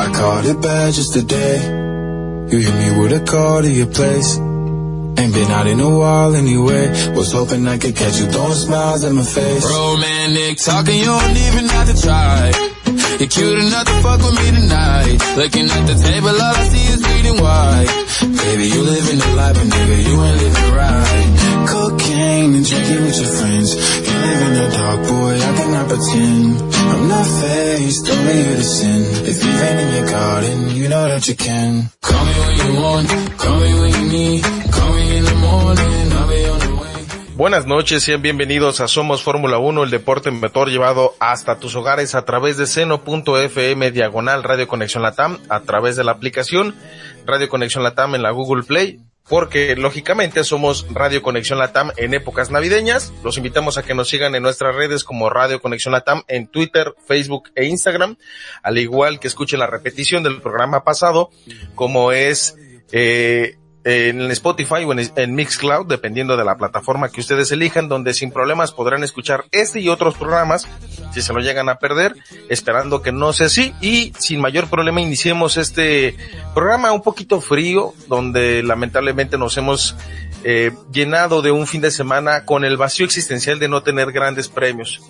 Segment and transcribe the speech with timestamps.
[0.00, 1.60] I caught it bad just today.
[2.50, 4.38] You hit me with a call to your place.
[5.20, 7.12] Ain't been out in a while anyway.
[7.12, 9.62] Was hoping I could catch you throwing smiles at my face.
[9.62, 12.48] Romantic talking, you don't even have to try.
[13.20, 15.20] You're cute enough to fuck with me tonight.
[15.36, 17.92] Looking at the table, all I see is bleeding white.
[18.40, 21.28] Baby, you living the life, but nigga, you ain't living right.
[21.68, 23.76] Cocaine and drinking with your friends.
[37.40, 42.14] Buenas noches, sean bienvenidos a Somos Fórmula 1, el deporte motor llevado hasta tus hogares
[42.14, 46.74] a través de seno.fm diagonal Radio Conexión Latam, a través de la aplicación
[47.24, 52.50] Radio Conexión Latam en la Google Play, porque lógicamente somos Radio Conexión Latam en épocas
[52.50, 53.12] navideñas.
[53.22, 56.96] Los invitamos a que nos sigan en nuestras redes como Radio Conexión Latam en Twitter,
[57.06, 58.16] Facebook e Instagram,
[58.64, 61.30] al igual que escuchen la repetición del programa pasado,
[61.76, 62.56] como es
[62.90, 68.30] eh, en Spotify o en, Mixcloud, dependiendo de la plataforma que ustedes elijan, donde sin
[68.30, 70.68] problemas podrán escuchar este y otros programas,
[71.12, 72.14] si se lo llegan a perder,
[72.48, 76.16] esperando que no sea así, y sin mayor problema iniciemos este
[76.54, 79.96] programa un poquito frío, donde lamentablemente nos hemos
[80.44, 84.48] eh, llenado de un fin de semana con el vacío existencial de no tener grandes
[84.48, 85.00] premios.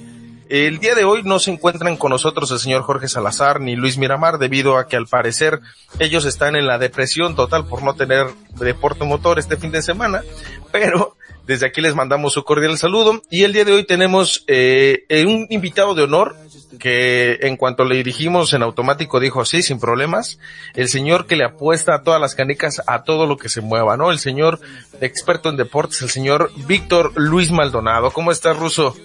[0.50, 3.98] El día de hoy no se encuentran con nosotros el señor Jorge Salazar ni Luis
[3.98, 5.60] Miramar debido a que al parecer
[6.00, 8.26] ellos están en la depresión total por no tener
[8.58, 10.24] deporte motor este fin de semana,
[10.72, 15.04] pero desde aquí les mandamos su cordial saludo y el día de hoy tenemos eh,
[15.24, 16.34] un invitado de honor
[16.80, 20.40] que en cuanto le dirigimos en automático dijo sí, sin problemas,
[20.74, 23.96] el señor que le apuesta a todas las canicas a todo lo que se mueva,
[23.96, 24.10] ¿no?
[24.10, 24.58] El señor
[25.00, 28.10] experto en deportes, el señor Víctor Luis Maldonado.
[28.10, 28.96] ¿Cómo estás, Ruso?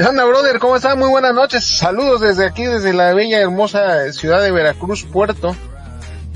[0.00, 0.98] Anda, brother, ¿cómo están?
[0.98, 1.62] Muy buenas noches.
[1.62, 5.54] Saludos desde aquí, desde la bella, hermosa ciudad de Veracruz, Puerto.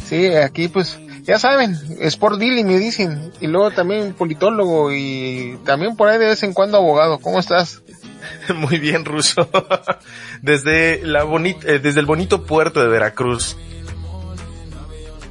[0.05, 3.33] Sí, aquí pues, ya saben, Sport Billy me dicen.
[3.41, 7.19] Y luego también politólogo y también por ahí de vez en cuando abogado.
[7.21, 7.83] ¿Cómo estás?
[8.55, 9.49] Muy bien, Ruso.
[10.43, 13.57] desde la bonita, eh, desde el bonito puerto de Veracruz.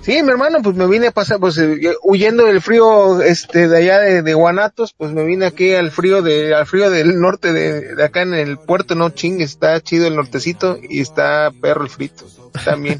[0.04, 3.78] Sí, mi hermano, pues me vine a pasar, pues eh, huyendo del frío, este, de
[3.78, 7.54] allá de, de, Guanatos, pues me vine aquí al frío de, al frío del norte
[7.54, 11.84] de, de acá en el puerto, no chingue, está chido el nortecito y está perro
[11.84, 12.26] el frito,
[12.66, 13.00] también.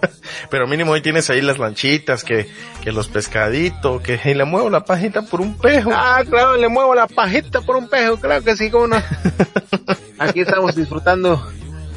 [0.50, 2.46] Pero mínimo hoy tienes ahí las lanchitas, que,
[2.82, 5.90] que los pescaditos, que y le muevo la pajita por un pejo.
[5.92, 9.02] Ah, claro, le muevo la pajita por un pejo, claro que sí, cómo no.
[10.20, 11.44] Aquí estamos disfrutando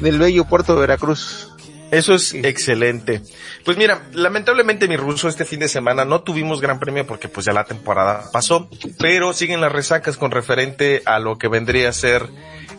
[0.00, 1.47] del bello puerto de Veracruz.
[1.90, 3.22] Eso es excelente.
[3.64, 7.46] Pues mira, lamentablemente mi ruso este fin de semana no tuvimos gran premio porque pues
[7.46, 8.68] ya la temporada pasó,
[8.98, 12.28] pero siguen las resacas con referente a lo que vendría a ser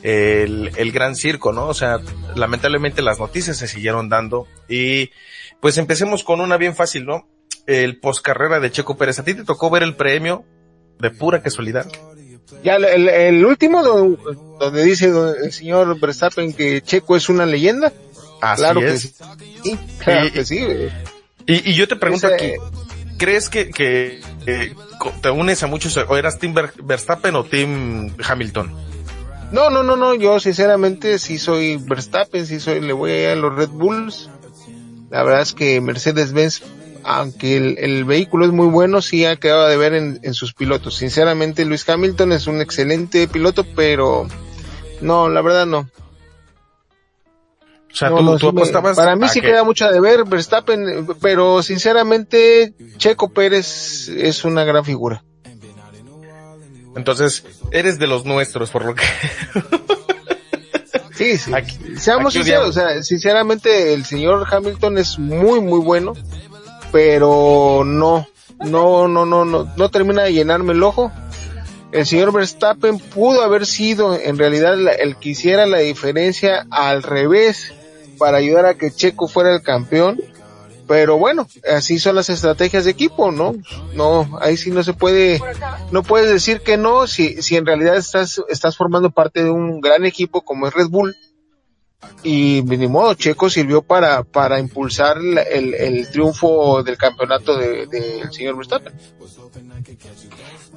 [0.03, 1.67] el, el gran circo, ¿no?
[1.67, 1.99] O sea,
[2.35, 5.09] lamentablemente las noticias se siguieron dando y
[5.59, 7.27] pues empecemos con una bien fácil, ¿no?
[7.65, 9.19] El poscarrera de Checo Pérez.
[9.19, 10.45] ¿A ti te tocó ver el premio
[10.99, 11.87] de pura casualidad?
[12.63, 14.17] Ya el, el último donde,
[14.59, 15.11] donde dice
[15.43, 17.91] el señor Verstappen que Checo es una leyenda.
[18.41, 18.91] Así claro es.
[18.91, 19.77] que sí.
[19.99, 20.59] Claro y, que sí.
[21.45, 22.35] Y, y, yo te pregunto Ese...
[22.35, 22.53] aquí,
[23.17, 24.75] ¿crees que, que, que,
[25.21, 28.89] te unes a muchos, o eras Team Verstappen o Team Hamilton?
[29.51, 33.35] No, no, no, no, yo sinceramente sí soy Verstappen, sí soy, le voy a, a
[33.35, 34.29] los Red Bulls.
[35.09, 36.61] La verdad es que Mercedes-Benz,
[37.03, 40.53] aunque el, el, vehículo es muy bueno, sí ha quedado de ver en, en sus
[40.53, 40.97] pilotos.
[40.97, 44.27] Sinceramente, Luis Hamilton es un excelente piloto, pero
[45.01, 45.89] no, la verdad no.
[47.91, 49.47] O sea, no, tú, no, tú apostabas Para mí sí que...
[49.47, 55.23] queda mucho de ver Verstappen, pero sinceramente Checo Pérez es una gran figura.
[56.95, 59.03] Entonces, eres de los nuestros, por lo que...
[61.15, 61.51] sí, sí.
[61.53, 66.13] Aquí, Seamos aquí sinceros, o sea, sinceramente el señor Hamilton es muy, muy bueno,
[66.91, 68.27] pero no,
[68.59, 71.11] no, no, no, no, no termina de llenarme el ojo.
[71.91, 77.73] El señor Verstappen pudo haber sido en realidad el que hiciera la diferencia al revés
[78.19, 80.19] para ayudar a que Checo fuera el campeón.
[80.87, 83.53] Pero bueno, así son las estrategias de equipo, ¿no?
[83.93, 85.39] No, ahí sí no se puede,
[85.91, 89.81] no puedes decir que no si, si en realidad estás, estás formando parte de un
[89.81, 91.15] gran equipo como es Red Bull.
[92.23, 97.99] Y ni modo, Checo sirvió para, para impulsar el, el triunfo del campeonato del de,
[97.99, 98.93] de señor Verstappen.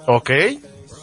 [0.07, 0.31] Ok,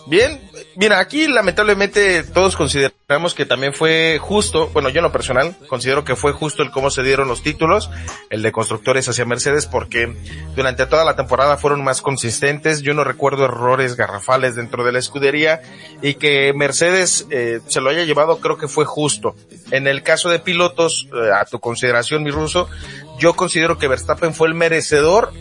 [0.10, 0.42] Bien,
[0.76, 6.04] mira, aquí lamentablemente todos consideramos que también fue justo, bueno, yo en lo personal considero
[6.04, 7.92] que fue justo el cómo se dieron los títulos,
[8.32, 10.16] el de constructores hacia Mercedes, porque
[10.56, 14.98] durante toda la temporada fueron más consistentes, yo no recuerdo errores garrafales dentro de la
[14.98, 15.62] escudería
[16.02, 19.36] y que Mercedes eh, se lo haya llevado creo que fue justo.
[19.70, 22.68] En el caso de pilotos, eh, a tu consideración, mi ruso,
[23.20, 25.32] yo considero que Verstappen fue el merecedor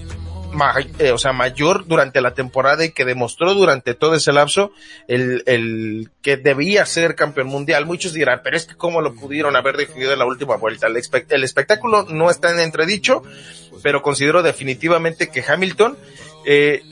[0.99, 4.73] eh, o sea, mayor durante la temporada y que demostró durante todo ese lapso
[5.07, 7.87] el, el que debía ser campeón mundial.
[7.87, 10.87] Muchos dirán, pero es que cómo lo pudieron haber definido en la última vuelta.
[10.87, 13.23] El, el espectáculo no está en entredicho,
[13.83, 15.97] pero considero definitivamente que Hamilton,
[16.47, 16.83] eh,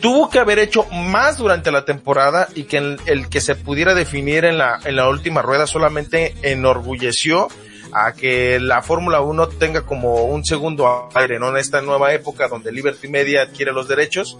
[0.00, 3.94] tuvo que haber hecho más durante la temporada y que el, el, que se pudiera
[3.94, 7.48] definir en la, en la última rueda solamente enorgulleció
[7.94, 11.50] a que la Fórmula 1 tenga como un segundo aire, ¿no?
[11.50, 14.36] En esta nueva época donde Liberty Media adquiere los derechos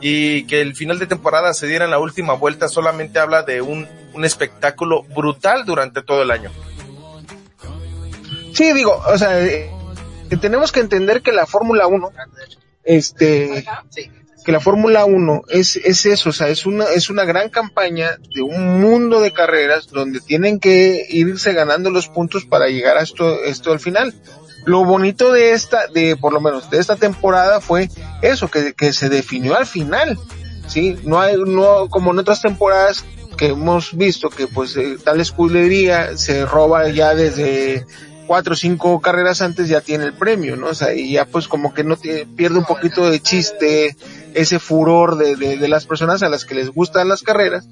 [0.00, 3.60] y que el final de temporada se diera en la última vuelta solamente habla de
[3.60, 6.50] un, un espectáculo brutal durante todo el año.
[8.52, 9.70] Sí, digo, o sea, eh,
[10.40, 12.10] tenemos que entender que la Fórmula 1,
[12.84, 13.64] este,
[14.44, 18.18] que la Fórmula 1 es, es eso, o sea, es una, es una gran campaña
[18.34, 23.02] de un mundo de carreras donde tienen que irse ganando los puntos para llegar a
[23.02, 24.14] esto, esto al final.
[24.64, 27.88] Lo bonito de esta, de por lo menos de esta temporada fue
[28.20, 30.18] eso, que, que se definió al final,
[30.66, 30.96] ¿sí?
[31.04, 33.04] No hay, no, como en otras temporadas
[33.36, 37.86] que hemos visto que pues eh, tal escudería se roba ya desde
[38.26, 40.68] cuatro o cinco carreras antes ya tiene el premio, ¿no?
[40.68, 43.96] O sea, y ya pues como que no pierde un poquito de chiste,
[44.34, 47.66] ese furor de, de, las personas a las que les gustan las carreras,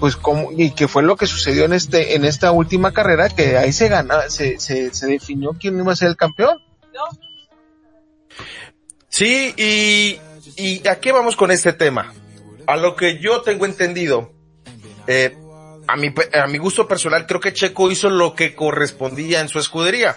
[0.00, 3.56] pues como, y que fue lo que sucedió en este, en esta última carrera, que
[3.56, 6.58] ahí se gana, se, se, se definió quién iba a ser el campeón.
[9.08, 10.20] Sí, y,
[10.56, 12.12] y a qué vamos con este tema?
[12.66, 14.32] A lo que yo tengo entendido,
[15.06, 15.36] eh,
[15.86, 19.58] a mi, a mi gusto personal, creo que Checo hizo lo que correspondía en su
[19.58, 20.16] escudería.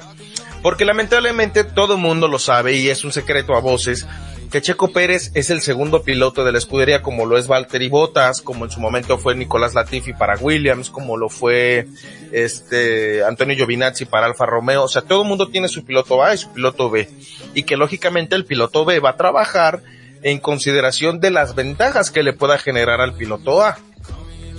[0.62, 4.06] Porque lamentablemente todo el mundo lo sabe y es un secreto a voces
[4.52, 8.42] que Checo Pérez es el segundo piloto de la escudería como lo es Valtteri Bottas,
[8.42, 11.88] como en su momento fue Nicolás Latifi para Williams, como lo fue
[12.32, 16.34] este Antonio Giovinazzi para Alfa Romeo, o sea, todo el mundo tiene su piloto A
[16.34, 17.08] y su piloto B
[17.54, 19.82] y que lógicamente el piloto B va a trabajar
[20.24, 23.78] en consideración de las ventajas que le pueda generar al piloto A.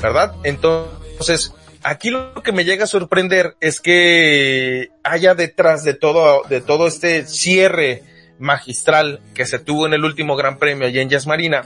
[0.00, 0.34] ¿Verdad?
[0.44, 1.52] Entonces,
[1.82, 6.86] aquí lo que me llega a sorprender es que haya detrás de todo, de todo
[6.86, 8.02] este cierre
[8.40, 11.64] magistral que se tuvo en el último Gran Premio allá en Jazz Marina,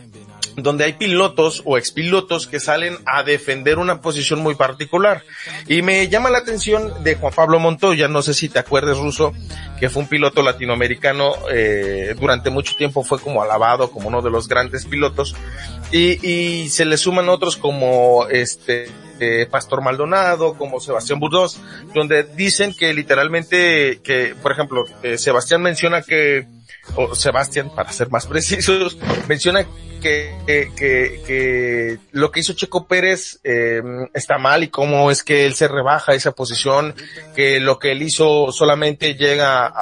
[0.57, 5.23] donde hay pilotos o expilotos que salen a defender una posición muy particular.
[5.67, 9.33] Y me llama la atención de Juan Pablo Montoya, no sé si te acuerdas, Ruso,
[9.81, 14.31] que fue un piloto latinoamericano, eh, durante mucho tiempo fue como alabado como uno de
[14.31, 15.35] los grandes pilotos,
[15.91, 18.89] y, y se le suman otros como este,
[19.21, 21.61] eh, Pastor Maldonado, como Sebastián Burdos,
[21.95, 26.47] donde dicen que literalmente, que, por ejemplo, eh, Sebastián menciona que
[26.97, 28.97] o Sebastián, para ser más precisos,
[29.29, 29.67] menciona
[30.01, 33.81] que, que, que, lo que hizo Checo Pérez eh,
[34.13, 36.95] está mal y cómo es que él se rebaja esa posición,
[37.35, 39.73] que lo que él hizo solamente llega a,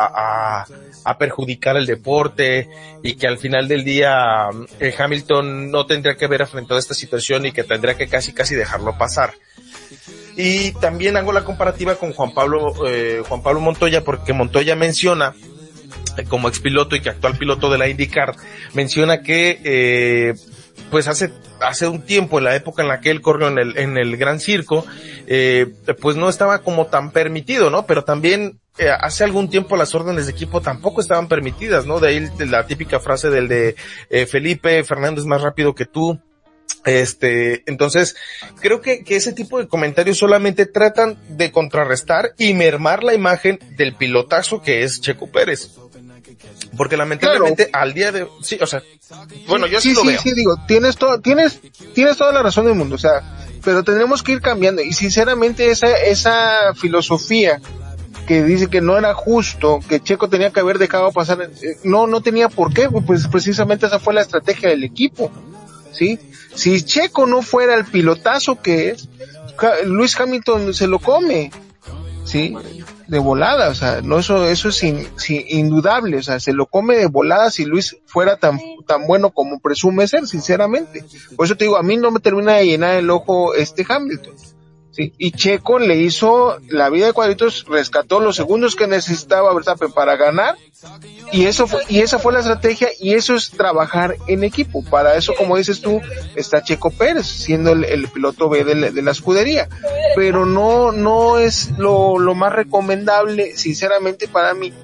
[0.63, 0.67] a,
[1.05, 2.69] a perjudicar el deporte
[3.03, 4.49] y que al final del día
[4.79, 8.55] eh, Hamilton no tendría que haber afrontado esta situación y que tendría que casi casi
[8.55, 9.35] dejarlo pasar.
[10.37, 15.35] Y también hago la comparativa con Juan Pablo, eh, Juan Pablo Montoya porque Montoya menciona
[16.29, 18.35] como expiloto y que actual piloto de la IndyCar,
[18.75, 20.35] menciona que eh,
[20.91, 23.79] pues hace hace un tiempo en la época en la que él corrió en el
[23.79, 24.85] en el Gran Circo
[25.27, 29.95] eh, pues no estaba como tan permitido no pero también eh, hace algún tiempo las
[29.95, 33.77] órdenes de equipo tampoco estaban permitidas no de ahí la típica frase del de
[34.11, 36.21] eh, Felipe Fernando es más rápido que tú
[36.85, 38.17] este, entonces,
[38.61, 43.61] creo que, que, ese tipo de comentarios solamente tratan de contrarrestar y mermar la imagen
[43.77, 45.71] del pilotazo que es Checo Pérez.
[46.83, 48.83] Porque lamentablemente al día de, sí, o sea,
[49.47, 50.21] bueno, yo sí, lo veo.
[50.21, 51.61] Sí, digo, tienes todo, tienes,
[51.95, 53.23] tienes toda la razón del mundo, o sea,
[53.63, 57.61] pero tenemos que ir cambiando y sinceramente esa, esa filosofía
[58.27, 62.09] que dice que no era justo, que Checo tenía que haber dejado pasar, eh, no,
[62.09, 65.31] no tenía por qué, pues precisamente esa fue la estrategia del equipo,
[65.93, 66.19] ¿sí?
[66.53, 69.09] Si Checo no fuera el pilotazo que es,
[69.85, 71.53] Luis Hamilton se lo come,
[72.25, 72.57] ¿sí?
[73.13, 74.83] De volada, o sea, no eso, eso es
[75.29, 79.61] indudable, o sea, se lo come de volada si Luis fuera tan, tan bueno como
[79.61, 81.05] presume ser, sinceramente.
[81.37, 84.33] Por eso te digo, a mí no me termina de llenar el ojo este Hamilton.
[84.93, 89.91] Sí, y Checo le hizo la vida de cuadritos, rescató los segundos que necesitaba Verstappen
[89.91, 90.55] para ganar,
[91.33, 94.85] y eso fue, y esa fue la estrategia, y eso es trabajar en equipo.
[94.85, 96.03] Para eso, como dices tú,
[96.37, 99.67] está Checo Pérez, siendo el, piloto B de la, escudería.
[100.15, 104.75] Pero no, no es lo, lo más recomendable, sinceramente, para mí.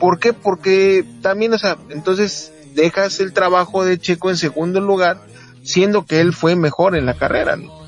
[0.00, 0.32] ¿Por qué?
[0.32, 5.20] Porque también, o sea, entonces dejas el trabajo de Checo en segundo lugar,
[5.62, 7.81] siendo que él fue mejor en la carrera, ¿no?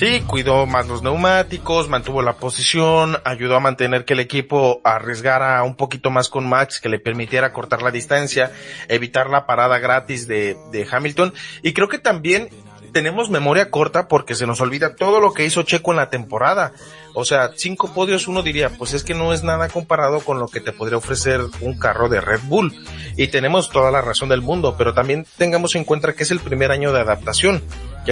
[0.00, 5.62] Sí, cuidó más los neumáticos, mantuvo la posición, ayudó a mantener que el equipo arriesgara
[5.62, 8.50] un poquito más con Max, que le permitiera cortar la distancia,
[8.88, 11.34] evitar la parada gratis de, de Hamilton.
[11.62, 12.48] Y creo que también
[12.94, 16.72] tenemos memoria corta porque se nos olvida todo lo que hizo Checo en la temporada.
[17.12, 20.48] O sea, cinco podios uno diría, pues es que no es nada comparado con lo
[20.48, 22.74] que te podría ofrecer un carro de Red Bull.
[23.18, 26.40] Y tenemos toda la razón del mundo, pero también tengamos en cuenta que es el
[26.40, 27.62] primer año de adaptación.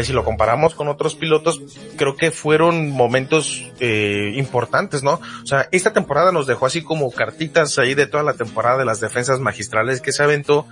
[0.04, 1.60] Si lo comparamos con otros pilotos,
[1.96, 5.20] creo que fueron momentos eh, importantes, ¿no?
[5.42, 8.84] O sea, esta temporada nos dejó así como cartitas ahí de toda la temporada de
[8.84, 10.66] las defensas magistrales que se aventó.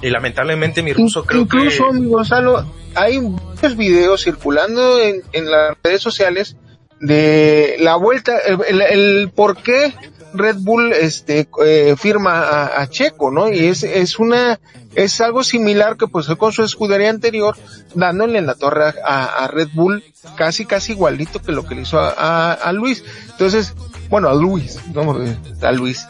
[0.00, 1.56] Y lamentablemente mi ruso creo que...
[1.58, 2.64] Incluso, Gonzalo,
[2.94, 6.56] hay muchos videos circulando en, en las redes sociales
[7.00, 9.94] de la vuelta, el, por qué
[10.34, 13.48] Red Bull este eh, firma a, Checo, ¿no?
[13.50, 14.60] Y es, es una
[14.94, 17.56] es algo similar que pues con su escudería anterior
[17.94, 20.04] dándole en la torre a, Red Bull
[20.36, 23.02] casi casi igualito que lo que le hizo a, a Luis.
[23.30, 23.74] Entonces,
[24.10, 25.16] bueno, a Luis, no,
[25.62, 26.06] a Luis,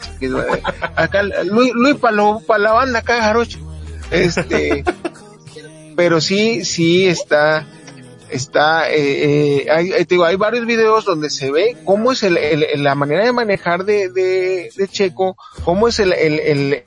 [0.95, 3.59] acá Luis, Luis para la banda acá Jarocho.
[4.11, 4.83] Este,
[5.95, 7.65] pero sí, sí está
[8.29, 8.95] está, eh,
[9.59, 12.37] eh hay, eh, digo, hay varios videos donde se ve cómo es el,
[12.77, 16.83] la manera de manejar de, de, Checo, cómo es el, el,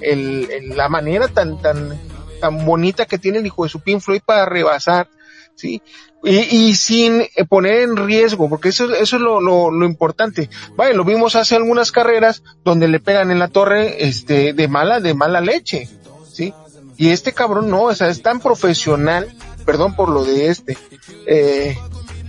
[0.00, 1.98] el, la manera tan, tan,
[2.40, 5.08] tan bonita que tiene el hijo de su Pink Floyd para rebasar,
[5.54, 5.82] ¿sí?
[6.24, 10.50] Y, y sin poner en riesgo, porque eso, eso es lo, lo, importante.
[10.74, 15.00] Vaya, lo vimos hace algunas carreras donde le pegan en la torre, este, de mala,
[15.00, 15.88] de mala leche,
[16.32, 16.52] ¿sí?
[16.96, 19.28] Y este cabrón no, o sea, es tan profesional
[19.66, 20.78] perdón por lo de este,
[21.26, 21.76] eh,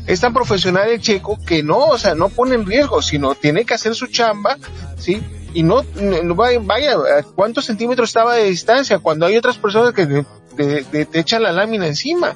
[0.07, 3.65] es tan profesional el checo que no, o sea, no pone en riesgo, sino tiene
[3.65, 4.57] que hacer su chamba,
[4.97, 5.21] ¿sí?
[5.53, 5.83] Y no,
[6.23, 6.95] no vaya,
[7.35, 8.99] ¿cuántos centímetros estaba de distancia?
[8.99, 10.25] Cuando hay otras personas que
[10.55, 12.35] te, echan la lámina encima,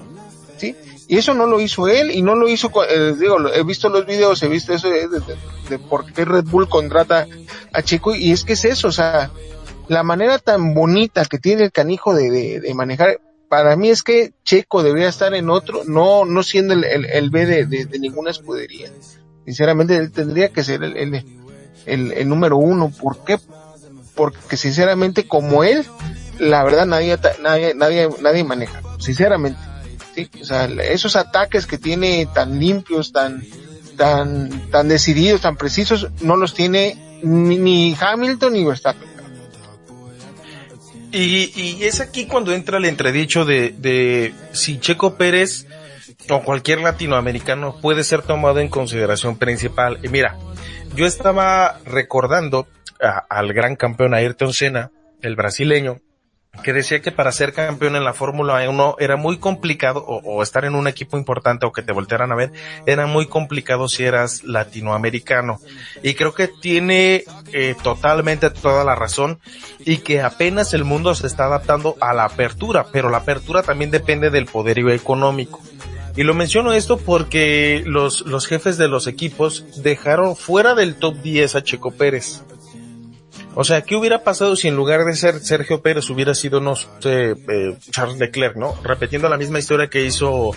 [0.58, 0.76] ¿sí?
[1.08, 4.06] Y eso no lo hizo él y no lo hizo, eh, digo, he visto los
[4.06, 5.08] videos, he visto eso de,
[5.70, 7.28] de, por qué Red Bull contrata
[7.74, 9.32] a Checo y es que es eso, o sea,
[9.88, 13.20] la manera tan bonita que tiene el canijo de, de manejar,
[13.52, 17.46] para mí es que Checo debería estar en otro, no, no siendo el, el, B
[17.46, 18.90] de, de, ninguna escudería.
[19.44, 22.90] Sinceramente, él tendría que ser el, el, el, número uno.
[22.98, 23.38] ¿Por qué?
[24.16, 25.86] Porque sinceramente, como él,
[26.40, 28.82] la verdad nadie, nadie, nadie, nadie maneja.
[29.00, 29.60] Sinceramente.
[30.16, 33.44] Sí, o sea, esos ataques que tiene tan limpios, tan,
[33.98, 39.11] tan, tan decididos, tan precisos, no los tiene ni, ni Hamilton ni Verstappen.
[41.12, 45.68] Y, y es aquí cuando entra el entredicho de, de si Checo Pérez
[46.30, 50.00] o cualquier latinoamericano puede ser tomado en consideración principal.
[50.04, 50.38] Y mira,
[50.96, 52.68] yo estaba recordando
[53.30, 54.92] al gran campeón Ayrton Senna,
[55.22, 56.00] el brasileño,
[56.64, 60.66] que decía que para ser campeón en la Fórmula 1 era muy complicado, o, estar
[60.66, 62.52] en un equipo importante o que te voltearan a ver,
[62.86, 65.60] era muy complicado si eras latinoamericano.
[66.04, 69.40] Y creo que tiene eh, totalmente toda la razón
[69.80, 73.90] y que apenas el mundo se está adaptando a la apertura, pero la apertura también
[73.90, 75.62] depende del poderío económico.
[76.18, 81.16] Y lo menciono esto porque los, los jefes de los equipos dejaron fuera del top
[81.22, 82.44] 10 a Checo Pérez.
[83.54, 86.76] O sea, ¿qué hubiera pasado si en lugar de ser Sergio Pérez hubiera sido, no
[86.76, 88.76] sé, eh, Charles Leclerc, ¿no?
[88.84, 90.52] Repitiendo la misma historia que hizo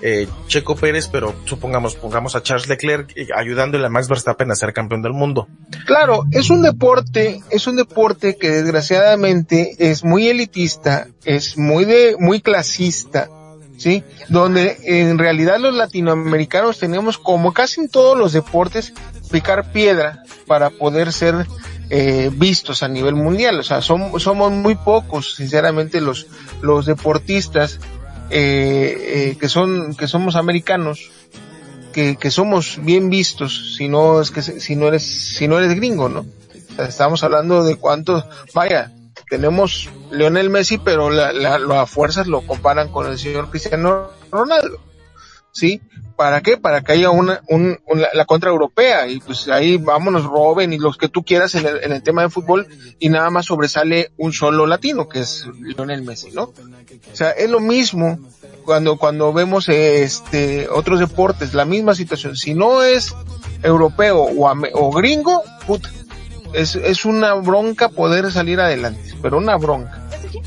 [0.00, 4.56] eh, Checo Pérez, pero supongamos, pongamos a Charles Leclerc eh, ayudándole a Max Verstappen a
[4.56, 5.46] ser campeón del mundo.
[5.86, 12.16] Claro, es un deporte, es un deporte que desgraciadamente es muy elitista, es muy de,
[12.18, 13.28] muy clasista,
[13.76, 14.02] ¿sí?
[14.28, 18.92] Donde en realidad los latinoamericanos tenemos, como casi en todos los deportes,
[19.30, 21.46] picar piedra para poder ser
[21.90, 23.60] eh, vistos a nivel mundial.
[23.60, 26.26] O sea, somos muy pocos, sinceramente, los,
[26.60, 27.80] los deportistas
[28.30, 28.96] eh,
[29.30, 31.10] eh, que son, que somos americanos,
[31.92, 35.02] que, que somos bien vistos, si no es que, si no eres,
[35.36, 36.24] si no eres gringo, ¿no?
[36.78, 38.24] estamos hablando de cuántos,
[38.54, 38.90] vaya,
[39.28, 44.80] tenemos Leonel Messi, pero la, la, las fuerzas lo comparan con el señor Cristiano Ronaldo.
[45.52, 45.80] ¿Sí?
[46.16, 46.56] ¿Para qué?
[46.56, 47.78] Para que haya una, un,
[48.12, 51.82] la contra europea y pues ahí vámonos, roben y los que tú quieras en el,
[51.82, 52.66] en el tema de fútbol
[52.98, 56.44] y nada más sobresale un solo latino que es Lionel Messi, ¿no?
[56.44, 58.18] O sea, es lo mismo
[58.64, 62.36] cuando, cuando vemos este, otros deportes, la misma situación.
[62.36, 63.14] Si no es
[63.62, 65.90] europeo o, o gringo, puta,
[66.52, 70.02] es, es una bronca poder salir adelante, pero una bronca.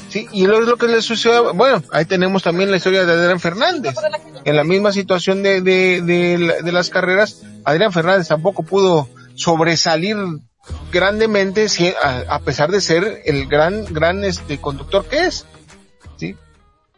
[0.09, 3.39] Sí, y lo, lo que le sucedió, bueno, ahí tenemos también la historia de Adrián
[3.39, 3.95] Fernández.
[4.43, 10.17] En la misma situación de, de, de, las carreras, Adrián Fernández tampoco pudo sobresalir
[10.91, 11.67] grandemente
[12.01, 15.45] a, a, pesar de ser el gran, gran este conductor que es.
[16.17, 16.35] ¿sí?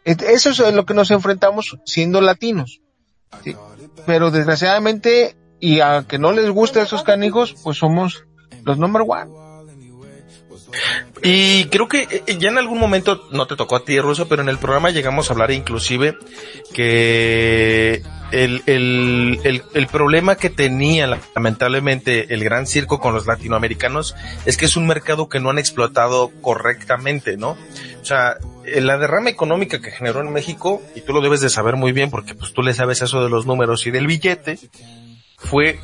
[0.04, 2.80] Eso es lo que nos enfrentamos siendo latinos.
[3.42, 3.56] ¿sí?
[4.06, 8.24] Pero desgraciadamente, y a que no les guste a esos canijos, pues somos
[8.68, 9.30] los number one.
[11.22, 14.42] Y creo que eh, ya en algún momento, no te tocó a ti, Ruso, pero
[14.42, 16.16] en el programa llegamos a hablar inclusive
[16.72, 24.14] que el, el, el, el, problema que tenía lamentablemente el gran circo con los latinoamericanos
[24.44, 27.56] es que es un mercado que no han explotado correctamente, ¿no?
[28.00, 31.76] O sea, la derrama económica que generó en México, y tú lo debes de saber
[31.76, 34.58] muy bien porque pues tú le sabes eso de los números y del billete,
[35.36, 35.80] fue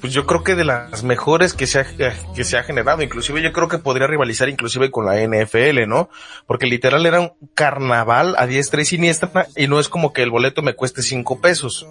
[0.00, 1.86] pues yo creo que de las mejores que se ha,
[2.34, 3.02] que se ha generado.
[3.02, 6.08] Inclusive yo creo que podría rivalizar inclusive con la NFL, ¿no?
[6.46, 10.30] Porque literal era un carnaval a diestra y siniestra y no es como que el
[10.30, 11.86] boleto me cueste cinco pesos.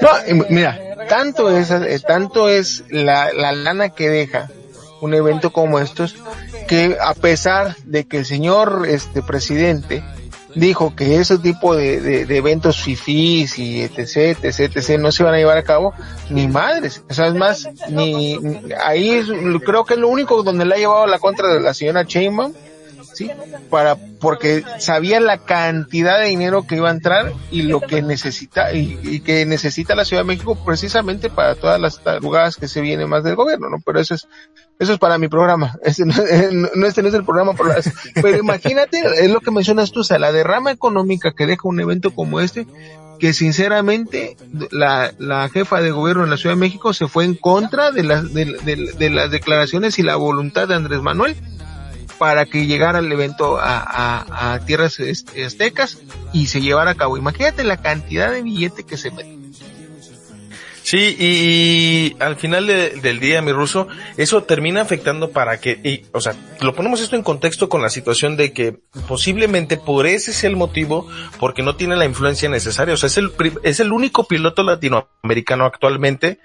[0.00, 0.08] No,
[0.50, 4.50] mira, tanto es, eh, tanto es la, la lana que deja
[5.00, 6.16] un evento como estos
[6.66, 10.02] que a pesar de que el señor este presidente
[10.54, 15.34] dijo que ese tipo de, de, eventos fifís y etc, etc, etc, no se van
[15.34, 15.92] a llevar a cabo,
[16.30, 17.02] ni madres.
[17.10, 18.38] O más, ni,
[18.84, 19.22] ahí
[19.64, 22.52] creo que es lo único donde le ha llevado la contra de la señora Chainbaum
[23.14, 23.30] ¿sí?
[23.70, 28.72] Para, porque sabía la cantidad de dinero que iba a entrar y lo que necesita,
[28.72, 33.08] y, que necesita la Ciudad de México precisamente para todas las tarugadas que se vienen
[33.08, 33.78] más del gobierno, ¿no?
[33.84, 34.26] Pero eso es,
[34.78, 35.78] eso es para mi programa.
[36.74, 40.04] No, este no es el programa las, pero imagínate, es lo que mencionas tú, o
[40.04, 42.66] sea, la derrama económica que deja un evento como este,
[43.18, 44.36] que sinceramente
[44.70, 48.02] la, la jefa de gobierno en la Ciudad de México se fue en contra de
[48.02, 48.44] las, de,
[48.98, 51.36] de las declaraciones y la voluntad de Andrés Manuel
[52.24, 55.98] para que llegara el evento a, tierras aztecas
[56.32, 57.18] y se llevara a cabo.
[57.18, 59.12] Imagínate la cantidad de billete que se.
[60.84, 63.88] Sí, y, al final del día, mi ruso,
[64.18, 67.88] eso termina afectando para que, y, o sea, lo ponemos esto en contexto con la
[67.88, 71.08] situación de que posiblemente por ese es el motivo,
[71.40, 72.92] porque no tiene la influencia necesaria.
[72.92, 76.38] O sea, es el, es el único piloto latinoamericano actualmente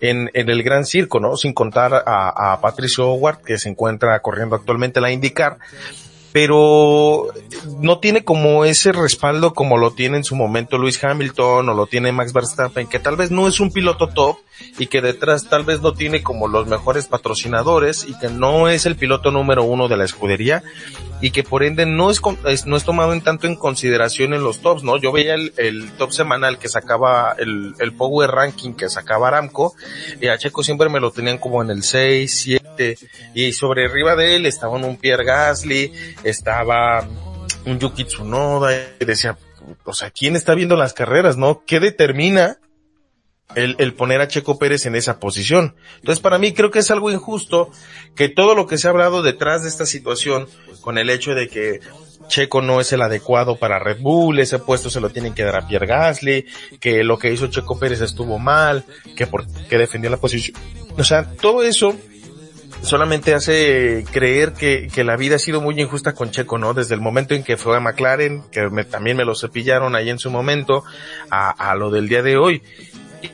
[0.00, 1.36] en, en el gran circo, ¿no?
[1.36, 5.58] Sin contar a, a Patricio Howard, que se encuentra corriendo actualmente la IndyCar
[6.32, 7.26] pero
[7.78, 11.86] no tiene como ese respaldo como lo tiene en su momento Luis Hamilton o lo
[11.86, 14.38] tiene Max Verstappen, que tal vez no es un piloto top
[14.78, 18.86] y que detrás tal vez no tiene como los mejores patrocinadores y que no es
[18.86, 20.62] el piloto número uno de la escudería
[21.20, 22.20] y que por ende no es,
[22.66, 24.96] no es tomado en tanto en consideración en los tops, ¿no?
[24.96, 29.74] Yo veía el, el top semanal que sacaba el, el Power Ranking que sacaba Aramco
[30.20, 32.98] y a Checo siempre me lo tenían como en el 6, 7
[33.34, 35.92] y sobre arriba de él estaban un Pierre Gasly,
[36.24, 37.06] estaba
[37.66, 39.36] un Yuki Tsunoda y decía,
[39.84, 41.62] o sea, ¿quién está viendo las carreras, no?
[41.66, 42.58] ¿Qué determina
[43.54, 45.74] el, el, poner a Checo Pérez en esa posición.
[45.96, 47.70] Entonces, para mí creo que es algo injusto
[48.14, 50.48] que todo lo que se ha hablado detrás de esta situación,
[50.80, 51.80] con el hecho de que
[52.28, 55.56] Checo no es el adecuado para Red Bull, ese puesto se lo tienen que dar
[55.56, 56.46] a Pierre Gasly,
[56.80, 58.84] que lo que hizo Checo Pérez estuvo mal,
[59.16, 60.56] que porque defendió la posición.
[60.96, 61.96] O sea, todo eso
[62.82, 66.72] solamente hace creer que, que la vida ha sido muy injusta con Checo, ¿no?
[66.72, 70.08] Desde el momento en que fue a McLaren, que me, también me lo cepillaron ahí
[70.08, 70.84] en su momento,
[71.30, 72.62] a, a lo del día de hoy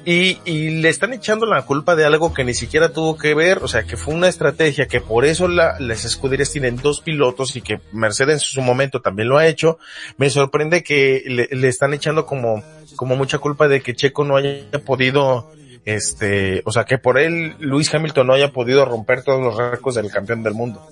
[0.04, 3.58] y, y, le están echando la culpa de algo que ni siquiera tuvo que ver,
[3.58, 7.54] o sea, que fue una estrategia, que por eso la, las escuderías tienen dos pilotos
[7.56, 9.78] y que Mercedes en su momento también lo ha hecho.
[10.16, 12.62] Me sorprende que le, le están echando como,
[12.96, 15.52] como mucha culpa de que Checo no haya podido,
[15.84, 19.96] este, o sea, que por él Luis Hamilton no haya podido romper todos los récords
[19.96, 20.84] del campeón del mundo.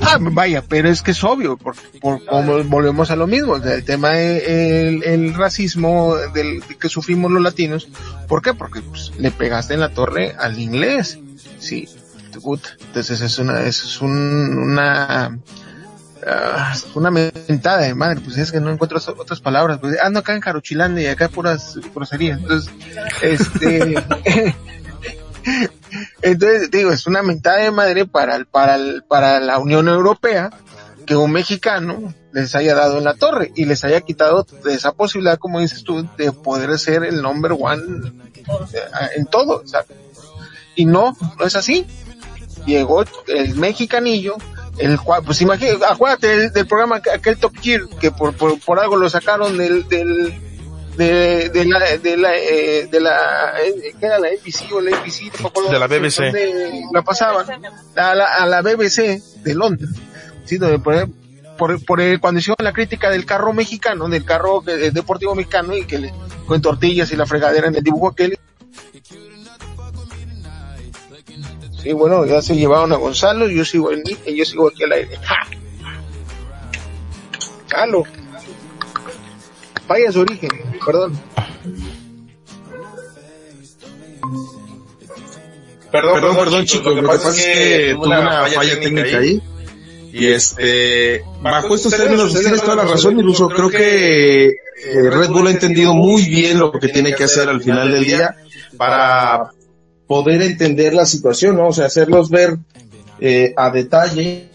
[0.00, 3.84] Ah, vaya, pero es que es obvio, por, por como volvemos a lo mismo, el
[3.84, 7.88] tema del el racismo del que sufrimos los latinos,
[8.28, 8.54] ¿por qué?
[8.54, 11.18] Porque pues, le pegaste en la torre al inglés,
[11.58, 11.88] sí,
[12.36, 15.38] entonces es una, es un, una,
[16.22, 20.34] uh, una mentada de madre, pues es que no encuentro otras palabras, pues ando acá
[20.34, 22.72] en Jarochilandia y acá puras groserías, entonces,
[23.22, 23.94] este,
[26.22, 28.78] Entonces, digo, es una mentada de madre para, para,
[29.08, 30.50] para la Unión Europea
[31.06, 35.38] que un mexicano les haya dado en la torre y les haya quitado esa posibilidad,
[35.38, 38.12] como dices tú, de poder ser el number one
[39.14, 39.62] en todo.
[40.74, 41.86] Y no, no es así.
[42.66, 44.36] Llegó el mexicanillo,
[44.78, 49.08] el cual, pues imagínate, acuérdate del, programa, aquel Top Gear, que por, por, algo lo
[49.08, 50.34] sacaron del, del,
[50.96, 54.96] de, de la, de la, eh, de la, eh, ¿qué era la ABC o la
[54.96, 55.70] ABC?
[55.70, 56.20] de la BBC.
[56.92, 57.46] la pasaban
[57.96, 59.90] a la, a la BBC de Londres,
[60.44, 60.56] ¿sí?
[60.58, 61.08] Donde por,
[61.56, 65.98] por, por cuando hicieron la crítica del carro mexicano, del carro deportivo mexicano y que
[65.98, 66.14] le,
[66.46, 68.38] con tortillas y la fregadera en el dibujo aquel.
[71.82, 74.92] Sí, bueno, ya se llevaron a Gonzalo, yo sigo en y yo sigo aquí al
[74.92, 75.16] aire.
[75.22, 75.36] ¡Ja!
[77.76, 78.04] ¡Halo!
[79.88, 80.50] Vaya su origen,
[80.84, 81.12] perdón.
[85.92, 86.94] Perdón, perdón, perdón, chicos.
[86.94, 89.42] Lo que pasa es que tuve una falla técnica ahí.
[90.12, 95.48] Y este, bajo estos términos, tienes toda la razón, incluso creo que eh, Red Bull
[95.48, 98.34] ha entendido muy bien lo que tiene que hacer al final del día
[98.78, 99.50] para
[100.06, 101.68] poder entender la situación, ¿no?
[101.68, 102.56] O sea, hacerlos ver
[103.20, 104.48] eh, a detalle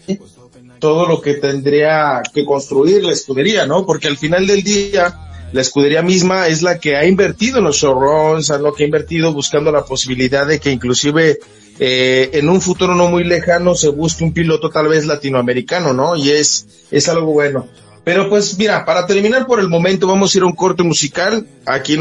[0.82, 3.86] todo lo que tendría que construir la escudería, ¿no?
[3.86, 5.16] Porque al final del día,
[5.52, 8.86] la escudería misma es la que ha invertido en los showruns, es lo que ha
[8.86, 11.38] invertido buscando la posibilidad de que inclusive
[11.78, 16.16] eh, en un futuro no muy lejano se busque un piloto tal vez latinoamericano, ¿no?
[16.16, 17.68] Y es, es algo bueno.
[18.02, 21.46] Pero pues mira, para terminar por el momento vamos a ir a un corte musical.
[21.64, 21.96] Aquí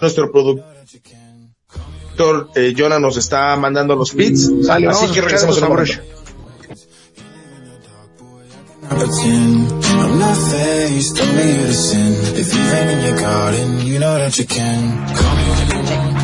[0.00, 0.64] nuestro productor
[2.54, 4.50] eh, Jonah nos está mandando los beats.
[4.66, 5.68] así que regresamos a la
[8.88, 12.12] Pretend I'm not faced, only you to sin.
[12.36, 15.06] If you've in your garden, you know that you can.
[15.16, 16.14] Call me when you want.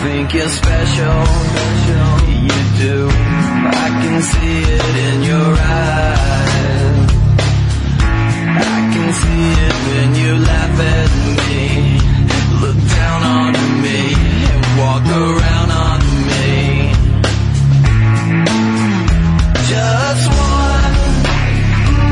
[0.00, 2.17] Think you're special, special
[2.54, 2.96] you do.
[3.08, 7.08] I can see it in your eyes.
[8.76, 11.64] I can see it when you laugh at me,
[12.62, 13.52] look down on
[13.84, 14.00] me,
[14.52, 16.52] and walk around on me.
[19.72, 20.96] Just one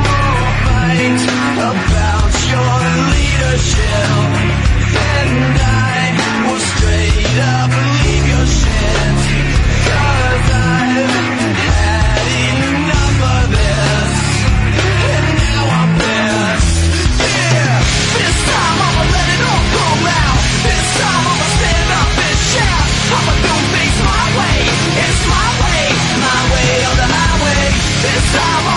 [0.07, 1.23] more fight
[1.71, 2.77] about your
[3.15, 4.11] leadership,
[5.15, 5.99] and I
[6.47, 7.96] will straight up
[28.37, 28.76] someone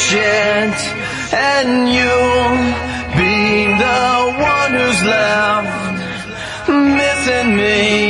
[0.00, 0.76] patient
[1.34, 2.56] and you'll
[3.20, 4.02] be the
[4.40, 8.09] one who's left missing me.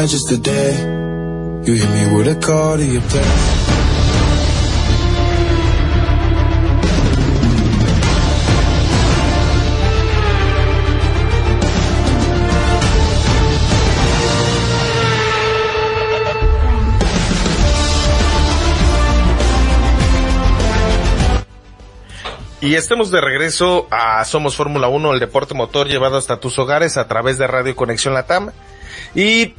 [0.00, 0.72] Caught it bad just today.
[1.64, 3.56] You hit me with a call to your place.
[22.62, 26.98] Y estemos de regreso a Somos Fórmula 1, el deporte motor llevado hasta tus hogares
[26.98, 28.50] a través de Radio Conexión Latam.
[29.14, 29.54] Y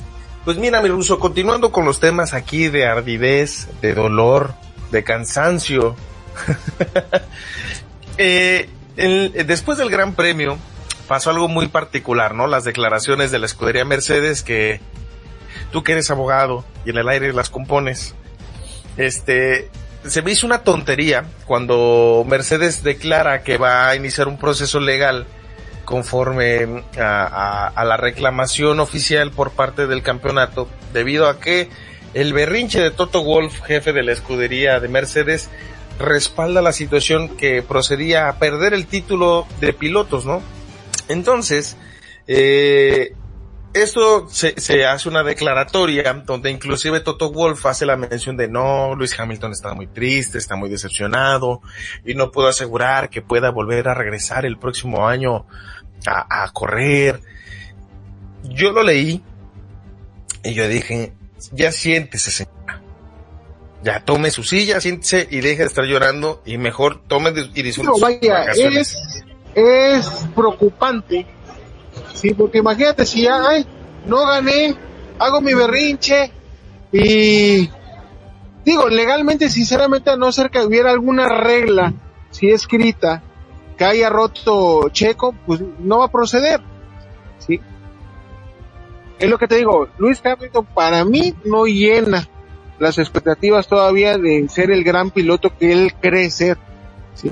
[0.46, 4.54] pues mira, mi ruso, continuando con los temas aquí de ardidez, de dolor,
[4.92, 5.96] de cansancio.
[8.18, 10.58] eh, el- después del Gran Premio
[11.08, 12.48] pasó algo muy particular, ¿no?
[12.48, 14.80] Las declaraciones de la escudería Mercedes que
[15.72, 18.16] tú que eres abogado y en el aire las compones.
[18.98, 19.70] Este,
[20.06, 25.26] se me hizo una tontería cuando Mercedes declara que va a iniciar un proceso legal
[25.92, 31.70] conforme a, a- a la reclamación oficial por parte del campeonato, debido a que
[32.16, 35.50] el berrinche de Toto Wolf, jefe de la escudería de Mercedes,
[36.00, 40.42] respalda la situación que procedía a perder el título de pilotos, ¿no?
[41.10, 41.78] Entonces,
[42.28, 43.14] eh,
[43.74, 48.96] esto se, se hace una declaratoria donde inclusive Toto Wolf hace la mención de no,
[48.96, 51.62] Luis Hamilton está muy triste, está muy decepcionado
[52.06, 55.46] y no puedo asegurar que pueda volver a regresar el próximo año
[56.06, 57.22] a, a correr.
[58.44, 59.24] Yo lo leí
[60.44, 61.14] y yo dije,
[61.52, 62.82] ya siéntese señora.
[63.84, 67.90] Ya tome su silla, siéntese y deje de estar llorando y mejor tome y disfrute
[67.90, 68.98] No, vaya, es,
[69.56, 71.26] es preocupante.
[72.14, 73.66] Sí, porque imagínate si ya, ay,
[74.06, 74.76] no gané,
[75.18, 76.32] hago mi berrinche
[76.92, 77.70] y
[78.66, 81.94] digo, legalmente, sinceramente, a no ser que hubiera alguna regla,
[82.30, 83.24] si escrita,
[83.78, 86.62] que haya roto Checo, pues no va a proceder.
[87.40, 87.60] Sí.
[89.20, 92.28] Es lo que te digo, Luis Hamilton para mí no llena
[92.80, 96.58] las expectativas todavía de ser el gran piloto que él cree ser.
[97.14, 97.32] Sí.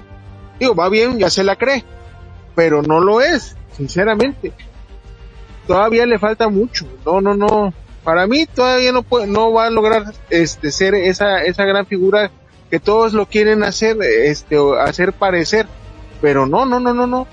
[0.60, 1.84] Digo, va bien, ya se la cree,
[2.56, 4.54] pero no lo es, sinceramente.
[5.66, 6.86] Todavía le falta mucho.
[7.06, 7.74] No, no, no.
[8.04, 12.32] Para mí todavía no puede, no va a lograr este ser esa esa gran figura
[12.70, 15.68] que todos lo quieren hacer este hacer parecer,
[16.22, 17.28] pero no, no, no, no, no.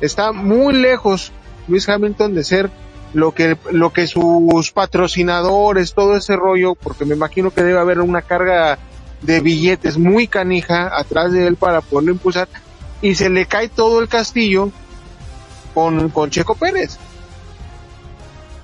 [0.00, 1.32] Está muy lejos
[1.68, 2.70] Luis Hamilton de ser
[3.14, 8.00] lo que lo que sus patrocinadores, todo ese rollo, porque me imagino que debe haber
[8.00, 8.78] una carga
[9.20, 12.48] de billetes muy canija atrás de él para poderlo impulsar
[13.00, 14.70] y se le cae todo el castillo
[15.74, 16.98] con, con Checo Pérez.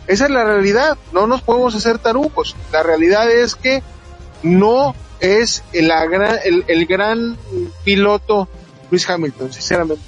[0.07, 2.57] Esa es la realidad, no nos podemos hacer tarugos.
[2.73, 3.83] La realidad es que
[4.43, 7.37] no es gran, el, el gran
[7.85, 8.49] piloto
[8.91, 10.03] Luis Hamilton, sinceramente.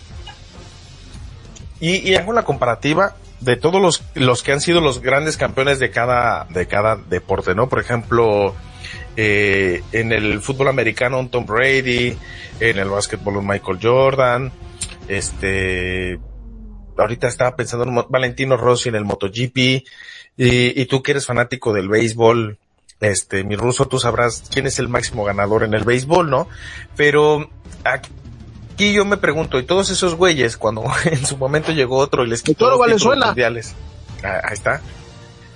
[1.81, 5.91] Y, hago la comparativa de todos los, los que han sido los grandes campeones de
[5.91, 7.71] cada, de cada deporte, ¿no?
[7.71, 8.55] Por ejemplo,
[9.17, 12.19] eh, en el fútbol americano Tom Brady,
[12.61, 14.53] en el básquetbol Michael Jordan,
[15.09, 16.21] este,
[16.99, 19.83] ahorita estaba pensando en Valentino Rossi en el MotoGP, y,
[20.37, 22.59] y tú que eres fanático del béisbol,
[23.01, 26.47] este, mi ruso, tú sabrás quién es el máximo ganador en el béisbol, ¿no?
[26.95, 27.49] Pero
[27.85, 28.11] aquí
[28.81, 32.29] aquí yo me pregunto, y todos esos güeyes, cuando en su momento llegó otro y
[32.29, 33.27] les quitó los Valenzuela.
[33.27, 33.75] mundiales,
[34.25, 34.81] ah, ahí está,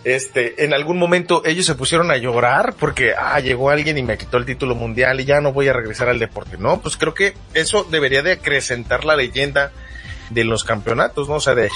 [0.05, 4.19] este, en algún momento ellos se pusieron a llorar porque, ah, llegó alguien y me
[4.19, 6.59] quitó el título mundial y ya no voy a regresar al deporte.
[6.59, 9.73] No, pues creo que eso debería de acrecentar la leyenda
[10.29, 11.37] de los campeonatos, ¿no?
[11.37, 11.71] O sea, de,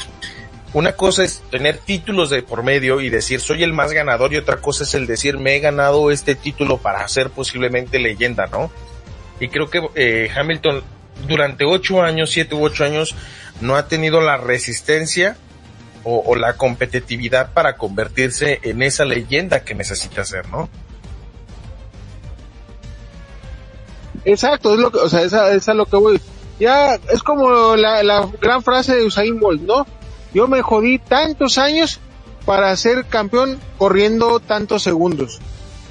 [0.74, 4.36] una cosa es tener títulos de por medio y decir soy el más ganador y
[4.36, 8.70] otra cosa es el decir me he ganado este título para ser posiblemente leyenda, ¿no?
[9.40, 10.82] Y creo que eh, Hamilton
[11.26, 13.14] durante ocho años, siete u ocho años,
[13.60, 15.36] no ha tenido la resistencia
[16.04, 20.70] o, la competitividad para convertirse en esa leyenda que necesita ser, ¿no?
[24.24, 26.20] Exacto, es lo que, o sea, esa, es lo que voy.
[26.58, 29.86] Ya, es como la, la gran frase de Usain Bolt, ¿no?
[30.32, 32.00] Yo me jodí tantos años
[32.46, 35.40] para ser campeón corriendo tantos segundos.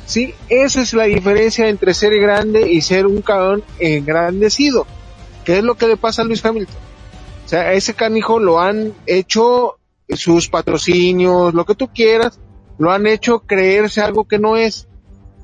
[0.07, 4.87] Sí, esa es la diferencia entre ser grande y ser un cabrón engrandecido.
[5.47, 6.75] ¿Qué es lo que le pasa a Luis Hamilton?
[7.45, 9.79] O sea, a ese canijo lo han hecho
[10.09, 12.37] sus patrocinios, lo que tú quieras,
[12.77, 14.89] lo han hecho creerse algo que no es.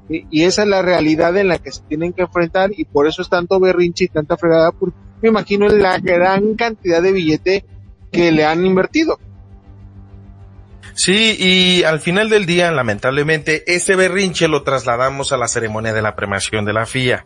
[0.09, 3.21] Y, esa es la realidad en la que se tienen que enfrentar y por eso
[3.21, 7.65] es tanto berrinche y tanta fregada, porque me imagino la gran cantidad de billete
[8.11, 9.19] que le han invertido.
[10.95, 16.01] Sí, y al final del día, lamentablemente, ese berrinche lo trasladamos a la ceremonia de
[16.01, 17.25] la premiación de la FIA.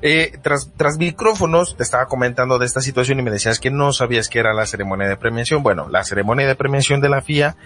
[0.00, 3.92] Eh, tras, tras micrófonos te estaba comentando de esta situación y me decías que no
[3.92, 5.62] sabías que era la ceremonia de premiación.
[5.62, 7.56] Bueno, la ceremonia de premiación de la FIA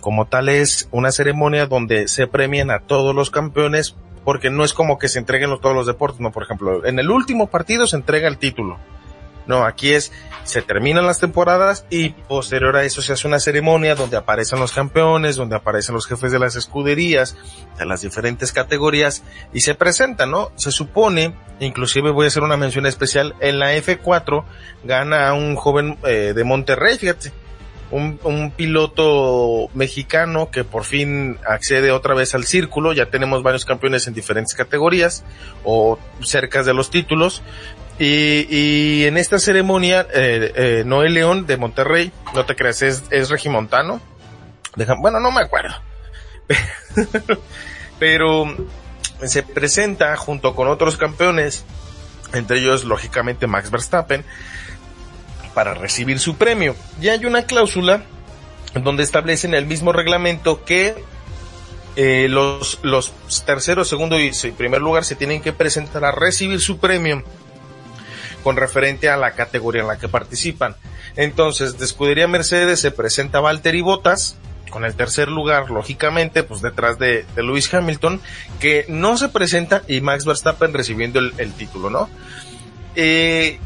[0.00, 4.74] como tal es una ceremonia donde se premian a todos los campeones porque no es
[4.74, 7.96] como que se entreguen todos los deportes, no, por ejemplo, en el último partido se
[7.96, 8.78] entrega el título
[9.48, 10.12] no, aquí es,
[10.44, 14.72] se terminan las temporadas y posterior a eso se hace una ceremonia donde aparecen los
[14.72, 17.34] campeones, donde aparecen los jefes de las escuderías,
[17.78, 20.52] de las diferentes categorías y se presentan, ¿no?
[20.56, 24.44] Se supone, inclusive voy a hacer una mención especial, en la F4
[24.84, 27.32] gana un joven eh, de Monterrey, fíjate.
[27.90, 34.06] Un, piloto mexicano que por fin accede otra vez al círculo, ya tenemos varios campeones
[34.06, 35.24] en diferentes categorías
[35.64, 37.42] o cerca de los títulos,
[37.98, 43.28] y, y en esta ceremonia, eh, eh, León de Monterrey, no te creas, es, es
[43.28, 44.00] regimontano.
[45.00, 45.74] bueno, no me acuerdo.
[47.98, 48.46] Pero
[49.26, 51.64] se presenta junto con otros campeones,
[52.32, 54.24] entre ellos lógicamente Max Verstappen,
[55.52, 56.76] para recibir su premio.
[57.00, 58.04] Y hay una cláusula
[58.74, 60.94] donde establecen el mismo reglamento que
[61.96, 63.12] eh, los, los
[63.44, 67.24] terceros, segundo y primer lugar se tienen que presentar a recibir su premio
[68.48, 70.74] con referente a la categoría en la que participan.
[71.16, 74.38] Entonces, de escudería Mercedes se presenta Valtteri Bottas,
[74.70, 78.22] con el tercer lugar, lógicamente, pues detrás de, de, Lewis Hamilton,
[78.58, 82.08] que no se presenta y Max Verstappen recibiendo el, título, ¿no?
[82.94, 83.58] Eh,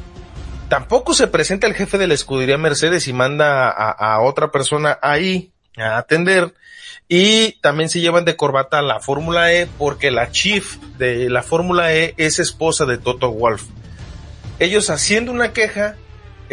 [0.67, 4.99] tampoco se presenta el jefe de la escudería Mercedes y manda a, a, otra persona
[5.01, 6.55] ahí a atender.
[7.09, 11.45] Y también se llevan de corbata a la Fórmula E porque la chief de la
[11.45, 13.63] Fórmula E es esposa de Toto Wolff
[14.59, 15.97] ellos haciendo una queja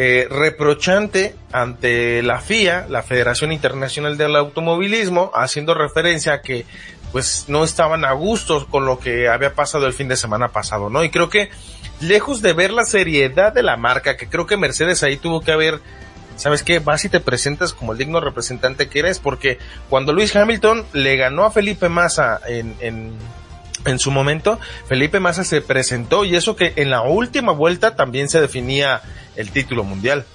[0.02, 6.66] eh, reprochante ante la FIA, la Federación Internacional del Automovilismo, haciendo referencia a que
[7.12, 10.90] pues no estaban a gusto con lo que había pasado el fin de semana pasado,
[10.90, 11.04] ¿no?
[11.04, 11.50] Y creo que
[12.00, 15.52] lejos de ver la seriedad de la marca, que creo que Mercedes ahí tuvo que
[15.52, 15.82] haber,
[16.38, 16.80] ¿sabes qué?
[16.80, 19.58] Vas y te presentas como el digno representante que eres, porque
[19.90, 23.14] cuando Luis Hamilton le ganó a Felipe Massa en, en
[23.86, 28.30] en su momento, Felipe Massa se presentó y eso que en la última vuelta también
[28.30, 29.02] se definía
[29.36, 30.26] el título mundial.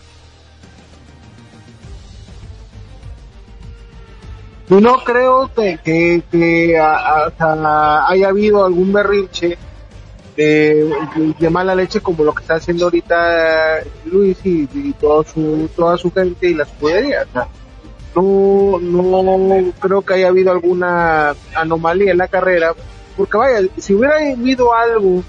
[4.68, 5.78] No creo que,
[6.30, 9.59] que, haya habido algún berrinche
[10.37, 10.90] de,
[11.50, 14.66] mala leche como lo que está haciendo ahorita Luis y,
[14.98, 17.26] su, toda su gente y las escudería.
[18.14, 22.74] no, no creo que haya habido alguna anomalía en la carrera
[23.16, 25.22] porque vaya, si hubiera habido algo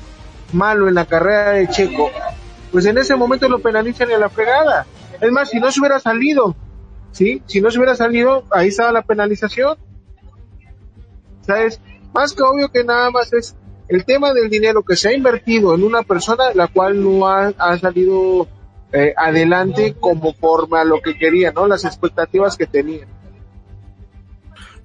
[0.54, 2.10] malo en la carrera de Checo,
[2.72, 4.86] pues en ese momento lo penalizan en la fregada.
[5.22, 6.56] Es más, si no se hubiera salido,
[7.12, 7.42] ¿sí?
[7.46, 9.78] Si no se hubiera salido, ahí estaba la penalización.
[11.42, 11.80] ¿Sabes?
[12.14, 13.56] Más que obvio que nada más es
[13.88, 17.78] el tema del dinero que se ha invertido en una persona la cual no ha,
[17.78, 18.48] salido
[18.92, 21.68] eh, adelante como forma lo que quería, ¿no?
[21.68, 23.06] Las expectativas que tenía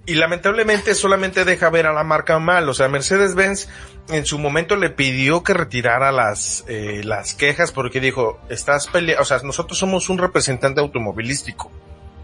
[0.07, 2.69] y lamentablemente solamente deja ver a la marca mal.
[2.69, 3.69] O sea, Mercedes-Benz
[4.09, 9.23] en su momento le pidió que retirara las, eh, las quejas porque dijo, estás peleando,
[9.23, 11.71] o sea, nosotros somos un representante automovilístico.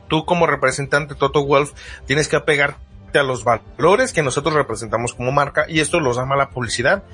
[0.09, 1.73] Tú como representante Toto Wolf
[2.07, 2.81] tienes que apegarte
[3.19, 7.05] a los valores que nosotros representamos como marca y esto los llama la publicidad.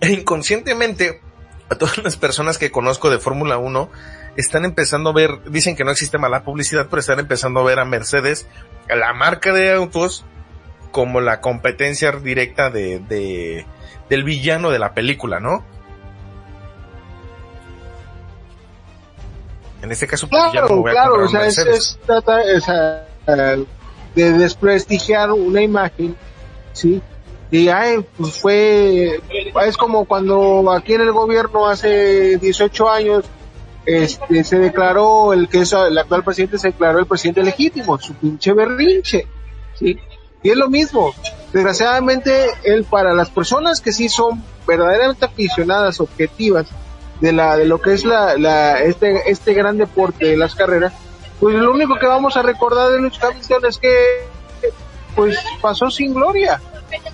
[0.00, 1.20] E inconscientemente,
[1.68, 3.90] a todas las personas que conozco de Fórmula 1,
[4.36, 7.80] están empezando a ver, dicen que no existe mala publicidad, pero están empezando a ver
[7.80, 8.46] a Mercedes,
[8.88, 10.24] la marca de autos,
[10.90, 13.66] como la competencia directa de, de
[14.08, 15.64] del villano de la película, ¿no?
[19.82, 22.38] En este caso, pues, claro, ya claro, o sea, es, trata
[24.14, 26.16] de desprestigiar una imagen,
[26.72, 27.00] ¿sí?
[27.50, 29.20] Y ay, pues fue,
[29.66, 33.24] es como cuando aquí en el gobierno hace 18 años,
[33.88, 38.12] este, se declaró el que es el actual presidente se declaró el presidente legítimo, su
[38.12, 39.26] pinche berrinche,
[39.78, 39.98] ¿sí?
[40.42, 41.14] Y es lo mismo.
[41.54, 46.66] Desgraciadamente, él para las personas que sí son verdaderamente aficionadas, objetivas
[47.22, 50.92] de la de lo que es la, este este gran deporte de las carreras,
[51.40, 53.94] pues lo único que vamos a recordar de Luis Hamilton es que
[55.16, 56.60] pues pasó sin gloria,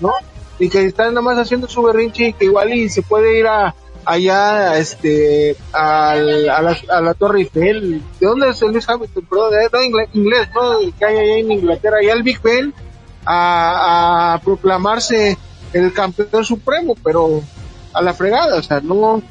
[0.01, 0.13] ¿no?
[0.59, 3.47] Y que está nada más haciendo su berrinche y que igual y se puede ir
[3.47, 3.73] a
[4.05, 8.01] allá este al, a, la, a la Torre Eiffel.
[8.19, 9.25] ¿De dónde es Luis Hamilton?
[9.25, 10.79] Perdón, no, inglés, inglés, ¿no?
[10.97, 12.73] Que hay allá en Inglaterra, allá al Big Ben
[13.25, 15.37] a, proclamarse
[15.73, 17.41] el campeón supremo, pero
[17.93, 19.21] a la fregada, o sea, no,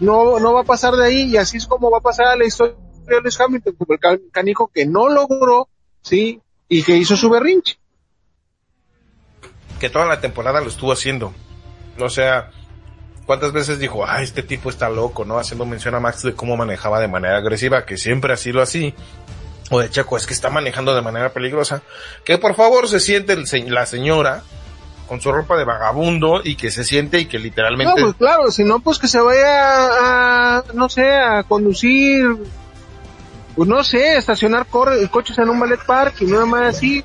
[0.00, 2.36] no, no va a pasar de ahí y así es como va a pasar a
[2.36, 2.74] la historia
[3.06, 5.68] de Lewis Hamilton, como el canijo que no logró,
[6.02, 7.78] sí, y que hizo su berrinche.
[9.80, 11.32] Que toda la temporada lo estuvo haciendo.
[11.98, 12.50] O sea,
[13.30, 15.38] ¿cuántas veces dijo, ah, este tipo está loco, ¿no?
[15.38, 18.92] Haciendo mención a Max de cómo manejaba de manera agresiva, que siempre ha sido así.
[19.70, 21.80] O de Checo es que está manejando de manera peligrosa,
[22.24, 23.36] que por favor se siente
[23.68, 24.42] la señora
[25.06, 28.00] con su ropa de vagabundo y que se siente y que literalmente...
[28.00, 32.36] No, pues claro, si no, pues que se vaya a, no sé, a conducir,
[33.54, 37.04] pues no sé, estacionar coches en un ballet park y nada más así,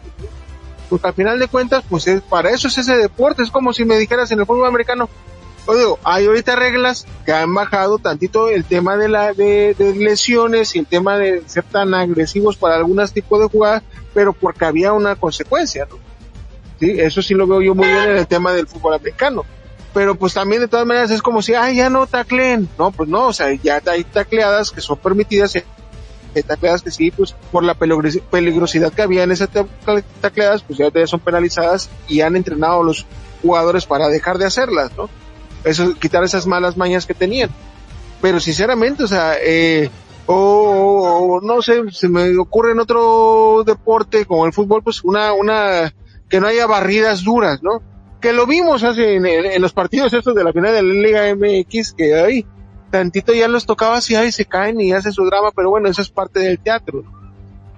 [0.90, 3.86] pues al final de cuentas, pues es, para eso es ese deporte, es como si
[3.86, 5.08] me dijeras en el fútbol americano,
[5.74, 10.80] digo, hay ahorita reglas que han bajado tantito el tema de la de, lesiones y
[10.80, 15.16] el tema de ser tan agresivos para algunos tipos de jugadas, pero porque había una
[15.16, 15.98] consecuencia, ¿no?
[16.80, 19.44] Sí, eso sí lo veo yo muy bien en el tema del fútbol americano.
[19.94, 22.68] Pero pues también de todas maneras es como si, ay, ya no tacleen.
[22.78, 25.56] No, pues no, o sea, ya hay tacleadas que son permitidas,
[26.36, 29.50] hay tacleadas que sí, pues por la peligrosidad que había en esas
[30.22, 33.06] tacleadas, pues ya son penalizadas y han entrenado a los
[33.42, 35.10] jugadores para dejar de hacerlas, ¿no?
[35.66, 37.50] Eso, quitar esas malas mañas que tenían.
[38.22, 39.90] Pero sinceramente, o sea, eh,
[40.28, 45.94] o, no sé, se me ocurre en otro deporte como el fútbol, pues una, una,
[46.30, 47.82] que no haya barridas duras, ¿no?
[48.22, 51.94] Que lo vimos hace en, los partidos estos de la final de la Liga MX,
[51.94, 52.46] que ahí
[52.90, 56.02] tantito ya los tocaba así, ahí se caen y hacen su drama, pero bueno, eso
[56.02, 57.04] es parte del teatro.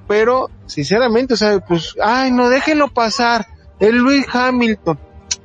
[0.07, 3.47] Pero, sinceramente, o sea, pues, ay, no déjenlo pasar.
[3.79, 4.97] El Luis Hamilton.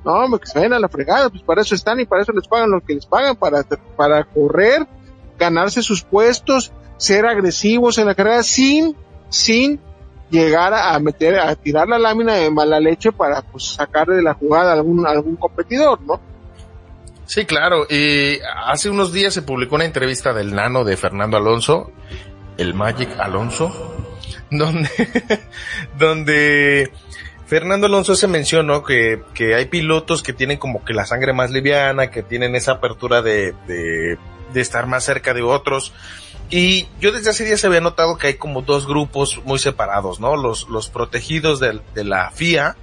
[0.05, 2.49] No, que se vayan a la fregada, pues para eso están y para eso les
[2.49, 3.63] pagan lo que les pagan, para,
[3.97, 4.87] para correr,
[5.39, 8.97] ganarse sus puestos, ser agresivos en la carrera sin,
[9.29, 9.81] sin
[10.31, 14.35] llegar a, meter, a tirar la lámina de mala leche para pues sacar de la
[14.35, 16.21] jugada a algún, algún competidor, ¿no?
[17.27, 17.87] Sí, claro.
[17.89, 21.93] Y hace unos días se publicó una entrevista del nano de Fernando Alonso,
[22.59, 23.95] el Magic Alonso,
[24.51, 24.91] donde,
[25.99, 26.93] donde
[27.53, 31.51] Fernando Alonso se mencionó que, que hay pilotos que tienen como que la sangre más
[31.51, 34.17] liviana, que tienen esa apertura de, de,
[34.55, 35.93] estar más cerca de otros.
[36.49, 40.35] Y yo desde hace días había notado que hay como dos grupos muy separados, ¿no?
[40.39, 42.75] Los, los protegidos de, la FIA,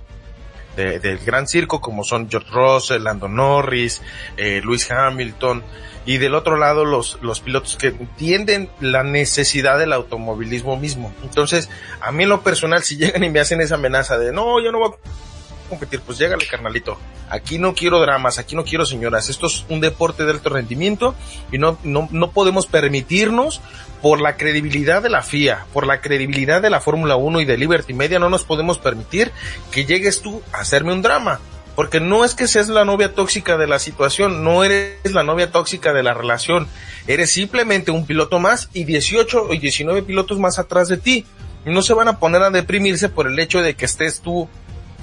[0.75, 4.03] del gran circo, como son George Russell, Lando Norris,
[4.37, 5.63] eh, Lewis Hamilton,
[6.09, 11.13] y del otro lado los, los pilotos que entienden la necesidad del automovilismo mismo.
[11.21, 11.69] Entonces,
[12.01, 14.71] a mí en lo personal, si llegan y me hacen esa amenaza de, no, yo
[14.71, 16.97] no voy a competir, pues llégale carnalito.
[17.29, 19.29] Aquí no quiero dramas, aquí no quiero señoras.
[19.29, 21.13] Esto es un deporte de alto rendimiento
[21.51, 23.61] y no, no, no podemos permitirnos
[24.01, 27.55] por la credibilidad de la FIA, por la credibilidad de la Fórmula 1 y de
[27.55, 29.31] Liberty Media, no nos podemos permitir
[29.71, 31.39] que llegues tú a hacerme un drama.
[31.79, 35.49] Porque no es que seas la novia tóxica de la situación, no eres la novia
[35.49, 36.67] tóxica de la relación,
[37.07, 41.25] eres simplemente un piloto más y 18 y 19 pilotos más atrás de ti.
[41.63, 44.49] No se van a poner a deprimirse por el hecho de que estés tú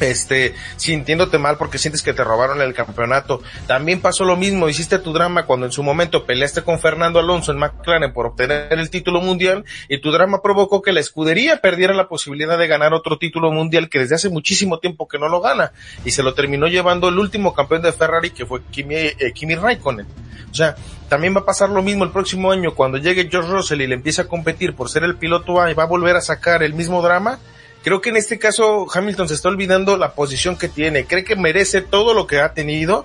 [0.00, 3.42] este, sintiéndote mal porque sientes que te robaron el campeonato.
[3.66, 7.52] También pasó lo mismo, hiciste tu drama cuando en su momento peleaste con Fernando Alonso
[7.52, 11.94] en McLaren por obtener el título mundial y tu drama provocó que la escudería perdiera
[11.94, 15.40] la posibilidad de ganar otro título mundial que desde hace muchísimo tiempo que no lo
[15.40, 15.72] gana
[16.04, 19.54] y se lo terminó llevando el último campeón de Ferrari que fue Kimi, eh, Kimi
[19.54, 20.06] Raikkonen.
[20.50, 20.76] O sea,
[21.08, 23.94] también va a pasar lo mismo el próximo año cuando llegue George Russell y le
[23.94, 26.74] empiece a competir por ser el piloto A y va a volver a sacar el
[26.74, 27.38] mismo drama
[27.86, 31.04] Creo que en este caso Hamilton se está olvidando la posición que tiene.
[31.04, 33.04] Cree que merece todo lo que ha tenido,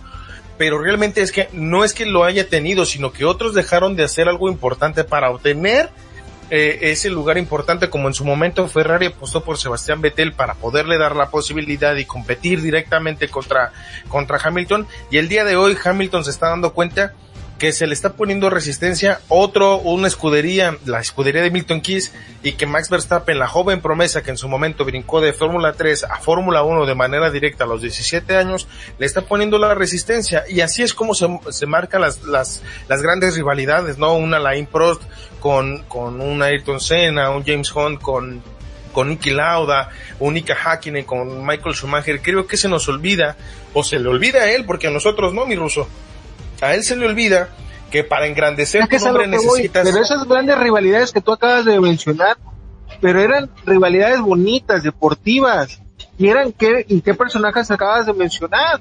[0.57, 4.05] pero realmente es que no es que lo haya tenido, sino que otros dejaron de
[4.05, 5.91] hacer algo importante para obtener
[6.49, 10.97] eh, ese lugar importante como en su momento Ferrari apostó por Sebastián Vettel para poderle
[10.97, 13.73] dar la posibilidad y competir directamente contra,
[14.07, 17.13] contra Hamilton y el día de hoy Hamilton se está dando cuenta
[17.61, 22.53] que se le está poniendo resistencia otro, una escudería, la escudería de Milton Keys y
[22.53, 26.17] que Max Verstappen, la joven promesa que en su momento brincó de Fórmula 3 a
[26.17, 30.43] Fórmula 1 de manera directa a los 17 años, le está poniendo la resistencia.
[30.49, 34.15] Y así es como se, se marcan las, las, las grandes rivalidades, ¿no?
[34.15, 35.03] Una Lain Prost
[35.39, 38.41] con, con un Ayrton Senna, un James Hunt con
[38.91, 39.89] con Nicky Lauda,
[40.19, 43.37] un Nika Hakkinen, con Michael Schumacher, creo que se nos olvida,
[43.73, 45.87] o se le olvida a él, porque a nosotros no, mi ruso
[46.61, 47.49] a él se le olvida
[47.89, 49.83] que para engrandecer tu nombre necesitas...
[49.83, 52.37] Pero esas grandes rivalidades que tú acabas de mencionar,
[53.01, 55.81] pero eran rivalidades bonitas, deportivas,
[56.17, 58.79] y eran qué, y qué personajes acabas de mencionar.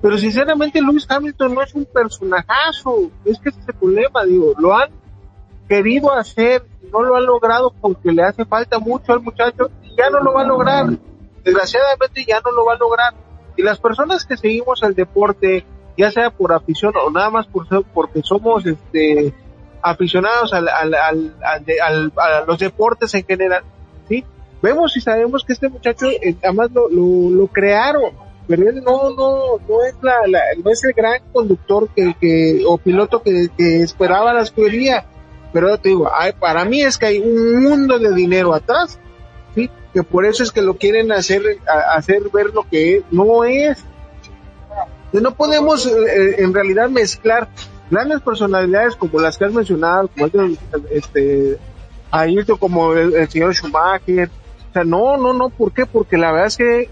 [0.00, 4.52] Pero sinceramente Lewis Hamilton no es un personajazo, es que ese es el problema, digo,
[4.58, 4.90] lo han
[5.68, 10.10] querido hacer, no lo han logrado porque le hace falta mucho al muchacho y ya
[10.10, 10.86] no lo va a lograr.
[11.44, 13.14] Desgraciadamente ya no lo va a lograr.
[13.56, 15.64] Y las personas que seguimos el deporte,
[15.96, 19.34] ya sea por afición o nada más por porque somos este
[19.82, 23.62] aficionados al, al, al, a los deportes en general,
[24.08, 24.24] ¿sí?
[24.62, 28.12] Vemos y sabemos que este muchacho, eh, además lo, lo, crearon,
[28.46, 30.14] pero él no, no, no es la,
[30.62, 35.04] no es el gran conductor que, que o piloto que, que esperaba la escudería,
[35.52, 39.00] pero te digo, para mí es que hay un mundo de dinero atrás,
[39.56, 39.68] ¿sí?
[39.92, 43.84] Que por eso es que lo quieren hacer, hacer ver lo que no es,
[45.20, 47.48] no podemos eh, eh, en realidad mezclar
[47.90, 50.30] grandes personalidades como las que has mencionado, como
[50.90, 51.58] este,
[52.10, 54.30] Ayrton, como el, señor Schumacher.
[54.70, 55.84] O sea, no, no, no, ¿por qué?
[55.84, 56.90] Porque la verdad es que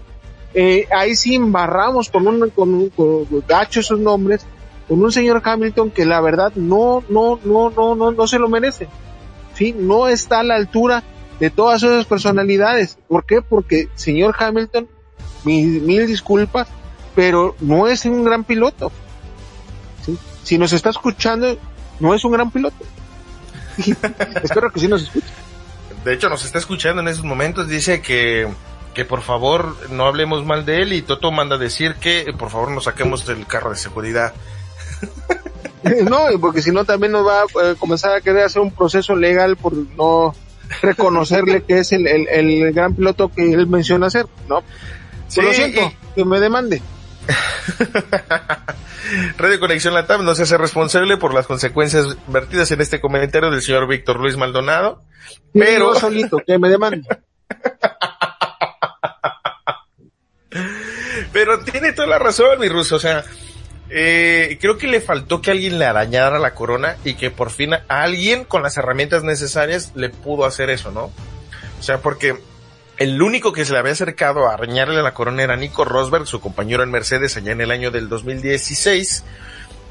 [0.53, 4.45] eh, ahí sí embarramos con un, con un, con gacho esos nombres,
[4.87, 8.47] con un señor Hamilton que la verdad no, no, no, no, no, no se lo
[8.49, 8.87] merece.
[9.55, 11.03] Sí, no está a la altura
[11.39, 12.99] de todas esas personalidades.
[13.07, 13.41] ¿Por qué?
[13.41, 14.87] Porque señor Hamilton,
[15.43, 16.67] mil, mil disculpas,
[17.15, 18.91] pero no es un gran piloto.
[20.43, 21.57] Si nos está escuchando,
[21.99, 22.83] no es un gran piloto.
[24.43, 25.27] Espero que sí nos escuche.
[26.03, 27.67] De hecho, nos está escuchando en esos momentos.
[27.67, 28.47] Dice que,
[28.93, 32.49] que por favor no hablemos mal de él y Toto manda a decir que por
[32.49, 34.33] favor nos saquemos del carro de seguridad.
[36.09, 39.15] no, porque si no también nos va a eh, comenzar a querer hacer un proceso
[39.15, 40.33] legal por no
[40.81, 44.63] reconocerle que es el, el, gran piloto que él menciona ser, ¿no?
[45.27, 46.81] Sí, lo siento, que me demande.
[49.37, 53.61] Radio Conexión Latam no se hace responsable por las consecuencias vertidas en este comentario del
[53.61, 55.03] señor Víctor Luis Maldonado.
[55.53, 57.19] pero solito, que me demanda.
[61.33, 62.95] pero tiene toda la razón, mi ruso.
[62.95, 63.23] O sea,
[63.89, 67.71] eh, creo que le faltó que alguien le arañara la corona y que por fin
[67.87, 71.11] alguien con las herramientas necesarias le pudo hacer eso, ¿no?
[71.79, 72.37] O sea, porque
[73.01, 76.39] el único que se le había acercado a arañarle la corona era Nico Rosberg, su
[76.39, 79.23] compañero en Mercedes allá en el año del 2016.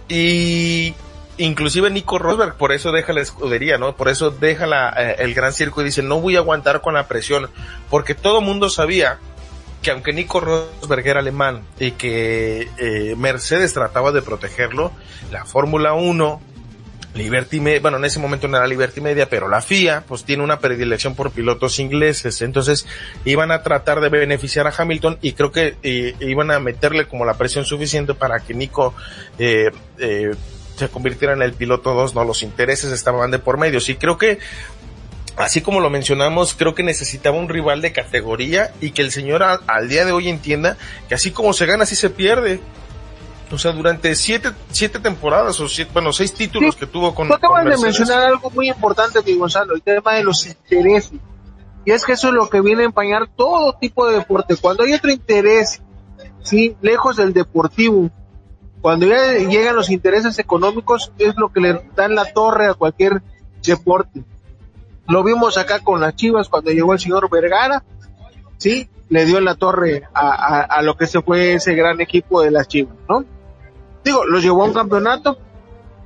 [0.09, 0.95] Y
[1.37, 3.97] inclusive Nico Rosberg por eso deja la escudería, ¿no?
[3.97, 6.95] Por eso deja la, eh, el gran circo y dice, no voy a aguantar con
[6.95, 7.51] la presión,
[7.91, 9.19] porque todo mundo sabía
[9.83, 14.93] que aunque Nico Rosberg era alemán y que eh, Mercedes trataba de protegerlo,
[15.33, 16.41] la Fórmula 1
[17.15, 20.45] Liberty Media, bueno, en ese momento no era Liberty Media, pero la FIA, pues tiene
[20.45, 22.87] una predilección por pilotos ingleses, entonces
[23.25, 25.77] iban a tratar de beneficiar a Hamilton y creo que
[26.21, 28.95] iban a meterle como la presión suficiente para que Nico
[29.39, 30.31] eh, eh,
[30.77, 34.17] se convirtiera en el piloto 2, no, los intereses estaban de por medio, sí creo
[34.17, 34.39] que
[35.37, 39.43] así como lo mencionamos, creo que necesitaba un rival de categoría y que el señor
[39.43, 40.77] al día de hoy entienda
[41.09, 42.61] que así como se gana, así se pierde.
[43.53, 47.27] O sea, durante siete, siete temporadas o siete, bueno, seis títulos que tuvo con.
[47.29, 51.19] Tú acabas de mencionar algo muy importante, mi Gonzalo, el tema de los intereses.
[51.85, 54.55] Y es que eso es lo que viene a empañar todo tipo de deporte.
[54.57, 55.83] Cuando hay otro interés,
[56.43, 58.11] sí, lejos del deportivo,
[58.81, 63.23] cuando ya llegan los intereses económicos, es lo que le dan la torre a cualquier
[63.63, 64.23] deporte.
[65.09, 67.83] Lo vimos acá con las Chivas cuando llegó el señor Vergara,
[68.59, 72.43] sí, le dio en la torre a, a lo que se fue ese gran equipo
[72.43, 73.25] de las Chivas, ¿no?
[74.05, 75.39] Digo, los llevó a un campeonato,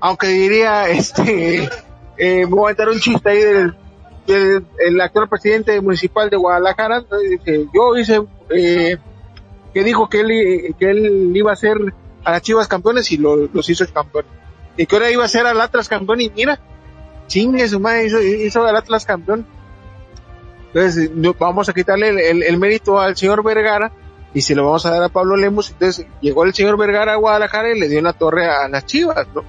[0.00, 1.68] aunque diría, este,
[2.16, 3.76] eh, voy a meter un chiste ahí del,
[4.78, 7.04] el actual presidente municipal de Guadalajara,
[7.44, 8.96] que yo hice, eh,
[9.72, 11.78] que dijo que él, que él iba a ser
[12.24, 14.30] a las Chivas campeones y los hizo campeones.
[14.76, 16.58] Y que ahora iba a ser al Atlas campeón y mira,
[17.26, 19.46] chingue su madre, hizo, hizo al Atlas campeón.
[20.72, 23.92] Entonces, vamos a quitarle el, el mérito al señor Vergara,
[24.34, 25.70] y se lo vamos a dar a Pablo Lemos.
[25.70, 29.26] Entonces llegó el señor Vergara a Guadalajara y le dio una torre a las Chivas,
[29.34, 29.44] ¿no?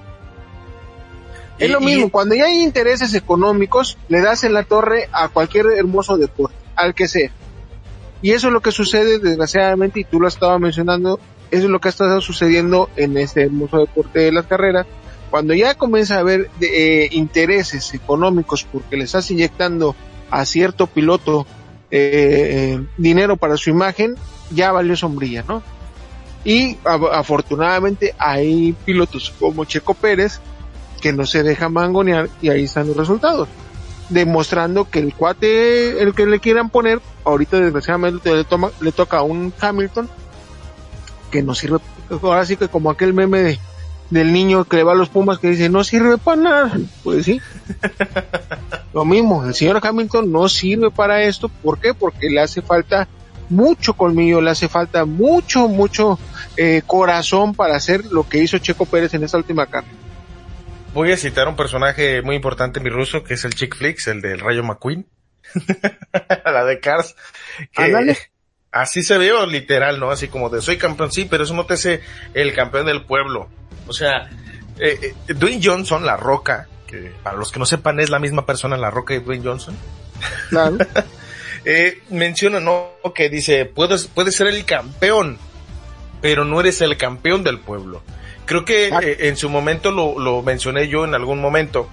[1.58, 5.66] Es lo mismo, cuando ya hay intereses económicos, le das en la torre a cualquier
[5.66, 7.30] hermoso deporte, al que sea.
[8.20, 11.18] Y eso es lo que sucede, desgraciadamente, y tú lo estabas mencionando,
[11.50, 14.86] eso es lo que ha estado sucediendo en este hermoso deporte de las carreras.
[15.30, 19.96] Cuando ya comienza a haber eh, intereses económicos porque le estás inyectando
[20.30, 21.46] a cierto piloto
[21.90, 24.16] eh, dinero para su imagen,
[24.50, 25.62] ya valió sombrilla, ¿no?
[26.44, 30.40] Y afortunadamente hay pilotos como Checo Pérez
[31.00, 33.48] que no se deja mangonear y ahí están los resultados.
[34.08, 39.18] Demostrando que el cuate, el que le quieran poner, ahorita desgraciadamente le, toma, le toca
[39.18, 40.08] a un Hamilton
[41.32, 41.78] que no sirve,
[42.10, 43.58] ahora sí que como aquel meme
[44.10, 47.24] del niño que le va a los Pumas que dice no sirve para nada, pues
[47.24, 47.40] sí.
[48.94, 51.92] Lo mismo, el señor Hamilton no sirve para esto, ¿por qué?
[51.92, 53.08] Porque le hace falta
[53.48, 56.18] mucho colmillo, le hace falta mucho, mucho
[56.56, 59.96] eh, corazón para hacer lo que hizo Checo Pérez en esta última carrera
[60.96, 64.22] voy a citar un personaje muy importante mi ruso, que es el Chick Flicks, el
[64.22, 65.06] del Rayo McQueen.
[66.44, 67.14] la de Cars.
[67.70, 68.16] Que
[68.72, 70.10] así se ve, literal, ¿no?
[70.10, 72.00] Así como de soy campeón, sí, pero eso no te hace
[72.32, 73.50] el campeón del pueblo.
[73.86, 74.30] O sea,
[74.78, 78.46] eh, eh, Dwayne Johnson, la roca, que para los que no sepan es la misma
[78.46, 79.76] persona, la roca de Dwayne Johnson.
[80.48, 80.78] Claro.
[81.66, 82.92] eh, menciona, ¿no?
[83.14, 85.36] Que dice, puedes, puedes ser el campeón,
[86.20, 88.02] pero no eres el campeón del pueblo.
[88.46, 89.00] Creo que ah.
[89.02, 91.90] eh, en su momento lo, lo mencioné yo en algún momento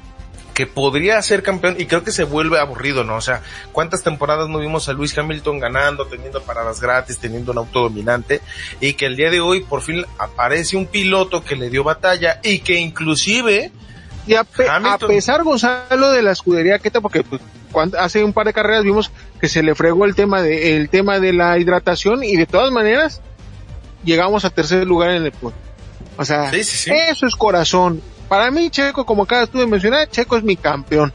[0.53, 3.15] que podría ser campeón y creo que se vuelve aburrido, ¿no?
[3.15, 7.57] O sea, ¿cuántas temporadas no vimos a Luis Hamilton ganando, teniendo paradas gratis, teniendo un
[7.57, 8.41] auto dominante
[8.79, 12.39] y que el día de hoy por fin aparece un piloto que le dio batalla
[12.43, 13.71] y que inclusive
[14.25, 17.41] y a, pesar Gonzalo de la escudería Queta porque pues,
[17.97, 19.11] hace un par de carreras vimos
[19.41, 22.71] que se le fregó el tema de el tema de la hidratación y de todas
[22.71, 23.21] maneras
[24.03, 25.59] llegamos a tercer lugar en el puesto.
[26.17, 28.01] O sea, eso es corazón.
[28.29, 31.11] Para mí, Checo, como acá estuve mencionando, Checo es mi campeón.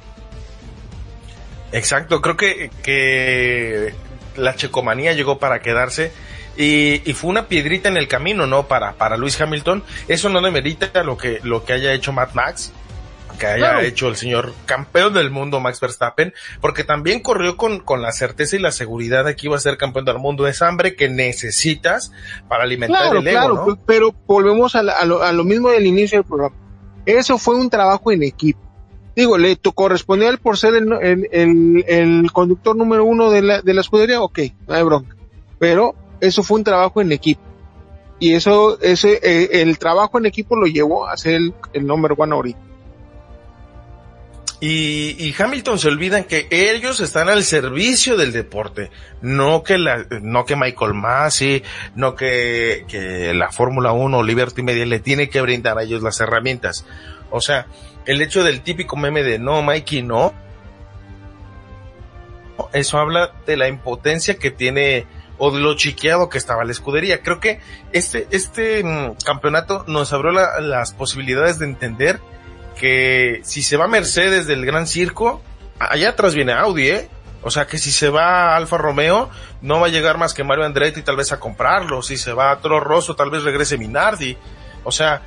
[1.72, 3.94] Exacto, creo que, que
[4.36, 6.12] la checomanía llegó para quedarse
[6.56, 8.66] y, y, fue una piedrita en el camino, ¿no?
[8.66, 9.84] Para, para Luis Hamilton.
[10.08, 12.72] Eso no demerita lo que, lo que haya hecho Matt Max
[13.38, 18.02] que haya hecho el señor campeón del mundo Max Verstappen, porque también corrió con, con
[18.02, 20.46] la certeza y la seguridad de que iba a ser campeón del mundo.
[20.46, 22.12] Es hambre que necesitas
[22.48, 26.18] para alimentar el ego, Claro, pues, pero volvemos a, lo, a, lo, mismo del inicio
[26.18, 26.56] del programa.
[27.06, 28.60] Eso fue un trabajo en equipo.
[29.16, 30.92] Digo, le correspondió a él por ser el,
[31.32, 35.16] el, el, conductor número uno de la, de la escudería, ok, no hay bronca.
[35.58, 37.40] Pero eso fue un trabajo en equipo.
[38.20, 42.14] Y eso, ese, eh, el trabajo en equipo lo llevó a ser el, el number
[42.16, 42.67] one ahorita.
[44.60, 48.90] Y, y, Hamilton se olvidan que ellos están al servicio del deporte,
[49.22, 51.62] no que la, no que Michael Massey,
[51.94, 52.84] no que,
[53.36, 56.84] la Fórmula 1 o Liberty Media le tiene que brindar a ellos las herramientas.
[57.30, 57.68] O sea,
[58.04, 60.34] el hecho del típico meme de no, Mikey, no.
[62.72, 65.06] Eso habla de la impotencia que tiene
[65.38, 67.22] o de lo chiqueado que estaba la escudería.
[67.22, 67.60] Creo que
[67.92, 72.18] este, este mm, campeonato nos abrió las posibilidades de entender
[72.78, 75.42] que si se va Mercedes del Gran Circo,
[75.78, 77.08] allá atrás viene Audi, ¿eh?
[77.42, 79.30] O sea que si se va Alfa Romeo,
[79.62, 82.02] no va a llegar más que Mario Andretti tal vez a comprarlo.
[82.02, 84.36] Si se va Toro Rosso, tal vez regrese Minardi.
[84.84, 85.22] O sea,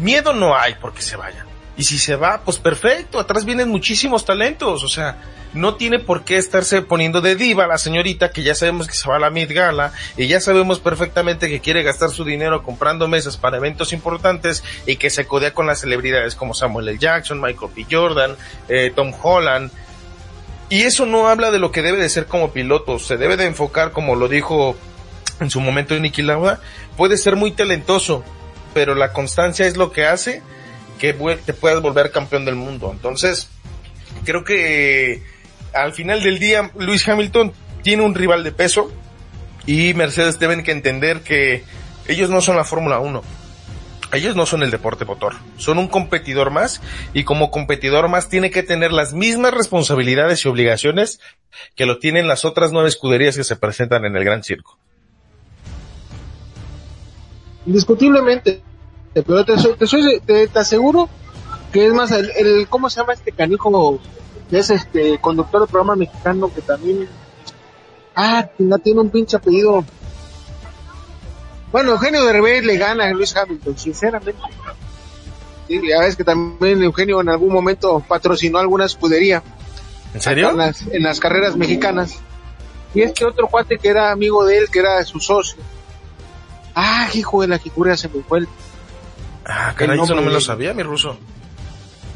[0.00, 1.47] miedo no hay porque se vaya.
[1.78, 4.82] Y si se va, pues perfecto, atrás vienen muchísimos talentos.
[4.82, 5.16] O sea,
[5.54, 9.08] no tiene por qué estarse poniendo de diva la señorita que ya sabemos que se
[9.08, 13.06] va a la Mid Gala y ya sabemos perfectamente que quiere gastar su dinero comprando
[13.06, 16.98] mesas para eventos importantes y que se codea con las celebridades como Samuel L.
[16.98, 17.86] Jackson, Michael B.
[17.88, 18.36] Jordan,
[18.68, 19.70] eh, Tom Holland.
[20.70, 23.46] Y eso no habla de lo que debe de ser como piloto, se debe de
[23.46, 24.76] enfocar como lo dijo
[25.40, 26.60] en su momento Nicky Lauda,
[26.96, 28.24] puede ser muy talentoso,
[28.74, 30.42] pero la constancia es lo que hace
[30.98, 32.90] que te puedas volver campeón del mundo.
[32.92, 33.48] Entonces,
[34.24, 35.22] creo que
[35.72, 38.92] al final del día, Luis Hamilton tiene un rival de peso
[39.66, 41.64] y Mercedes deben que entender que
[42.06, 43.22] ellos no son la Fórmula 1.
[44.14, 46.80] Ellos no son el deporte motor, son un competidor más
[47.12, 51.20] y como competidor más tiene que tener las mismas responsabilidades y obligaciones
[51.74, 54.78] que lo tienen las otras nueve escuderías que se presentan en el Gran Circo.
[57.66, 58.62] Indiscutiblemente,
[59.22, 61.08] pero te, te, aseguro
[61.72, 63.98] que es más el, el, ¿cómo se llama este canijo
[64.50, 67.08] es este conductor del programa mexicano que también
[68.14, 68.48] ah
[68.82, 69.84] tiene un pinche apellido.
[71.70, 74.40] Bueno Eugenio Derbez le gana a Luis Hamilton sinceramente.
[75.66, 79.42] Sí, ya ves que también Eugenio en algún momento patrocinó alguna escudería.
[80.14, 80.50] ¿en serio?
[80.50, 82.18] En las, en las carreras mexicanas.
[82.94, 85.62] Y este otro cuate que era amigo de él que era su socio.
[86.74, 88.46] Ah hijo de la jicura se me fue
[89.48, 91.18] ah caray eso no me lo sabía mi ruso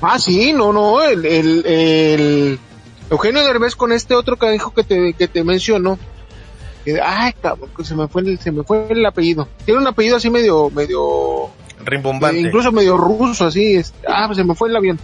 [0.02, 2.58] Ah, sí, no, no, el, el, el
[3.08, 5.96] Eugenio Derbez con este otro canijo que te, que te menciono.
[7.02, 9.46] ay, cabrón, se me fue el, se me fue el apellido.
[9.64, 11.50] Tiene un apellido así medio, medio,
[11.84, 12.36] rimbombante.
[12.38, 14.98] Eh, incluso medio ruso, así, ah, pues se me fue el avión.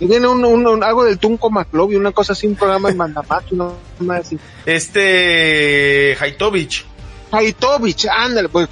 [0.00, 1.50] Y viene un, un, algo del Tunco
[1.90, 4.38] y una cosa así, un programa en Mandamax, una así.
[4.64, 6.86] Este, Haitovich.
[7.30, 8.66] Haitovich, ándale, pues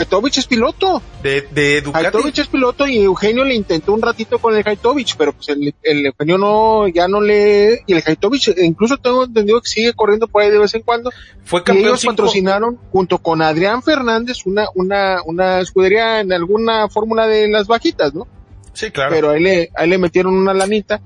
[0.00, 1.02] Haitovich es piloto.
[1.22, 2.06] De, de Ducati.
[2.06, 5.74] Haitovich es piloto y Eugenio le intentó un ratito con el Haitovich, pero pues el,
[5.82, 10.26] el Eugenio no, ya no le, y el Haitovich incluso tengo entendido que sigue corriendo
[10.26, 11.10] por ahí de vez en cuando.
[11.44, 16.88] Fue campeón y ellos patrocinaron junto con Adrián Fernández una, una, una escudería en alguna
[16.88, 18.26] fórmula de las bajitas, ¿no?
[18.72, 19.10] Sí, claro.
[19.14, 21.02] Pero ahí le, ahí le metieron una lanita.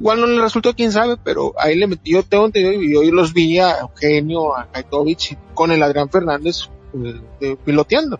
[0.00, 3.10] Igual no le resultó, quién sabe, pero ahí le metí, yo tengo entendido y hoy
[3.10, 6.70] los vi a Eugenio, a Haitovich con el Adrián Fernández
[7.64, 8.18] piloteando.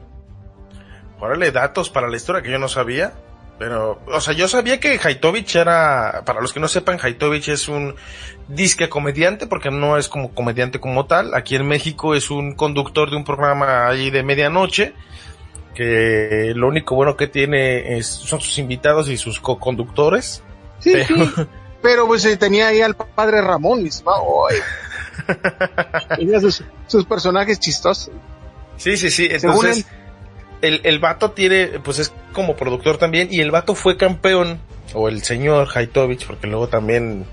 [1.20, 3.12] Órale, datos para la historia que yo no sabía.
[3.58, 7.68] Pero, o sea, yo sabía que Haitovich era, para los que no sepan, Haitovich es
[7.68, 7.94] un
[8.48, 11.34] disque comediante, porque no es como comediante como tal.
[11.34, 14.94] Aquí en México es un conductor de un programa ahí de medianoche,
[15.74, 20.42] que lo único bueno que tiene es, son sus invitados y sus co-conductores.
[20.78, 21.26] Sí, pero...
[21.26, 21.32] sí.
[21.82, 24.04] Pero pues eh, tenía ahí al padre Ramón, mis
[26.16, 28.10] tenía sus, sus personajes chistosos.
[28.80, 29.28] Sí, sí, sí.
[29.30, 29.84] Entonces,
[30.62, 34.58] el, el vato tiene, pues es como productor también, y el vato fue campeón,
[34.94, 37.26] o el señor Haitovich, porque luego también,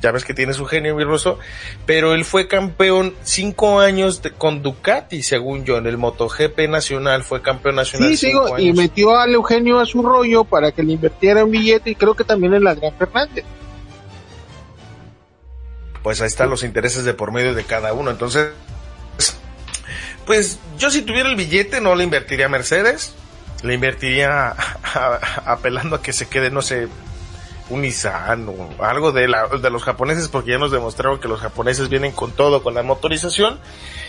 [0.00, 1.40] ya ves que tiene su genio virtuoso,
[1.84, 7.24] pero él fue campeón cinco años de, con Ducati, según yo, en el MotoGP nacional,
[7.24, 8.16] fue campeón nacional.
[8.16, 11.94] Sí, y metió al Eugenio a su rollo para que le invirtiera un billete, y
[11.96, 13.44] creo que también en Adrián Fernández
[16.04, 18.10] pues ahí están los intereses de por medio de cada uno.
[18.10, 18.48] Entonces,
[20.26, 23.14] pues yo si tuviera el billete no le invertiría a Mercedes,
[23.62, 24.54] le invertiría
[25.46, 26.88] apelando a que se quede, no sé,
[27.70, 31.40] un Nissan o algo de, la, de los japoneses, porque ya nos demostraron que los
[31.40, 33.58] japoneses vienen con todo, con la motorización.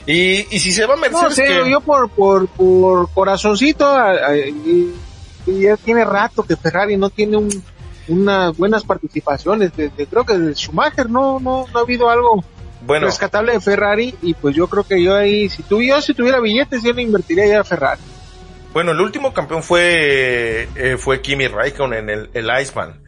[0.05, 1.37] Y, y si se va a Mercedes...
[1.37, 3.85] No, yo por, por, por corazoncito,
[4.35, 4.93] y,
[5.47, 7.63] ya tiene rato que Ferrari no tiene un,
[8.07, 9.71] unas buenas participaciones.
[9.75, 12.43] Desde, creo que de Schumacher no, no, no ha habido algo
[12.85, 13.07] bueno.
[13.07, 16.83] rescatable de Ferrari y pues yo creo que yo ahí, si tuviera, si tuviera billetes,
[16.83, 18.01] yo le invertiría ya a Ferrari.
[18.73, 23.03] Bueno, el último campeón fue, eh, fue Kimi Raikkonen, el, el Iceman.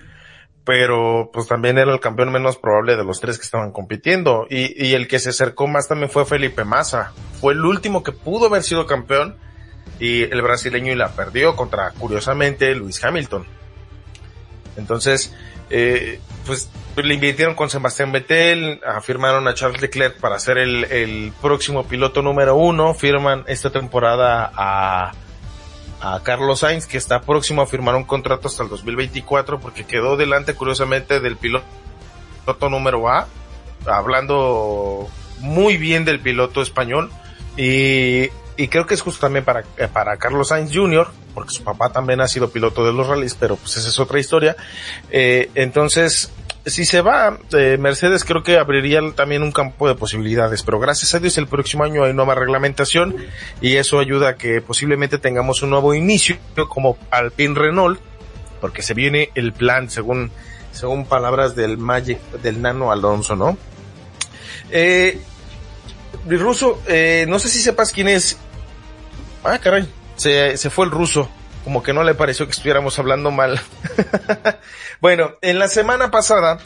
[0.64, 4.48] Pero pues también era el campeón menos probable de los tres que estaban compitiendo.
[4.50, 7.14] Y, y el que se acercó más también fue Felipe Massa.
[7.40, 9.38] Fue el último que pudo haber sido campeón.
[10.00, 13.46] Y el brasileño y la perdió contra, curiosamente, Luis Hamilton.
[14.78, 15.34] Entonces,
[15.70, 21.34] eh, pues le invirtieron con Sebastián Vettel, firmaron a Charles Leclerc para ser el, el
[21.42, 25.12] próximo piloto número uno, firman esta temporada a,
[26.02, 30.18] a Carlos Sainz, que está próximo a firmar un contrato hasta el 2024, porque quedó
[30.18, 31.66] delante curiosamente del piloto
[32.70, 33.28] número A,
[33.86, 35.08] hablando
[35.40, 37.12] muy bien del piloto español,
[37.58, 41.92] y, y creo que es justo también para, para Carlos Sainz Jr., porque su papá
[41.92, 44.56] también ha sido piloto de los rallies, pero pues esa es otra historia.
[45.12, 46.32] Eh, entonces,
[46.66, 51.14] si se va, eh, Mercedes creo que abriría también un campo de posibilidades, pero gracias
[51.14, 53.16] a Dios el próximo año hay nueva reglamentación
[53.62, 56.38] y eso ayuda a que posiblemente tengamos un nuevo inicio
[56.68, 58.00] como Alpine Renault,
[58.60, 60.32] porque se viene el plan según,
[60.72, 63.56] según palabras del Magic, del Nano Alonso, ¿no?
[64.72, 65.22] Eh,
[66.26, 68.38] Ruso, eh, no sé si sepas quién es.
[69.48, 69.88] Ah, caray
[70.18, 71.30] se, se fue el ruso,
[71.64, 73.60] como que no le pareció que estuviéramos hablando mal.
[75.02, 76.58] bueno, en la semana pasada,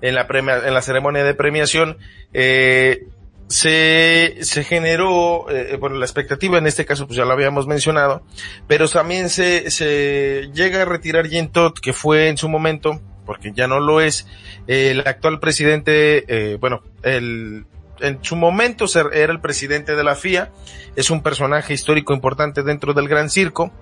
[0.00, 1.98] en la, premia, en la ceremonia de premiación,
[2.32, 3.06] eh,
[3.48, 8.22] se, se generó, eh, bueno, la expectativa en este caso pues ya lo habíamos mencionado,
[8.66, 13.52] pero también se, se llega a retirar Jen Todd, que fue en su momento, porque
[13.52, 14.26] ya no lo es,
[14.68, 17.66] el actual presidente, eh, bueno, el,
[18.02, 20.50] en su momento era el presidente de la FIA,
[20.96, 23.72] es un personaje histórico importante dentro del Gran Circo.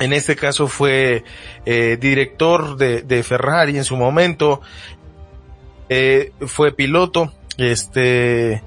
[0.00, 1.24] En este caso fue
[1.66, 4.60] eh, director de, Ferrari en su momento,
[5.88, 8.62] eh, fue piloto, este,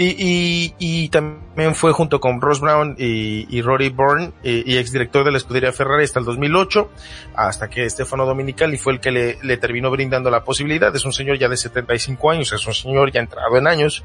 [0.00, 4.76] y, y, y, también fue junto con Ross Brown y, y Rory Bourne y, y
[4.76, 6.88] exdirector de la escudería Ferrari hasta el 2008,
[7.34, 10.94] hasta que Stefano Dominicali fue el que le, le terminó brindando la posibilidad.
[10.94, 14.04] Es un señor ya de 75 años, es un señor ya entrado en años.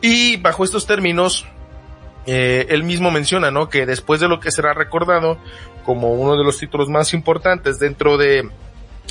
[0.00, 1.44] Y bajo estos términos,
[2.24, 3.68] eh, él mismo menciona, ¿no?
[3.68, 5.36] Que después de lo que será recordado
[5.84, 8.48] como uno de los títulos más importantes dentro de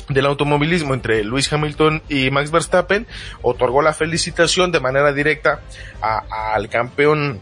[0.08, 3.06] del automovilismo entre Lewis Hamilton y Max Verstappen,
[3.42, 5.60] otorgó la felicitación de manera directa
[6.00, 7.40] al campeón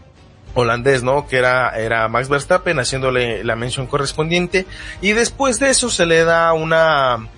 [0.53, 1.27] holandés, ¿no?
[1.27, 4.65] Que era, era Max Verstappen haciéndole la mención correspondiente.
[5.01, 7.29] Y después de eso se le da una,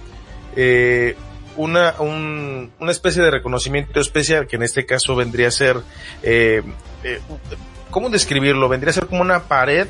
[0.55, 1.15] eh,
[1.57, 5.77] una, un, una especie de reconocimiento especial que en este caso vendría a ser,
[6.23, 6.63] eh,
[7.03, 7.19] eh,
[7.91, 8.69] ¿cómo describirlo?
[8.69, 9.87] Vendría a ser como una pared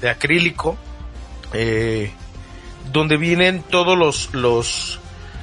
[0.00, 0.78] de acrílico,
[1.52, 2.12] eh,
[2.92, 5.00] donde vienen todos los, los,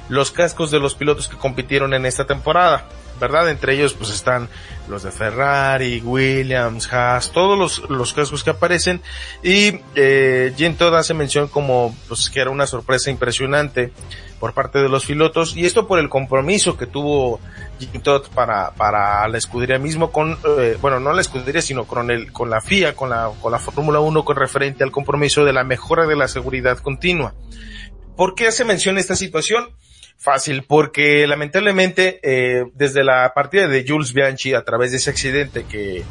[0.09, 2.85] los cascos de los pilotos que compitieron en esta temporada.
[3.19, 3.49] ¿Verdad?
[3.49, 4.49] Entre ellos pues están
[4.87, 9.01] los de Ferrari, Williams, Haas, todos los, los cascos que aparecen
[9.43, 13.91] y eh, Jim Todd hace mención como pues que era una sorpresa impresionante
[14.39, 17.39] por parte de los pilotos y esto por el compromiso que tuvo
[17.79, 22.11] Jim Todd para, para la escudería mismo con, eh, bueno, no la escudería sino con
[22.11, 25.53] el, con la FIA, con la, con la Fórmula 1 con referente al compromiso de
[25.53, 27.33] la mejora de la seguridad continua.
[28.15, 29.69] ¿Por qué hace mención esta situación?
[30.19, 35.65] Fácil, porque lamentablemente eh, desde la partida de Jules Bianchi a través de ese accidente
[35.65, 36.03] que,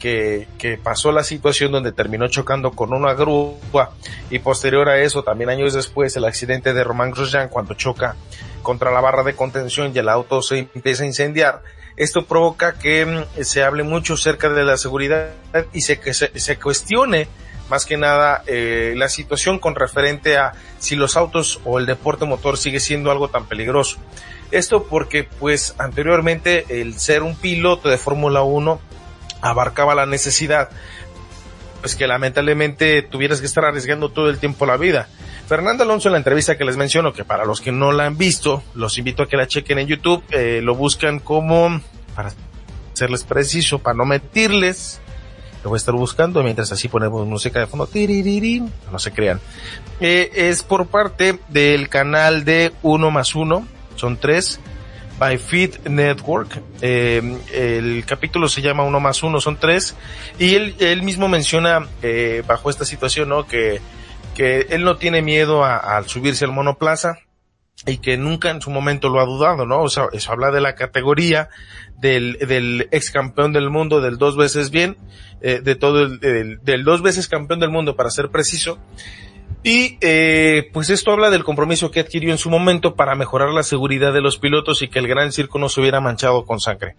[0.00, 3.92] que, que, pasó la situación donde terminó chocando con una grúa
[4.30, 8.16] y posterior a eso, también años después, el accidente de Román Grosjean cuando choca
[8.62, 11.62] contra la barra de contención y el auto se empieza a incendiar.
[11.96, 15.30] Esto provoca que mm, se hable mucho acerca de la seguridad
[15.72, 17.28] y se, que se, se cuestione
[17.68, 22.24] más que nada eh, la situación con referente a si los autos o el deporte
[22.24, 23.98] motor sigue siendo algo tan peligroso.
[24.50, 28.80] Esto porque pues anteriormente el ser un piloto de Fórmula 1
[29.40, 30.70] abarcaba la necesidad
[31.80, 35.08] pues que lamentablemente tuvieras que estar arriesgando todo el tiempo la vida.
[35.46, 38.18] Fernando Alonso en la entrevista que les menciono, que para los que no la han
[38.18, 41.80] visto, los invito a que la chequen en YouTube, eh, lo buscan como,
[42.16, 42.32] para
[42.94, 45.00] serles preciso, para no mentirles,
[45.66, 47.88] lo voy a estar buscando mientras así ponemos música de fondo.
[48.92, 49.40] No se crean.
[49.98, 53.66] Eh, es por parte del canal de Uno más Uno.
[53.96, 54.60] Son tres.
[55.18, 56.62] By Feed Network.
[56.82, 59.96] Eh, el capítulo se llama Uno más Uno, son tres.
[60.38, 63.44] Y él, él mismo menciona, eh, bajo esta situación, ¿no?
[63.48, 63.80] Que,
[64.36, 67.18] que él no tiene miedo a, a subirse al monoplaza
[67.84, 69.82] y que nunca en su momento lo ha dudado, ¿no?
[69.82, 71.50] O sea, eso habla de la categoría
[71.98, 74.96] del, del ex campeón del mundo, del dos veces bien,
[75.42, 78.78] eh, de todo el, del, del, dos veces campeón del mundo para ser preciso.
[79.62, 83.62] Y eh, pues esto habla del compromiso que adquirió en su momento para mejorar la
[83.62, 86.94] seguridad de los pilotos y que el gran circo no se hubiera manchado con sangre.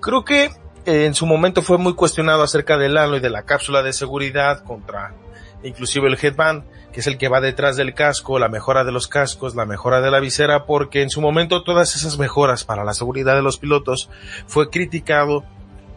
[0.00, 0.44] Creo que
[0.86, 3.92] eh, en su momento fue muy cuestionado acerca del halo y de la cápsula de
[3.92, 5.14] seguridad contra
[5.62, 9.08] inclusive el headband que es el que va detrás del casco, la mejora de los
[9.08, 12.94] cascos, la mejora de la visera, porque en su momento todas esas mejoras para la
[12.94, 14.08] seguridad de los pilotos
[14.46, 15.44] fue criticado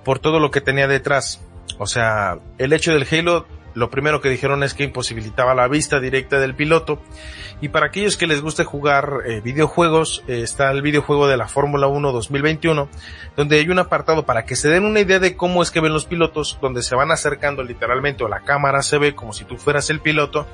[0.04, 1.42] por todo lo que tenía detrás.
[1.78, 6.00] O sea, el hecho del Halo, lo primero que dijeron es que imposibilitaba la vista
[6.00, 7.02] directa del piloto.
[7.62, 11.48] Y para aquellos que les guste jugar eh, videojuegos, eh, está el videojuego de la
[11.48, 12.90] Fórmula 1 2021,
[13.38, 15.94] donde hay un apartado para que se den una idea de cómo es que ven
[15.94, 19.58] los pilotos, donde se van acercando literalmente o la cámara se ve como si tú
[19.58, 20.48] fueras el piloto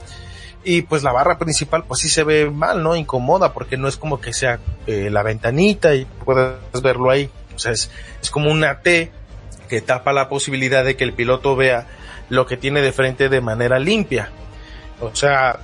[0.64, 2.96] y pues la barra principal pues sí se ve mal, ¿no?
[2.96, 7.30] Incomoda porque no es como que sea eh, la ventanita y puedes verlo ahí.
[7.56, 7.90] O sea, es,
[8.22, 9.12] es como una T
[9.70, 11.88] que tapa la posibilidad de que el piloto vea
[12.30, 14.30] lo que tiene de frente de manera limpia.
[15.00, 15.60] O sea,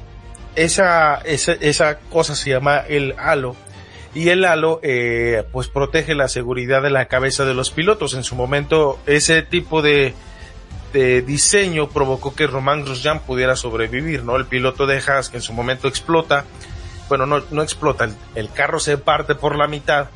[0.55, 3.55] esa, esa, esa cosa se llama el halo.
[4.15, 8.13] Y el halo, eh, pues protege la seguridad de la cabeza de los pilotos.
[8.13, 10.13] En su momento, ese tipo de,
[10.93, 14.35] de diseño provocó que Román Grosjean pudiera sobrevivir, ¿no?
[14.35, 16.45] El piloto de Haas que en su momento explota,
[17.09, 20.09] bueno, no, no explota, el, el, carro se parte por la mitad,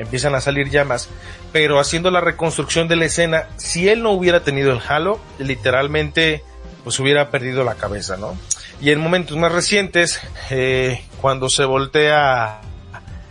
[0.00, 1.08] empiezan a salir llamas,
[1.52, 6.42] pero haciendo la reconstrucción de la escena, si él no hubiera tenido el halo, literalmente
[6.82, 8.36] pues hubiera perdido la cabeza, ¿no?
[8.80, 12.62] Y en momentos más recientes, eh, cuando se voltea,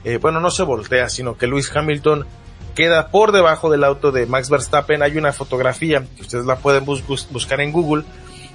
[0.04, 2.28] eh, bueno, no se voltea, sino que Luis Hamilton
[2.76, 5.02] queda por debajo del auto de Max Verstappen.
[5.02, 8.04] Hay una fotografía que ustedes la pueden bus buscar en Google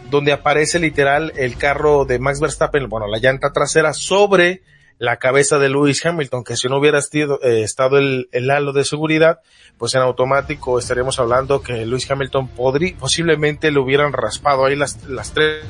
[0.09, 4.63] donde aparece literal el carro de Max Verstappen, bueno, la llanta trasera sobre
[4.99, 8.73] la cabeza de Lewis Hamilton, que si no hubiera estado, eh, estado el, el, halo
[8.73, 9.41] de seguridad,
[9.77, 15.05] pues en automático estaríamos hablando que Lewis Hamilton podría, posiblemente le hubieran raspado ahí las,
[15.05, 15.65] las tres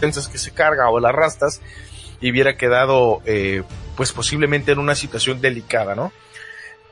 [0.00, 1.60] tensas que se carga o las rastas
[2.20, 3.62] y hubiera quedado, eh,
[3.96, 6.12] pues posiblemente en una situación delicada, ¿no?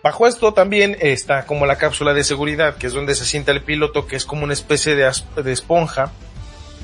[0.02, 3.62] Bajo esto también está como la cápsula de seguridad, que es donde se sienta el
[3.62, 5.10] piloto, que es como una especie de,
[5.42, 6.12] de esponja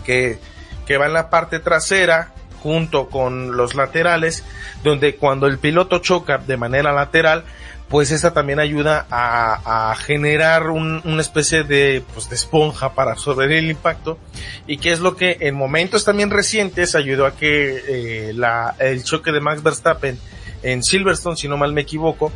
[0.05, 0.39] que,
[0.87, 4.45] que va en la parte trasera junto con los laterales,
[4.85, 7.45] donde cuando el piloto choca de manera lateral,
[7.89, 13.53] pues esta también ayuda a, generar un, una especie de, pues, de esponja para absorber
[13.53, 14.19] el impacto.
[14.67, 18.35] Y que es lo que en momentos también recientes ayudó a que eh,
[18.79, 20.19] el choque de Max Verstappen
[20.63, 22.33] en Silverstone, si no mal me equivoco,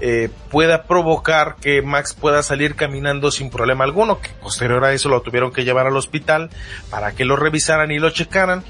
[0.00, 5.08] eh, pueda provocar que Max pueda salir caminando sin problema alguno, que posterior a eso
[5.08, 6.50] lo tuvieron que llevar al hospital
[6.88, 8.62] para que lo revisaran y lo checaran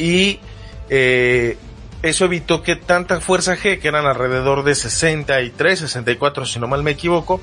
[0.00, 0.40] y
[0.88, 1.56] eh,
[2.02, 6.82] eso evitó que tanta fuerza G, que eran alrededor de 63, 64 si no mal
[6.82, 7.40] me equivoco,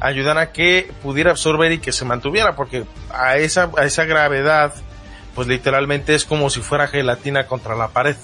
[0.00, 4.72] ayudara a que pudiera absorber y que se mantuviera, porque a esa, a esa gravedad,
[5.34, 8.16] pues literalmente es como si fuera gelatina contra la pared.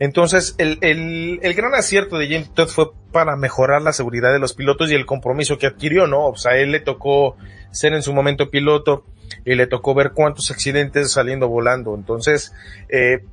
[0.00, 4.40] Entonces, el, el, el, gran acierto de James Todd fue para mejorar la seguridad de
[4.40, 6.26] los pilotos y el compromiso que adquirió, ¿no?
[6.26, 7.36] O sea, él le tocó
[7.70, 9.04] ser en su momento piloto
[9.44, 11.94] y le tocó ver cuántos accidentes saliendo volando.
[11.94, 12.52] Entonces,
[12.88, 13.24] eh,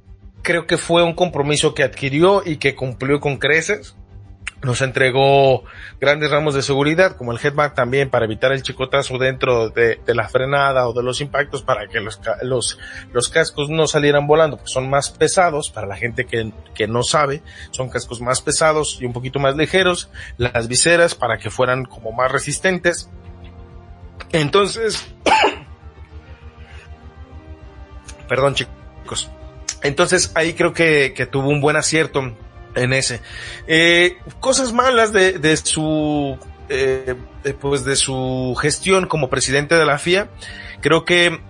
[0.42, 3.96] creo que fue un compromiso que adquirió y que cumplió con creces
[4.64, 5.64] nos entregó
[6.00, 10.30] grandes ramos de seguridad, como el headback también para evitar el chicotazo dentro de, la
[10.30, 12.78] frenada o de los impactos para que los, los,
[13.12, 17.02] los cascos no salieran volando, porque son más pesados, para la gente que, que no
[17.04, 17.42] sabe,
[17.72, 22.12] son cascos más pesados y un poquito más ligeros, las viseras para que fueran como
[22.12, 23.10] más resistentes.
[24.32, 25.12] Entonces,
[28.32, 29.30] perdón chicos,
[29.84, 32.34] entonces ahí creo que, que tuvo un buen acierto
[32.76, 33.20] en ese.
[33.68, 37.16] Eh, cosas malas de, de su, eh,
[37.60, 40.30] pues de su gestión como presidente de la FIA,
[40.80, 41.42] creo que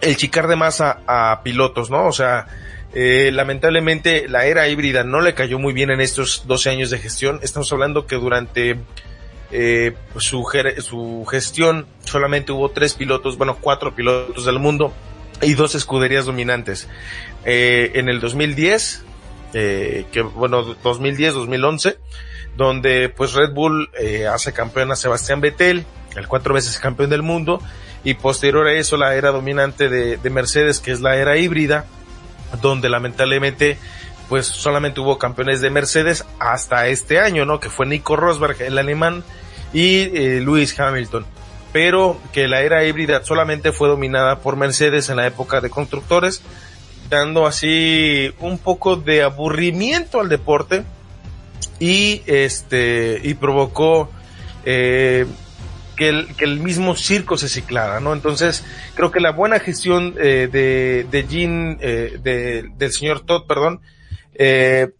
[0.00, 2.06] el chicar de más a, pilotos, ¿no?
[2.06, 2.46] O sea,
[2.94, 7.00] eh, lamentablemente la era híbrida no le cayó muy bien en estos 12 años de
[7.00, 7.40] gestión.
[7.42, 8.78] Estamos hablando que durante
[9.52, 10.42] eh, su,
[10.78, 14.94] su gestión solamente hubo tres pilotos, bueno, cuatro pilotos del mundo
[15.42, 16.88] y dos escuderías dominantes.
[17.44, 19.04] Eh, en el 2010
[19.52, 21.96] eh, que bueno, 2010-2011,
[22.56, 25.84] donde pues Red Bull eh, hace campeón a Sebastián Vettel,
[26.14, 27.60] el cuatro veces campeón del mundo,
[28.04, 31.86] y posterior a eso la era dominante de, de Mercedes, que es la era híbrida,
[32.62, 33.76] donde lamentablemente
[34.28, 37.58] pues solamente hubo campeones de Mercedes hasta este año, ¿no?
[37.58, 39.24] Que fue Nico Rosberg, el alemán,
[39.72, 41.26] y eh, Lewis Hamilton.
[41.72, 46.42] Pero que la era híbrida solamente fue dominada por Mercedes en la época de constructores,
[47.08, 50.84] dando así un poco de aburrimiento al deporte
[51.78, 54.10] y este y provocó
[54.64, 55.26] eh,
[56.00, 58.14] que, el, que el mismo circo se ciclara, ¿no?
[58.14, 58.64] Entonces
[58.94, 63.82] creo que la buena gestión eh, de de Jean eh, de, del señor Todd, perdón,
[64.34, 64.92] eh,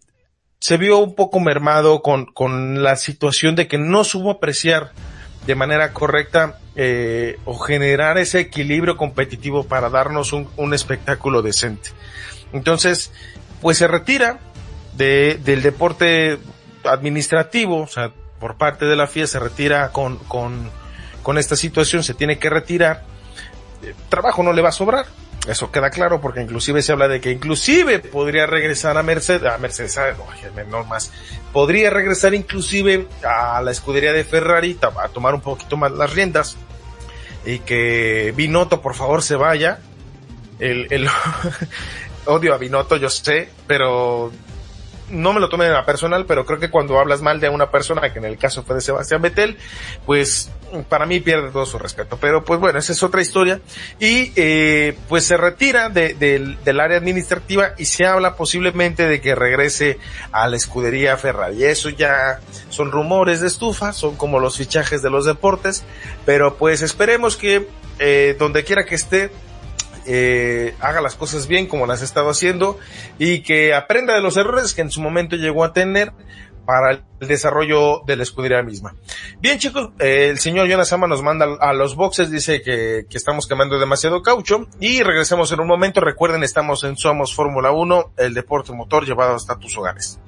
[0.59, 4.91] se vio un poco mermado con con la situación de que no supo apreciar
[5.45, 11.89] de manera correcta eh, o generar ese equilibrio competitivo para darnos un, un espectáculo decente.
[12.53, 13.11] Entonces,
[13.61, 14.39] pues se retira
[14.93, 16.39] de, del deporte
[16.83, 20.69] administrativo, o sea, por parte de la FIA se retira con, con,
[21.21, 23.03] con esta situación, se tiene que retirar.
[24.09, 25.05] trabajo no le va a sobrar,
[25.47, 29.57] eso queda claro porque inclusive se habla de que inclusive podría regresar a Mercedes, a
[29.57, 29.97] Mercedes,
[30.69, 31.11] no más,
[31.51, 36.57] podría regresar inclusive a la escudería de Ferrari a tomar un poquito más las riendas
[37.45, 39.79] y que Binotto por favor se vaya.
[40.59, 41.09] El, el
[42.25, 44.31] odio a Binotto, yo sé, pero
[45.11, 48.11] no me lo tomen a personal, pero creo que cuando hablas mal de una persona,
[48.11, 49.57] que en el caso fue de Sebastián Vettel,
[50.05, 50.49] pues
[50.89, 52.17] para mí pierde todo su respeto.
[52.19, 53.59] Pero pues bueno, esa es otra historia.
[53.99, 59.35] Y eh, pues se retira de, del área administrativa y se habla posiblemente de que
[59.35, 59.99] regrese
[60.31, 61.63] a la escudería Ferrari.
[61.63, 62.39] Eso ya
[62.69, 65.83] son rumores de estufa, son como los fichajes de los deportes,
[66.25, 67.67] pero pues esperemos que
[67.99, 69.31] eh, donde quiera que esté,
[70.05, 72.79] eh, haga las cosas bien como las ha estado haciendo
[73.19, 76.13] y que aprenda de los errores que en su momento llegó a tener
[76.65, 78.95] para el desarrollo de la escudería misma.
[79.41, 83.17] Bien chicos, eh, el señor Jonas Ama nos manda a los boxes, dice que, que
[83.17, 85.99] estamos quemando demasiado caucho y regresemos en un momento.
[85.99, 90.20] Recuerden, estamos en Somos Fórmula 1, el deporte motor llevado hasta tus hogares.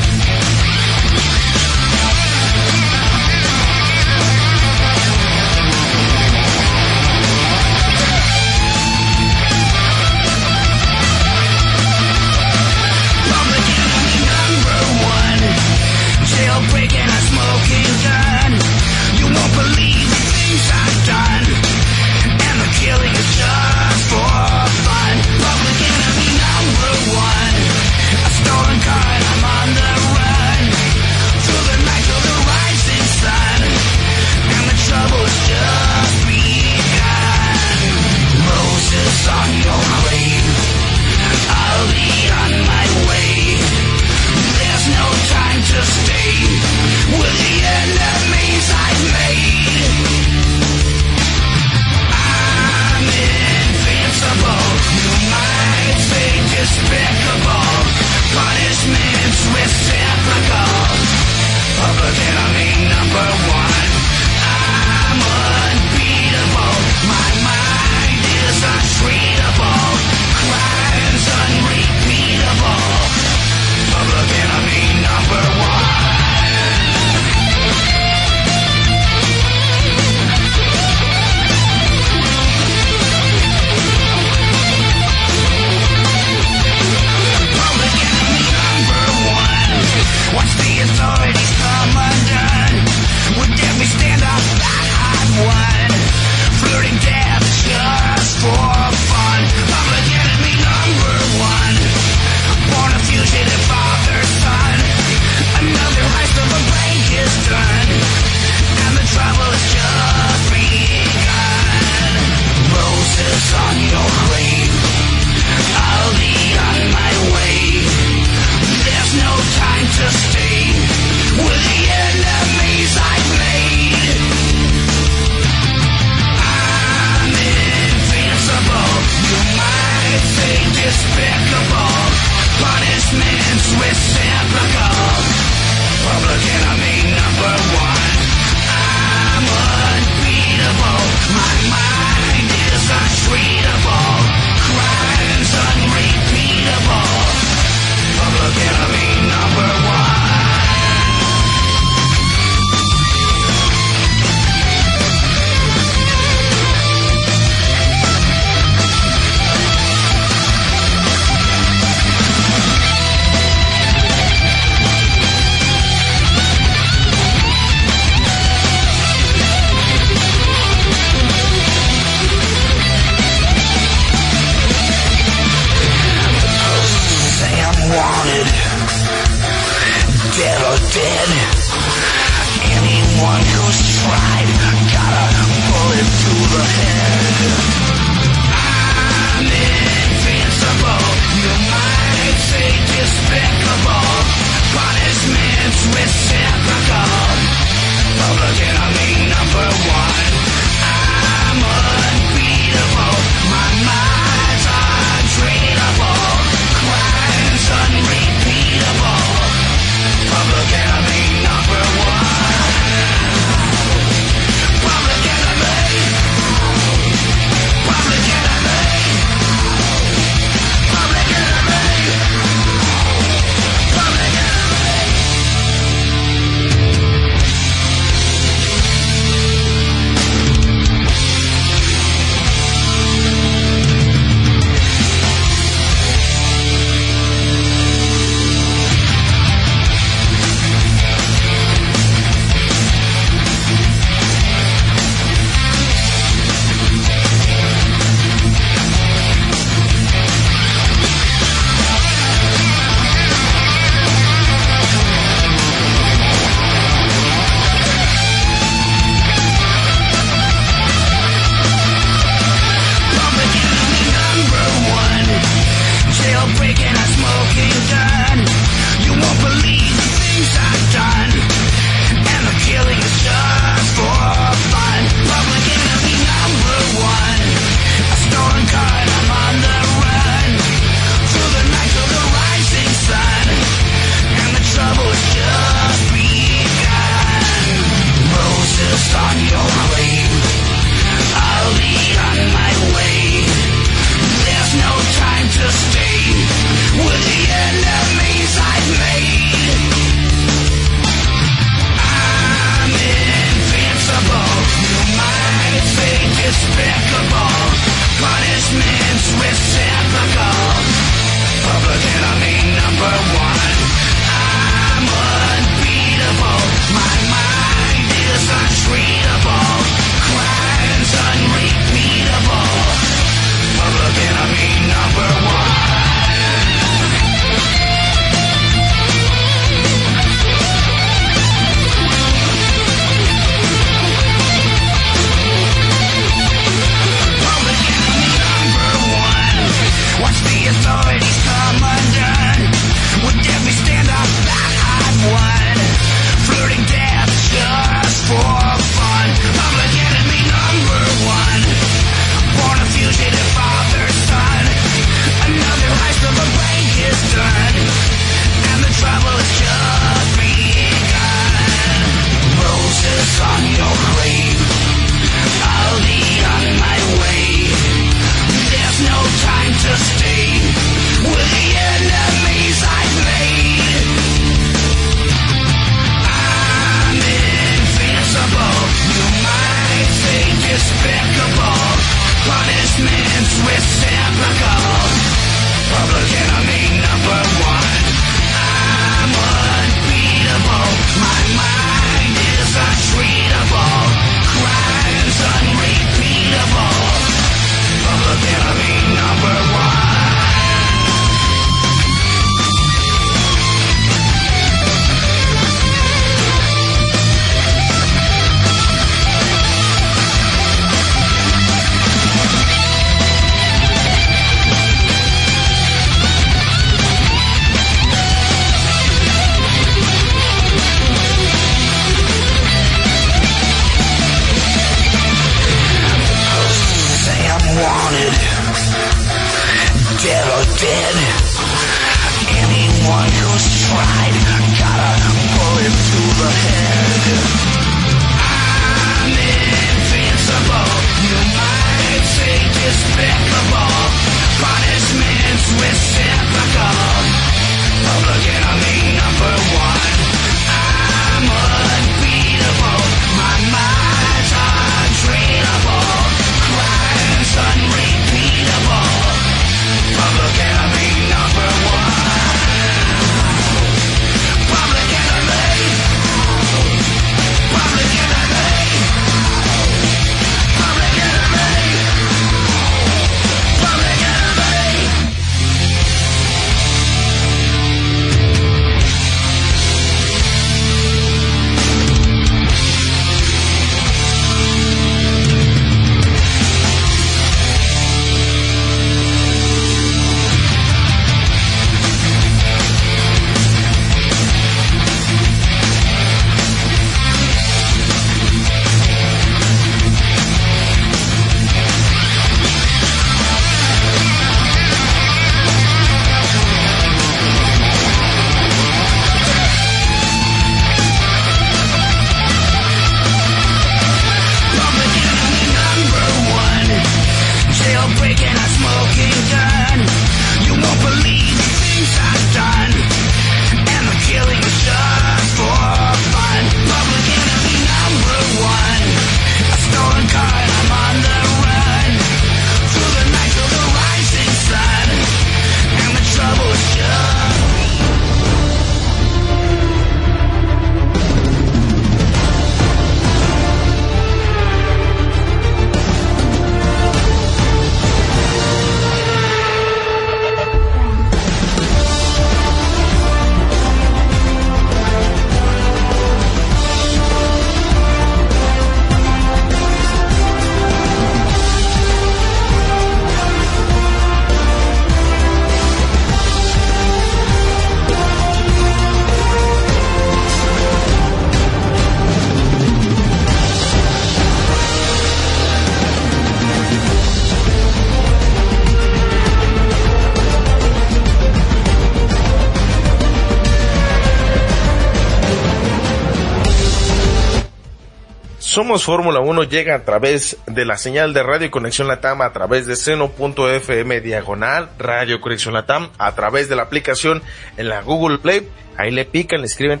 [588.74, 592.86] Somos Fórmula 1 llega a través de la señal de Radio Conexión Latam a través
[592.88, 597.40] de seno.fm diagonal Radio Conexión Latam a través de la aplicación
[597.76, 598.68] en la Google Play.
[598.96, 600.00] Ahí le pican, le escriben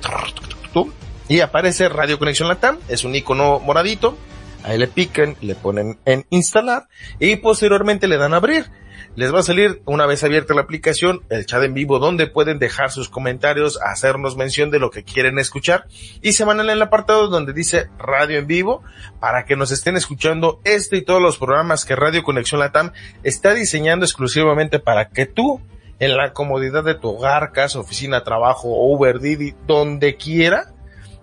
[1.28, 2.78] y aparece Radio Conexión Latam.
[2.88, 4.18] Es un icono moradito.
[4.64, 6.88] Ahí le pican, le ponen en instalar
[7.20, 8.72] y posteriormente le dan abrir
[9.16, 12.58] les va a salir una vez abierta la aplicación el chat en vivo donde pueden
[12.58, 15.86] dejar sus comentarios, hacernos mención de lo que quieren escuchar
[16.22, 18.82] y se van en el apartado donde dice radio en vivo
[19.20, 22.92] para que nos estén escuchando este y todos los programas que Radio Conexión Latam
[23.22, 25.60] está diseñando exclusivamente para que tú
[26.00, 30.72] en la comodidad de tu hogar, casa, oficina, trabajo, Uber, Didi, donde quiera,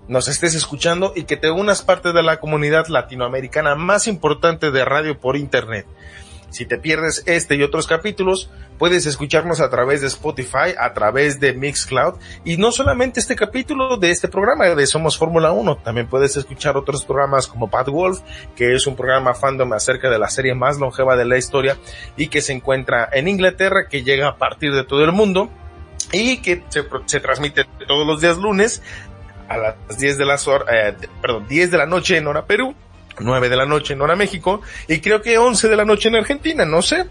[0.08, 4.86] nos estés escuchando y que te unas parte de la comunidad latinoamericana más importante de
[4.86, 5.86] radio por internet.
[6.52, 11.40] Si te pierdes este y otros capítulos, puedes escucharnos a través de Spotify, a través
[11.40, 16.08] de Mixcloud y no solamente este capítulo de este programa de Somos Fórmula 1, también
[16.08, 18.20] puedes escuchar otros programas como Bad Wolf,
[18.54, 21.78] que es un programa fandom acerca de la serie más longeva de la historia
[22.18, 25.50] y que se encuentra en Inglaterra, que llega a partir de todo el mundo
[26.12, 26.64] y que
[27.06, 28.82] se, transmite todos los días lunes
[29.48, 32.76] a las 10 de las horas, eh, perdón, 10 de la noche en hora Perú
[33.24, 36.16] 9 de la noche en hora México y creo que 11 de la noche en
[36.16, 37.06] Argentina, no sé.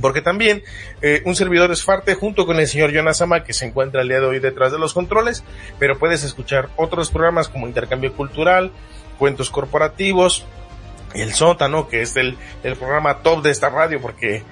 [0.00, 0.62] Porque también
[1.02, 4.08] eh, un servidor es Farte junto con el señor Jonas Ama que se encuentra el
[4.08, 5.44] día de hoy detrás de los controles,
[5.78, 8.72] pero puedes escuchar otros programas como Intercambio Cultural,
[9.18, 10.46] Cuentos Corporativos,
[11.12, 14.42] El Sótano, que es el, el programa top de esta radio porque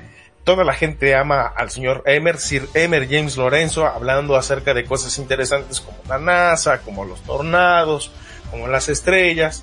[0.49, 5.19] toda la gente ama al señor Emer, Sir Emer James Lorenzo, hablando acerca de cosas
[5.19, 8.11] interesantes como la NASA, como los tornados,
[8.51, 9.63] como las estrellas,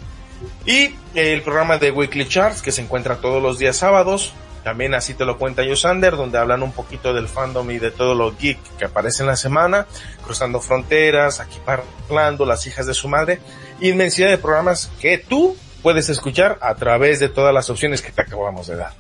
[0.66, 4.34] y el programa de Weekly Charts que se encuentra todos los días sábados.
[4.64, 8.16] También así te lo cuenta Yosander, donde hablan un poquito del fandom y de todo
[8.16, 9.86] lo geek que aparece la semana,
[10.24, 13.40] cruzando fronteras, aquí parlando, las hijas de su madre,
[13.80, 18.24] inmensidad de programas que tú puedes escuchar a través de todas las opciones que te
[18.24, 18.94] acabamos de dar.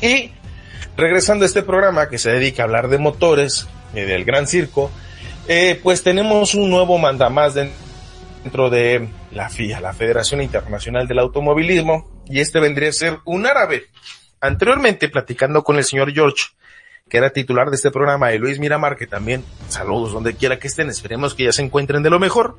[0.00, 0.30] Y
[0.96, 4.90] regresando a este programa que se dedica a hablar de motores, y del gran circo,
[5.48, 7.70] eh, pues tenemos un nuevo mandamás de
[8.42, 13.46] dentro de la FIA, la Federación Internacional del Automovilismo, y este vendría a ser un
[13.46, 13.86] árabe.
[14.40, 16.46] Anteriormente, platicando con el señor George,
[17.08, 20.68] que era titular de este programa, y Luis Miramar, que también, saludos donde quiera que
[20.68, 22.58] estén, esperemos que ya se encuentren de lo mejor,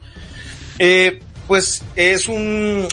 [0.79, 2.87] eh, pues es un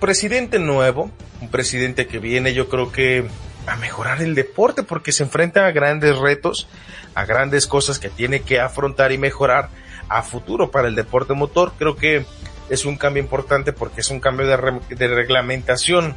[0.00, 1.10] presidente nuevo,
[1.40, 3.26] un presidente que viene yo creo que
[3.66, 6.68] a mejorar el deporte porque se enfrenta a grandes retos,
[7.14, 9.68] a grandes cosas que tiene que afrontar y mejorar
[10.08, 11.72] a futuro para el deporte motor.
[11.78, 12.24] Creo que
[12.68, 16.14] es un cambio importante porque es un cambio de, de reglamentación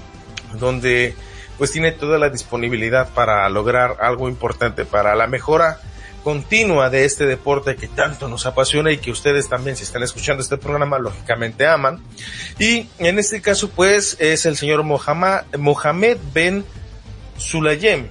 [0.54, 1.16] donde
[1.58, 5.80] pues tiene toda la disponibilidad para lograr algo importante para la mejora
[6.24, 10.44] continua de este deporte que tanto nos apasiona y que ustedes también si están escuchando
[10.44, 12.04] este programa lógicamente aman.
[12.60, 16.64] Y en este caso pues es el señor Mohamed, Mohamed Ben
[17.38, 18.08] Sulayem.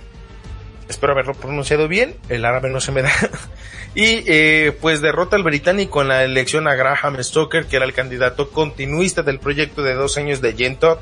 [0.91, 3.13] Espero haberlo pronunciado bien, el árabe no se me da.
[3.95, 7.93] Y eh, pues derrota al británico en la elección a Graham Stoker, que era el
[7.93, 11.01] candidato continuista del proyecto de dos años de Gentot,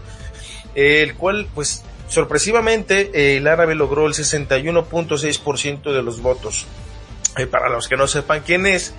[0.74, 6.66] el cual pues sorpresivamente el árabe logró el 61.6% de los votos.
[7.36, 8.94] Eh, para los que no sepan quién es,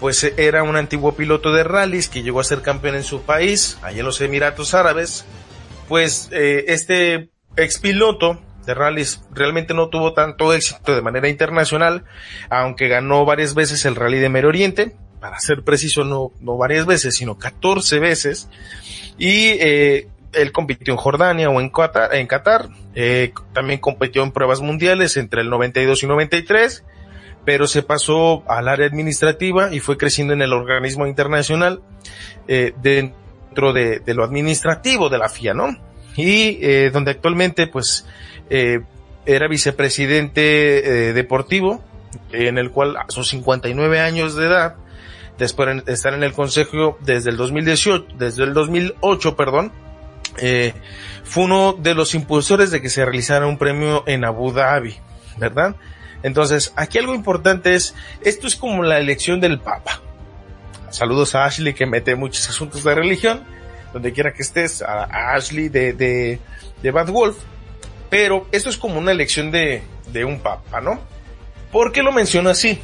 [0.00, 3.78] pues era un antiguo piloto de rallies que llegó a ser campeón en su país,
[3.82, 5.24] allá en los Emiratos Árabes.
[5.88, 12.04] Pues eh, este ex piloto de rallies realmente no tuvo tanto éxito de manera internacional,
[12.50, 16.86] aunque ganó varias veces el rally de Medio Oriente, para ser preciso no, no varias
[16.86, 18.48] veces, sino 14 veces,
[19.18, 24.32] y eh, él compitió en Jordania o en Qatar, en Qatar eh, también compitió en
[24.32, 26.84] pruebas mundiales entre el 92 y 93,
[27.44, 31.82] pero se pasó al área administrativa y fue creciendo en el organismo internacional
[32.48, 35.76] eh, dentro de, de, lo administrativo de la FIA, ¿no?
[36.16, 38.06] Y eh, donde actualmente pues
[38.54, 38.82] eh,
[39.24, 41.82] era vicepresidente eh, deportivo,
[42.32, 44.74] en el cual a sus 59 años de edad,
[45.38, 49.72] después de estar en el consejo desde el 2018, desde el 2008, perdón,
[50.36, 50.74] eh,
[51.24, 54.96] fue uno de los impulsores de que se realizara un premio en Abu Dhabi,
[55.38, 55.74] ¿verdad?
[56.22, 60.02] Entonces, aquí algo importante es, esto es como la elección del Papa.
[60.90, 63.44] Saludos a Ashley que mete muchos asuntos de religión,
[63.94, 66.38] donde quiera que estés, a, Ashley de, de,
[66.82, 67.38] de Bad Wolf,
[68.12, 71.00] pero esto es como una elección de, de un papa, ¿no?
[71.70, 72.78] ¿Por qué lo menciono así?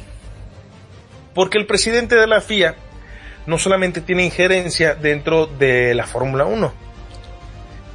[1.35, 2.73] Porque el presidente de la FIA
[3.45, 6.73] no solamente tiene injerencia dentro de la Fórmula 1,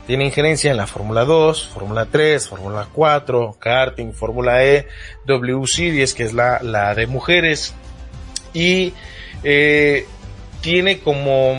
[0.07, 4.87] tiene injerencia en la Fórmula 2, Fórmula 3, Fórmula 4, karting, Fórmula E,
[5.27, 7.75] W Series, que es la, la de mujeres,
[8.53, 8.95] y
[9.43, 10.07] eh,
[10.61, 11.57] tiene como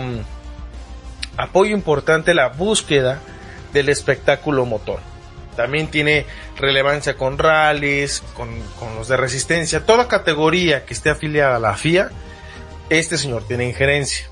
[1.36, 3.20] apoyo importante la búsqueda
[3.74, 5.15] del espectáculo motor.
[5.56, 6.26] También tiene
[6.58, 8.50] relevancia con rallies, con,
[8.80, 12.12] con los de resistencia, toda categoría que esté afiliada a la FIA,
[12.90, 14.28] este señor tiene injerencia.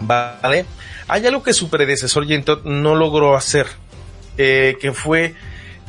[0.00, 0.64] ¿Vale?
[1.08, 3.66] Hay algo que su predecesor Yentot no logró hacer,
[4.36, 5.34] eh, que fue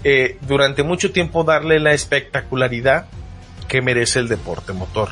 [0.04, 3.08] eh, durante mucho tiempo darle la espectacularidad
[3.68, 5.10] que merece el deporte motor.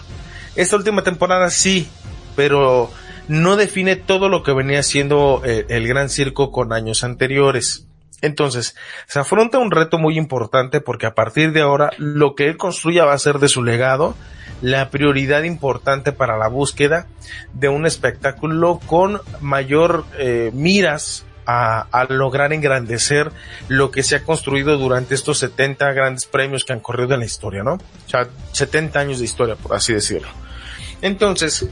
[0.55, 1.87] Esta última temporada sí,
[2.35, 2.89] pero
[3.27, 7.86] no define todo lo que venía siendo eh, el Gran Circo con años anteriores.
[8.21, 8.75] Entonces,
[9.05, 13.05] se afronta un reto muy importante porque a partir de ahora lo que él construya
[13.05, 14.15] va a ser de su legado
[14.61, 17.07] la prioridad importante para la búsqueda
[17.53, 23.31] de un espectáculo con mayor eh, miras a, lograr engrandecer
[23.69, 27.25] lo que se ha construido durante estos 70 grandes premios que han corrido en la
[27.25, 27.75] historia, ¿no?
[27.75, 30.27] O sea, 70 años de historia, por así decirlo.
[31.01, 31.69] Entonces,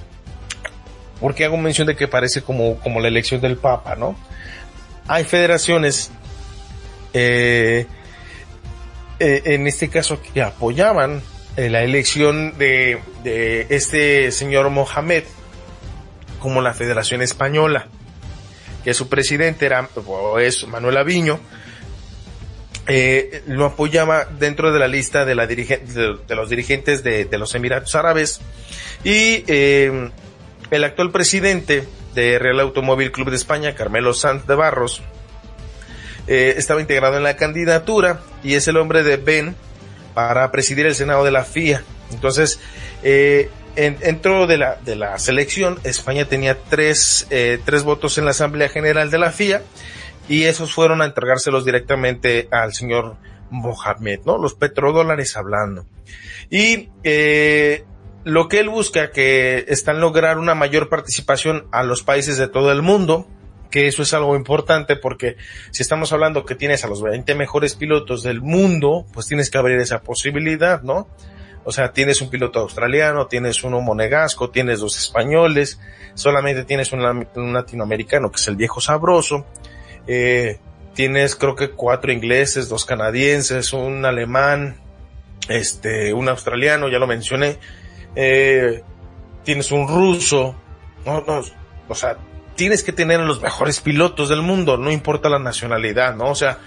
[1.19, 4.15] ¿por qué hago mención de que parece como, como la elección del Papa, ¿no?
[5.07, 6.09] Hay federaciones,
[7.17, 7.85] eh,
[9.19, 11.21] eh, en este caso, que apoyaban
[11.55, 15.23] eh, la elección de, de este señor Mohamed
[16.39, 17.87] como la Federación Española
[18.83, 19.89] que su presidente era,
[20.39, 21.39] es Manuel Aviño,
[23.47, 28.41] lo apoyaba dentro de la lista de, de, los dirigentes de, los Emiratos Árabes
[29.03, 31.83] y el actual presidente
[32.13, 35.01] de Real Automóvil Club de España, Carmelo Sanz de Barros,
[36.27, 39.55] eh, estaba integrado en la candidatura y es el hombre de Ben
[40.13, 41.83] para presidir el Senado de la FIA.
[42.11, 42.59] Entonces,
[43.75, 48.69] dentro de la, de la selección, España tenía tres, eh, tres votos en la Asamblea
[48.69, 49.61] General de la FIA
[50.27, 53.17] y esos fueron a entregárselos directamente al señor
[53.49, 54.37] Mohamed, ¿no?
[54.37, 55.85] Los petrodólares hablando.
[56.49, 57.83] Y eh,
[58.23, 62.47] lo que él busca que está en lograr una mayor participación a los países de
[62.47, 63.27] todo el mundo,
[63.75, 65.35] que eso es algo importante porque
[65.71, 69.57] si estamos hablando que tienes a los 20 mejores pilotos del mundo, pues tienes que
[69.57, 71.09] abrir esa posibilidad, ¿no?
[71.65, 75.77] O sea, tienes un piloto australiano, tienes uno monegasco, tienes dos españoles,
[76.13, 77.01] solamente tienes un,
[77.51, 79.45] latinoamericano que es el viejo sabroso,
[80.07, 80.57] eh,
[80.93, 84.77] tienes creo que cuatro ingleses, dos canadienses, un alemán,
[85.49, 87.57] este, un australiano, ya lo mencioné,
[88.15, 88.83] eh,
[89.43, 90.55] tienes un ruso,
[91.05, 91.41] no, no,
[91.89, 92.15] o sea,
[92.55, 96.29] tienes que tener a los mejores pilotos del mundo, no importa la nacionalidad, ¿no?
[96.29, 96.59] O sea,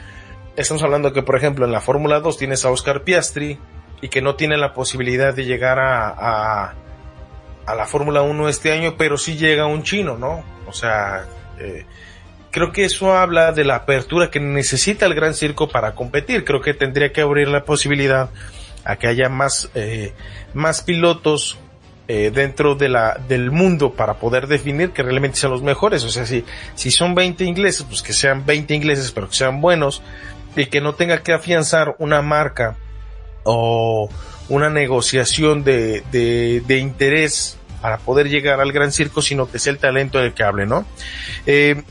[0.57, 3.59] estamos hablando que, por ejemplo, en la Fórmula 2 tienes a Oscar Piastri,
[4.01, 6.75] y que no tiene la posibilidad de llegar a,
[7.67, 10.43] a, la Fórmula 1 este año, pero sí llega un chino, ¿no?
[10.67, 11.27] O sea,
[11.59, 11.85] eh,
[12.51, 16.45] creo que eso habla de la apertura que necesita el Gran Circo para competir.
[16.45, 18.31] Creo que tendría que abrir la posibilidad
[18.85, 20.15] a que haya más, eh,
[20.55, 21.59] más pilotos
[22.09, 26.03] eh, dentro de la, del mundo para poder definir que realmente sean los mejores.
[26.05, 26.45] O sea, si,
[26.75, 30.03] si son 20 ingleses, pues que sean 20 ingleses, pero que sean buenos
[30.57, 32.77] y que no tenga que afianzar una marca
[33.45, 34.09] o
[34.49, 39.79] una negociación de, de, interés para poder llegar al gran circo, sino que sea el
[39.79, 40.87] talento del que hable, ¿no?
[41.47, 41.83] Eh,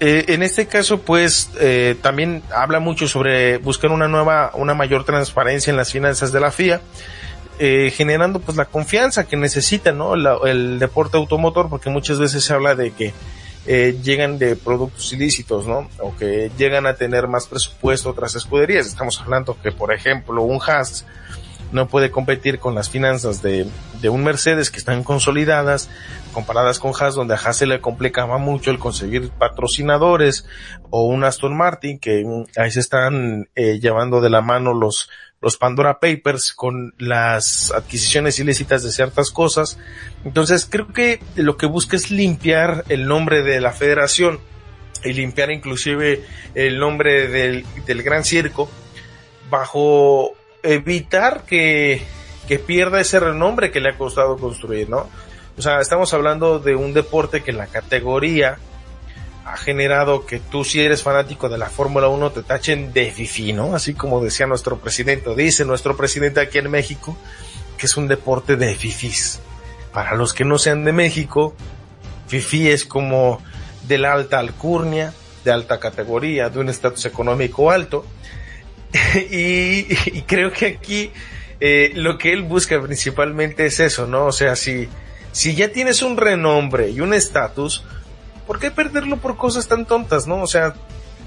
[0.00, 5.04] eh, en este caso, pues, eh, también habla mucho sobre buscar una nueva, una mayor
[5.04, 6.82] transparencia en las finanzas de la FIA,
[7.58, 10.14] generando pues la confianza que necesita, ¿no?
[10.46, 13.12] el deporte automotor, porque muchas veces se habla de que
[13.66, 15.88] llegan de productos ilícitos, ¿no?
[15.98, 18.86] O que llegan a tener más presupuesto otras escuderías.
[18.86, 21.06] Estamos hablando que, por ejemplo, un Haas
[21.74, 23.66] no puede competir con las finanzas de,
[24.00, 25.90] de un Mercedes que están consolidadas,
[26.32, 30.46] comparadas con Haas, donde a Haas se le complicaba mucho el conseguir patrocinadores,
[30.90, 32.24] o un Aston Martin, que
[32.56, 35.10] ahí se están eh, llevando de la mano los,
[35.44, 39.78] los Pandora Papers con las adquisiciones ilícitas de ciertas cosas.
[40.24, 44.40] Entonces creo que lo que busca es limpiar el nombre de la federación
[45.04, 48.70] y limpiar inclusive el nombre del, del Gran Circo
[49.50, 52.00] bajo evitar que,
[52.48, 55.10] que pierda ese renombre que le ha costado construir, ¿no?
[55.58, 58.56] O sea, estamos hablando de un deporte que en la categoría
[59.44, 63.52] ha generado que tú si eres fanático de la Fórmula 1 te tachen de fifi,
[63.52, 63.74] ¿no?
[63.74, 67.16] Así como decía nuestro presidente, dice nuestro presidente aquí en México,
[67.76, 69.40] que es un deporte de fifis.
[69.92, 71.54] Para los que no sean de México,
[72.26, 73.42] fifi es como
[73.86, 75.12] de la alta alcurnia,
[75.44, 78.06] de alta categoría, de un estatus económico alto.
[79.30, 79.84] y,
[80.22, 81.10] creo que aquí
[81.60, 84.26] eh, lo que él busca principalmente es eso, ¿no?
[84.26, 84.88] O sea, si,
[85.32, 87.84] si ya tienes un renombre y un estatus,
[88.46, 90.42] ¿por qué perderlo por cosas tan tontas, no?
[90.42, 90.74] O sea,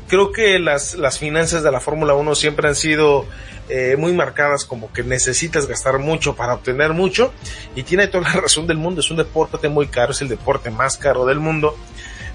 [0.07, 3.25] creo que las, las finanzas de la Fórmula 1 siempre han sido
[3.69, 7.33] eh, muy marcadas como que necesitas gastar mucho para obtener mucho
[7.75, 10.69] y tiene toda la razón del mundo, es un deporte muy caro, es el deporte
[10.69, 11.75] más caro del mundo,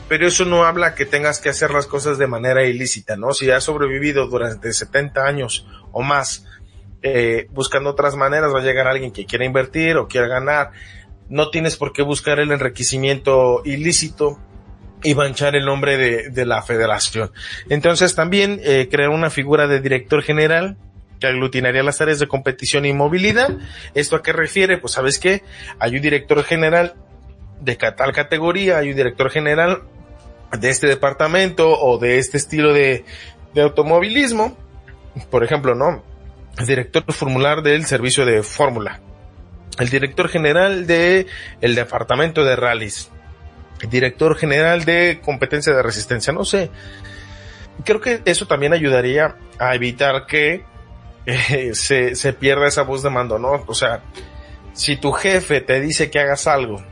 [0.09, 3.33] pero eso no habla que tengas que hacer las cosas de manera ilícita, ¿no?
[3.33, 6.45] Si has sobrevivido durante 70 años o más
[7.03, 10.73] eh, buscando otras maneras, va a llegar alguien que quiera invertir o quiera ganar.
[11.29, 14.39] No tienes por qué buscar el enriquecimiento ilícito
[15.03, 17.33] y manchar el nombre de, de la federación.
[17.69, 20.77] Entonces también eh, crear una figura de director general
[21.21, 23.51] que aglutinaría las áreas de competición y movilidad.
[23.95, 24.79] ¿Esto a qué refiere?
[24.79, 25.43] Pues sabes qué,
[25.79, 26.95] hay un director general
[27.61, 29.83] de tal categoría, hay un director general
[30.59, 33.05] de este departamento o de este estilo de,
[33.55, 34.57] de automovilismo.
[35.31, 36.03] Por ejemplo, ¿no?
[36.59, 39.01] El director formular del servicio de fórmula.
[39.79, 41.27] El director general de
[41.61, 43.11] el departamento de rallies
[43.89, 46.71] director general de competencia de resistencia, no sé.
[47.85, 50.65] Creo que eso también ayudaría a evitar que
[51.27, 53.65] eh, se, se pierda esa voz de mando, ¿no?
[53.67, 54.03] O sea,
[54.73, 56.83] si tu jefe te dice que hagas algo,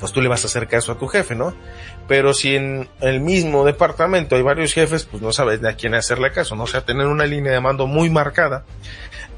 [0.00, 1.54] pues tú le vas a hacer caso a tu jefe, ¿no?
[2.08, 6.32] Pero si en el mismo departamento hay varios jefes, pues no sabes a quién hacerle
[6.32, 6.64] caso, ¿no?
[6.64, 8.64] O sea, tener una línea de mando muy marcada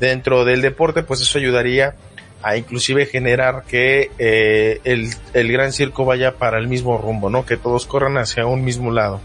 [0.01, 1.97] dentro del deporte, pues eso ayudaría
[2.43, 7.47] a inclusive generar que eh, el, el, gran circo vaya para el mismo rumbo, ¿no?
[7.47, 9.21] Que todos corran hacia un mismo lado.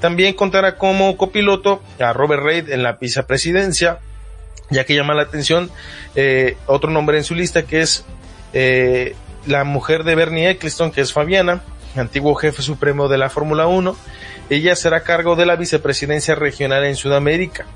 [0.00, 3.98] También contará como copiloto a Robert Reid en la vicepresidencia,
[4.70, 5.70] ya que llama la atención
[6.16, 8.04] eh, otro nombre en su lista que es
[8.52, 9.14] eh,
[9.46, 11.62] la mujer de Bernie Eccleston, que es Fabiana,
[11.96, 13.96] antiguo jefe supremo de la Fórmula 1.
[14.48, 17.66] Ella será cargo de la vicepresidencia regional en Sudamérica.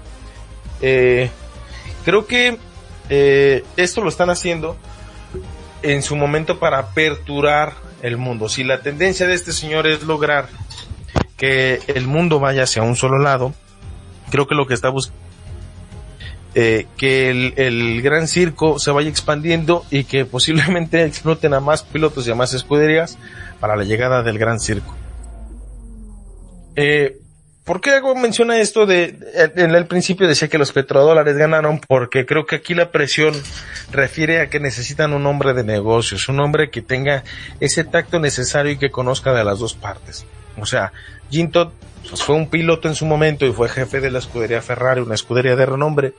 [0.81, 2.59] Creo que
[3.09, 4.77] eh, esto lo están haciendo
[5.83, 8.49] en su momento para aperturar el mundo.
[8.49, 10.49] Si la tendencia de este señor es lograr
[11.37, 13.55] que el mundo vaya hacia un solo lado,
[14.31, 15.25] creo que lo que está buscando
[16.57, 22.29] eh, que el, gran circo se vaya expandiendo y que posiblemente exploten a más pilotos
[22.29, 23.19] y a más escuderías
[23.59, 24.95] para la llegada del gran circo.
[26.77, 27.19] Eh,
[27.65, 29.17] ¿Por qué hago mención a esto de,
[29.57, 31.81] en el principio decía que los petrodólares ganaron?
[31.81, 33.33] Porque creo que aquí la presión
[33.91, 37.25] refiere a que necesitan un hombre de negocios, un hombre que tenga
[37.61, 40.27] ese tacto necesario y que conozca de las dos partes.
[40.59, 40.93] O sea,
[41.53, 41.71] Todd
[42.09, 45.15] pues, fue un piloto en su momento y fue jefe de la escudería Ferrari, una
[45.15, 46.13] escudería de renombre,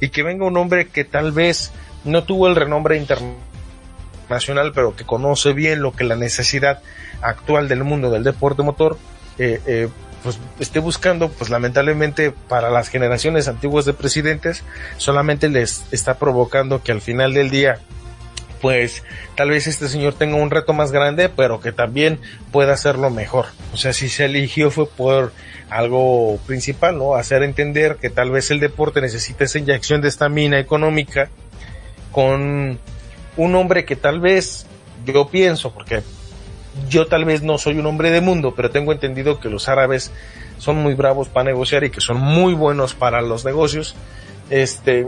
[0.00, 1.70] y que venga un hombre que tal vez
[2.04, 6.82] no tuvo el renombre internacional, pero que conoce bien lo que la necesidad
[7.22, 8.98] actual del mundo del deporte motor,
[9.38, 9.88] eh, eh,
[10.22, 14.64] pues esté buscando, pues lamentablemente para las generaciones antiguas de presidentes,
[14.96, 17.78] solamente les está provocando que al final del día,
[18.60, 19.04] pues
[19.36, 22.18] tal vez este señor tenga un reto más grande, pero que también
[22.50, 23.46] pueda hacerlo mejor.
[23.72, 25.32] O sea, si se eligió fue por
[25.70, 27.14] algo principal, ¿no?
[27.14, 31.28] Hacer entender que tal vez el deporte necesita esa inyección de estamina económica
[32.10, 32.78] con
[33.36, 34.66] un hombre que tal vez
[35.04, 36.02] yo pienso, porque
[36.88, 40.12] yo tal vez no soy un hombre de mundo, pero tengo entendido que los árabes
[40.58, 43.94] son muy bravos para negociar y que son muy buenos para los negocios.
[44.50, 45.06] Este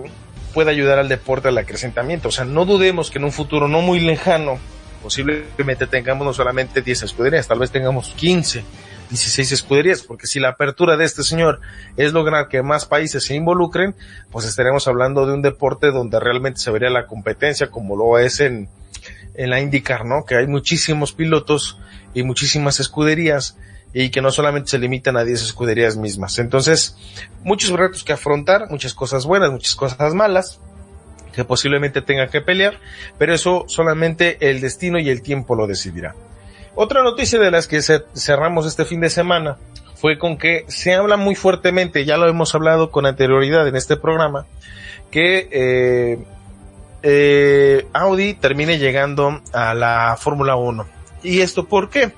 [0.54, 2.28] puede ayudar al deporte al acrecentamiento.
[2.28, 4.58] O sea, no dudemos que en un futuro no muy lejano,
[5.02, 8.64] posiblemente tengamos no solamente 10 escuderías, tal vez tengamos 15,
[9.10, 11.60] 16 escuderías, porque si la apertura de este señor
[11.96, 13.94] es lograr que más países se involucren,
[14.30, 18.40] pues estaremos hablando de un deporte donde realmente se vería la competencia como lo es
[18.40, 18.68] en,
[19.34, 20.24] en la IndyCar, ¿no?
[20.24, 21.78] Que hay muchísimos pilotos
[22.14, 23.56] y muchísimas escuderías
[23.92, 26.38] y que no solamente se limitan a 10 escuderías mismas.
[26.38, 26.96] Entonces,
[27.42, 30.60] muchos retos que afrontar, muchas cosas buenas, muchas cosas malas
[31.34, 32.78] que posiblemente tenga que pelear,
[33.18, 36.14] pero eso solamente el destino y el tiempo lo decidirá.
[36.74, 39.58] Otra noticia de las que cerramos este fin de semana
[39.94, 43.96] fue con que se habla muy fuertemente, ya lo hemos hablado con anterioridad en este
[43.96, 44.46] programa,
[45.10, 46.24] que eh,
[47.02, 50.86] eh, Audi termine llegando a la Fórmula 1.
[51.22, 52.12] ¿Y esto por qué?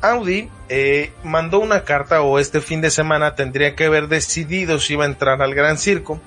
[0.00, 4.92] Audi eh, mandó una carta o este fin de semana tendría que haber decidido si
[4.92, 6.20] iba a entrar al Gran Circo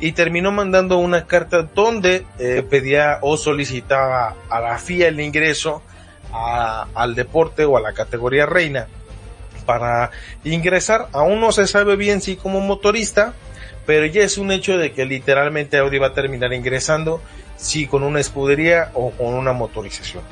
[0.00, 5.82] y terminó mandando una carta donde eh, pedía o solicitaba a la FIA el ingreso
[6.32, 8.88] al deporte o a la categoría reina
[9.66, 10.10] para
[10.44, 11.08] ingresar.
[11.12, 13.34] Aún no se sabe bien si como motorista
[13.86, 17.20] pero ya es un hecho de que literalmente Audi va a terminar ingresando,
[17.56, 20.22] si con una escudería o con una motorización.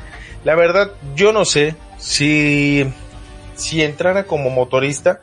[0.44, 2.86] La verdad, yo no sé si,
[3.54, 5.20] si entrara como motorista,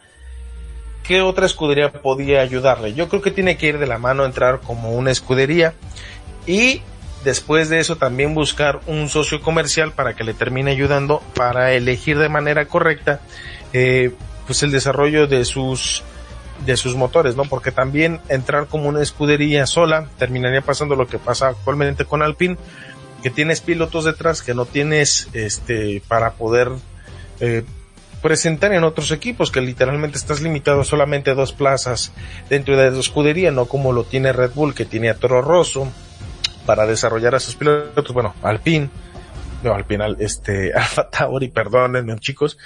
[1.03, 2.93] ¿qué otra escudería podía ayudarle?
[2.93, 5.73] Yo creo que tiene que ir de la mano entrar como una escudería
[6.45, 6.81] y
[7.23, 12.19] después de eso también buscar un socio comercial para que le termine ayudando para elegir
[12.19, 13.21] de manera correcta
[13.73, 14.11] eh,
[14.45, 16.03] pues el desarrollo de sus
[16.65, 17.43] de sus motores, ¿no?
[17.43, 22.57] Porque también entrar como una escudería sola terminaría pasando lo que pasa actualmente con Alpine,
[23.21, 26.71] que tienes pilotos detrás que no tienes este para poder
[27.39, 27.63] eh,
[28.21, 32.11] presentar en otros equipos, que literalmente estás limitado solamente a dos plazas
[32.49, 35.87] dentro de tu escudería, no como lo tiene Red Bull, que tiene a Toro Rosso
[36.65, 38.89] para desarrollar a sus pilotos, bueno, Alpine,
[39.63, 42.57] no, Alpine, este, Alfa Tauri, perdónenme chicos,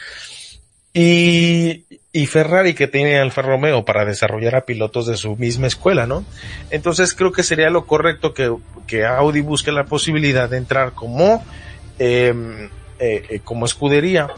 [0.93, 6.05] y, y Ferrari que tiene Alfa Romeo para desarrollar a pilotos de su misma escuela,
[6.05, 6.25] ¿no?
[6.69, 8.53] Entonces creo que sería lo correcto que,
[8.87, 11.43] que Audi busque la posibilidad de entrar como,
[11.99, 12.65] em,
[12.99, 14.29] eh, eh, como escudería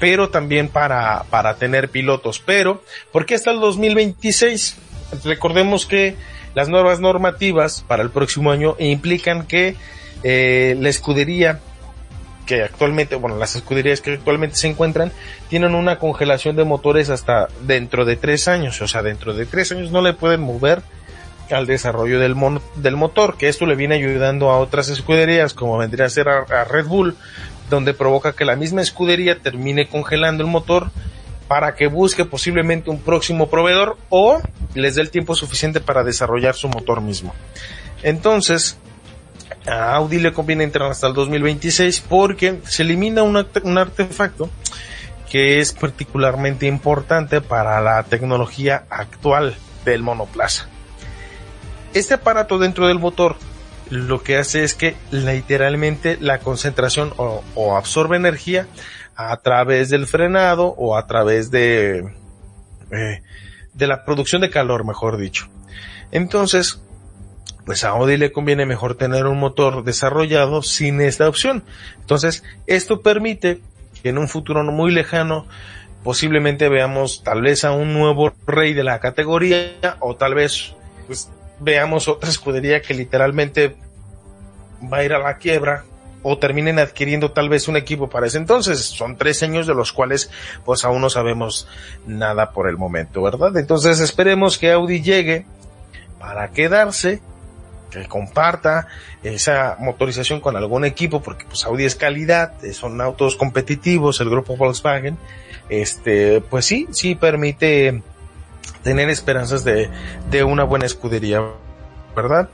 [0.00, 2.42] pero también para, para tener pilotos.
[2.44, 2.82] Pero,
[3.12, 4.76] ¿por qué hasta el 2026?
[5.24, 6.16] Recordemos que
[6.54, 9.76] las nuevas normativas para el próximo año implican que
[10.22, 11.60] eh, la escudería
[12.46, 15.12] que actualmente, bueno, las escuderías que actualmente se encuentran
[15.48, 19.72] tienen una congelación de motores hasta dentro de tres años, o sea, dentro de tres
[19.72, 20.82] años no le pueden mover
[21.50, 22.34] al desarrollo del,
[22.76, 26.64] del motor, que esto le viene ayudando a otras escuderías, como vendría a ser a
[26.64, 27.16] Red Bull,
[27.70, 30.90] donde provoca que la misma escudería termine congelando el motor
[31.48, 34.40] para que busque posiblemente un próximo proveedor o
[34.74, 37.34] les dé el tiempo suficiente para desarrollar su motor mismo.
[38.02, 38.78] Entonces,
[39.66, 44.50] a Audi le conviene entrar hasta el 2026 porque se elimina un, artefacto
[45.30, 50.68] que es particularmente importante para la tecnología actual del monoplaza.
[51.92, 53.36] Este aparato dentro del motor
[53.90, 58.66] lo que hace es que literalmente la concentración o, absorbe energía
[59.16, 62.12] a través del frenado o a través de,
[62.90, 63.22] eh,
[63.72, 65.48] de la producción de calor, mejor dicho.
[66.10, 66.80] Entonces,
[67.64, 71.64] pues a Audi le conviene mejor tener un motor desarrollado sin esta opción.
[72.00, 73.60] Entonces, esto permite
[74.02, 75.46] que en un futuro no muy lejano
[76.02, 80.74] posiblemente veamos tal vez a un nuevo rey de la categoría o tal vez
[81.06, 81.30] pues
[81.60, 83.76] veamos otra escudería que literalmente
[84.92, 85.84] va a ir a la quiebra
[86.22, 88.80] o terminen adquiriendo tal vez un equipo para ese entonces.
[88.80, 90.30] Son tres años de los cuales
[90.64, 91.68] pues aún no sabemos
[92.06, 93.56] nada por el momento, ¿verdad?
[93.56, 95.46] Entonces esperemos que Audi llegue
[96.18, 97.20] para quedarse,
[98.08, 98.86] comparta
[99.22, 104.56] esa motorización con algún equipo, porque pues Audi es calidad, son autos competitivos, el grupo
[104.56, 105.16] Volkswagen,
[105.68, 108.02] este, pues sí, sí permite
[108.82, 109.88] tener esperanzas de,
[110.30, 111.42] de una buena escudería,
[112.14, 112.48] ¿verdad?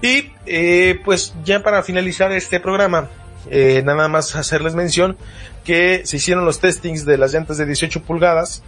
[0.00, 3.08] Y eh, pues ya para finalizar este programa,
[3.50, 5.16] eh, nada más hacerles mención
[5.64, 8.62] que se hicieron los testings de las llantas de 18 pulgadas,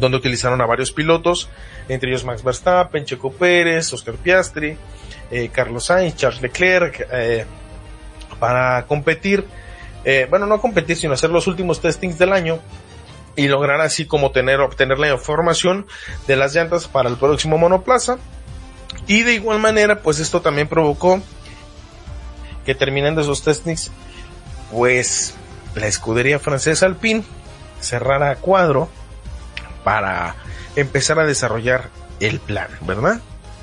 [0.00, 1.48] donde utilizaron a varios pilotos,
[1.88, 4.76] entre ellos Max Verstappen, Checo Pérez, Oscar Piastri,
[5.30, 7.44] eh, Carlos Sainz, Charles Leclerc, eh,
[8.38, 9.44] para competir,
[10.04, 12.58] eh, bueno, no competir, sino hacer los últimos testings del año
[13.36, 15.86] y lograr así como tener, obtener la información
[16.26, 18.18] de las llantas para el próximo monoplaza.
[19.06, 21.20] Y de igual manera, pues esto también provocó
[22.64, 23.90] que terminando esos testings,
[24.72, 25.34] pues
[25.74, 27.22] la escudería francesa Alpine
[27.80, 28.88] cerrara cuadro
[29.84, 30.36] para
[30.76, 31.90] empezar a desarrollar
[32.20, 33.20] el plan, ¿verdad?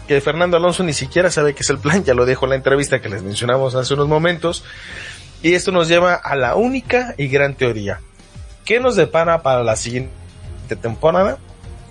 [0.08, 2.56] Que Fernando Alonso ni siquiera sabe qué es el plan, ya lo dejo en la
[2.56, 4.64] entrevista que les mencionamos hace unos momentos.
[5.44, 8.00] Y esto nos lleva a la única y gran teoría.
[8.66, 10.12] ¿Qué nos depara para la siguiente
[10.82, 11.38] temporada?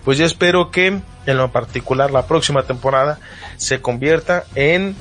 [0.05, 3.19] Pues yo espero que en lo particular la próxima temporada
[3.57, 4.97] se convierta en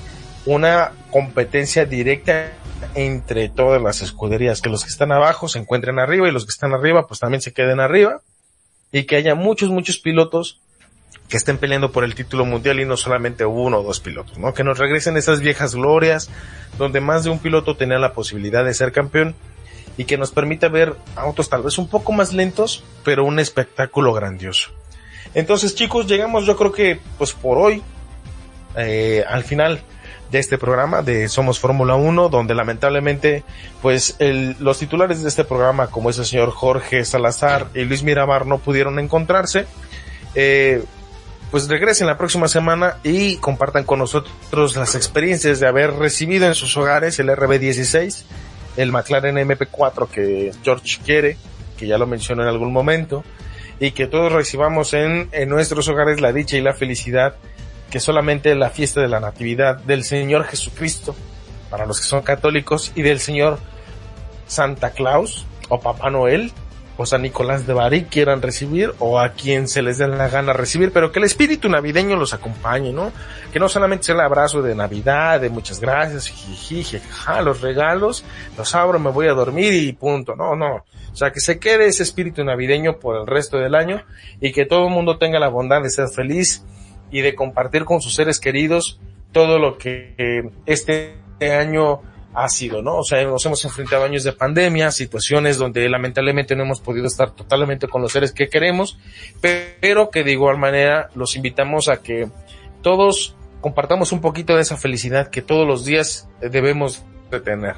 [0.46, 2.52] una competencia directa
[2.94, 6.52] entre todas las escuderías, que los que están abajo se encuentren arriba y los que
[6.52, 8.22] están arriba pues también se queden arriba
[8.92, 10.60] y que haya muchos, muchos pilotos
[11.30, 14.54] que estén peleando por el título mundial y no solamente uno o dos pilotos, ¿no?
[14.54, 16.30] Que nos regresen esas viejas glorias
[16.78, 19.36] donde más de un piloto tenía la posibilidad de ser campeón
[19.98, 24.14] y que nos permita ver autos tal vez un poco más lentos, pero un espectáculo
[24.14, 24.72] grandioso.
[25.34, 27.82] Entonces chicos, llegamos yo creo que pues por hoy
[28.78, 29.82] eh, al final
[30.36, 33.46] de este programa de Somos Fórmula 1, donde lamentablemente
[33.82, 38.04] pues el, los titulares de este programa como es el señor Jorge Salazar y Luis
[38.04, 39.66] Miramar no pudieron encontrarse.
[40.36, 40.84] Eh,
[41.52, 46.54] pues regresen la próxima semana y compartan con nosotros las experiencias de haber recibido en
[46.54, 48.24] sus hogares el RB16,
[48.76, 51.38] el McLaren MP4 que George quiere,
[51.78, 53.24] que ya lo mencionó en algún momento,
[53.80, 57.36] y que todos recibamos en, en nuestros hogares la dicha y la felicidad
[57.90, 61.16] que solamente la fiesta de la Natividad del Señor Jesucristo,
[61.70, 63.60] para los que son católicos, y del Señor
[64.48, 66.52] Santa Claus o Papá Noel
[66.98, 70.54] o San Nicolás de Bari quieran recibir o a quien se les dé la gana
[70.54, 73.12] recibir, pero que el espíritu navideño los acompañe, ¿no?
[73.52, 77.02] Que no solamente sea el abrazo de Navidad, de muchas gracias, jiji,
[77.44, 78.24] los regalos,
[78.58, 80.86] los abro, me voy a dormir y punto, no, no.
[81.12, 84.04] O sea, que se quede ese espíritu navideño por el resto del año
[84.40, 86.64] y que todo el mundo tenga la bondad de ser feliz
[87.16, 89.00] y de compartir con sus seres queridos
[89.32, 92.02] todo lo que este año
[92.34, 92.98] ha sido, ¿no?
[92.98, 97.32] O sea, nos hemos enfrentado años de pandemia, situaciones donde lamentablemente no hemos podido estar
[97.32, 99.00] totalmente con los seres que queremos,
[99.80, 102.28] pero que de igual manera los invitamos a que
[102.82, 107.76] todos compartamos un poquito de esa felicidad que todos los días debemos de tener.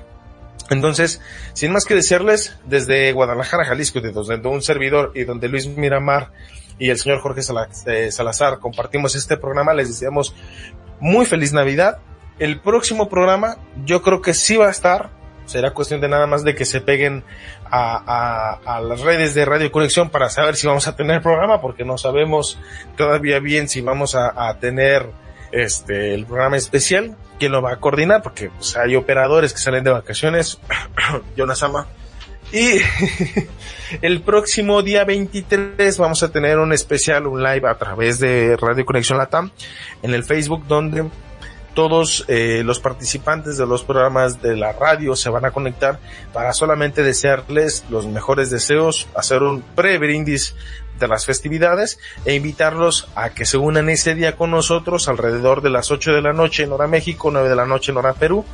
[0.72, 1.22] Entonces,
[1.54, 6.32] sin más que decirles, desde Guadalajara, Jalisco, de donde un servidor y donde Luis Miramar
[6.80, 7.42] y el señor Jorge
[7.88, 10.36] eh, Salazar compartimos este programa, les deseamos
[11.00, 12.00] muy feliz Navidad.
[12.40, 15.10] El próximo programa yo creo que sí va a estar,
[15.46, 17.24] será cuestión de nada más de que se peguen
[17.72, 21.98] a, las redes de Radio Conexión para saber si vamos a tener programa, porque no
[21.98, 22.60] sabemos
[22.96, 25.10] todavía bien si vamos a, a tener
[25.52, 29.84] este el programa especial, quién lo va a coordinar, porque pues, hay operadores que salen
[29.84, 30.60] de vacaciones,
[31.38, 31.88] Jonas Ama,
[32.52, 32.80] y
[34.02, 38.86] el próximo día 23 vamos a tener un especial, un live a través de Radio
[38.86, 39.52] Conexión Latam
[40.02, 41.10] en el Facebook donde
[41.78, 46.00] todos eh, los participantes de los programas de la radio se van a conectar
[46.34, 50.56] para solamente desearles los mejores deseos, hacer un pre-brindis
[51.00, 55.70] de las festividades e invitarlos a que se unan ese día con nosotros alrededor de
[55.70, 58.46] las 8 de la noche en hora México, 9 de la noche en hora Perú,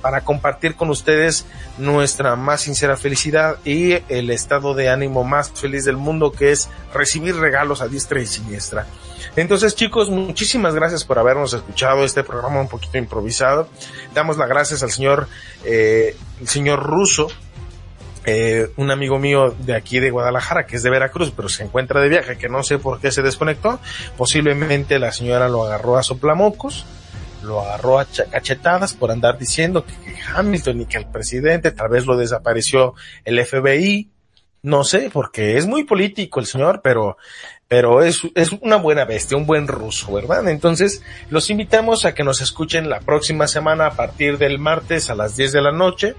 [0.00, 1.46] para compartir con ustedes
[1.78, 6.68] nuestra más sincera felicidad y el estado de ánimo más feliz del mundo que es
[6.92, 8.86] recibir regalos a diestra y siniestra.
[9.34, 13.68] Entonces chicos, muchísimas gracias por habernos escuchado este programa un poquito improvisado.
[14.14, 15.28] Damos las gracias al señor,
[15.64, 17.28] eh, el señor Russo,
[18.28, 22.00] eh, un amigo mío de aquí de Guadalajara, que es de Veracruz, pero se encuentra
[22.00, 23.78] de viaje, que no sé por qué se desconectó.
[24.16, 26.84] Posiblemente la señora lo agarró a soplamocos,
[27.44, 29.94] lo agarró a cachetadas por andar diciendo que,
[30.34, 32.94] Hamilton y que el presidente, tal vez lo desapareció
[33.24, 34.10] el FBI,
[34.62, 37.18] no sé, porque es muy político el señor, pero,
[37.68, 40.48] pero es, es una buena bestia, un buen ruso, ¿verdad?
[40.48, 41.00] Entonces,
[41.30, 45.36] los invitamos a que nos escuchen la próxima semana a partir del martes a las
[45.36, 46.16] 10 de la noche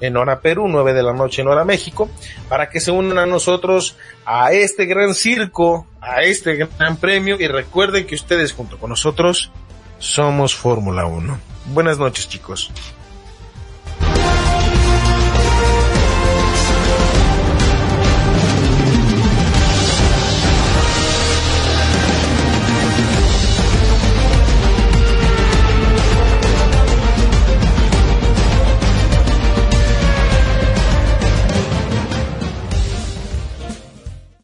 [0.00, 2.08] en hora Perú, 9 de la noche en hora México,
[2.48, 7.46] para que se unan a nosotros a este gran circo, a este gran premio y
[7.46, 9.50] recuerden que ustedes junto con nosotros
[9.98, 11.38] somos Fórmula 1.
[11.66, 12.70] Buenas noches chicos.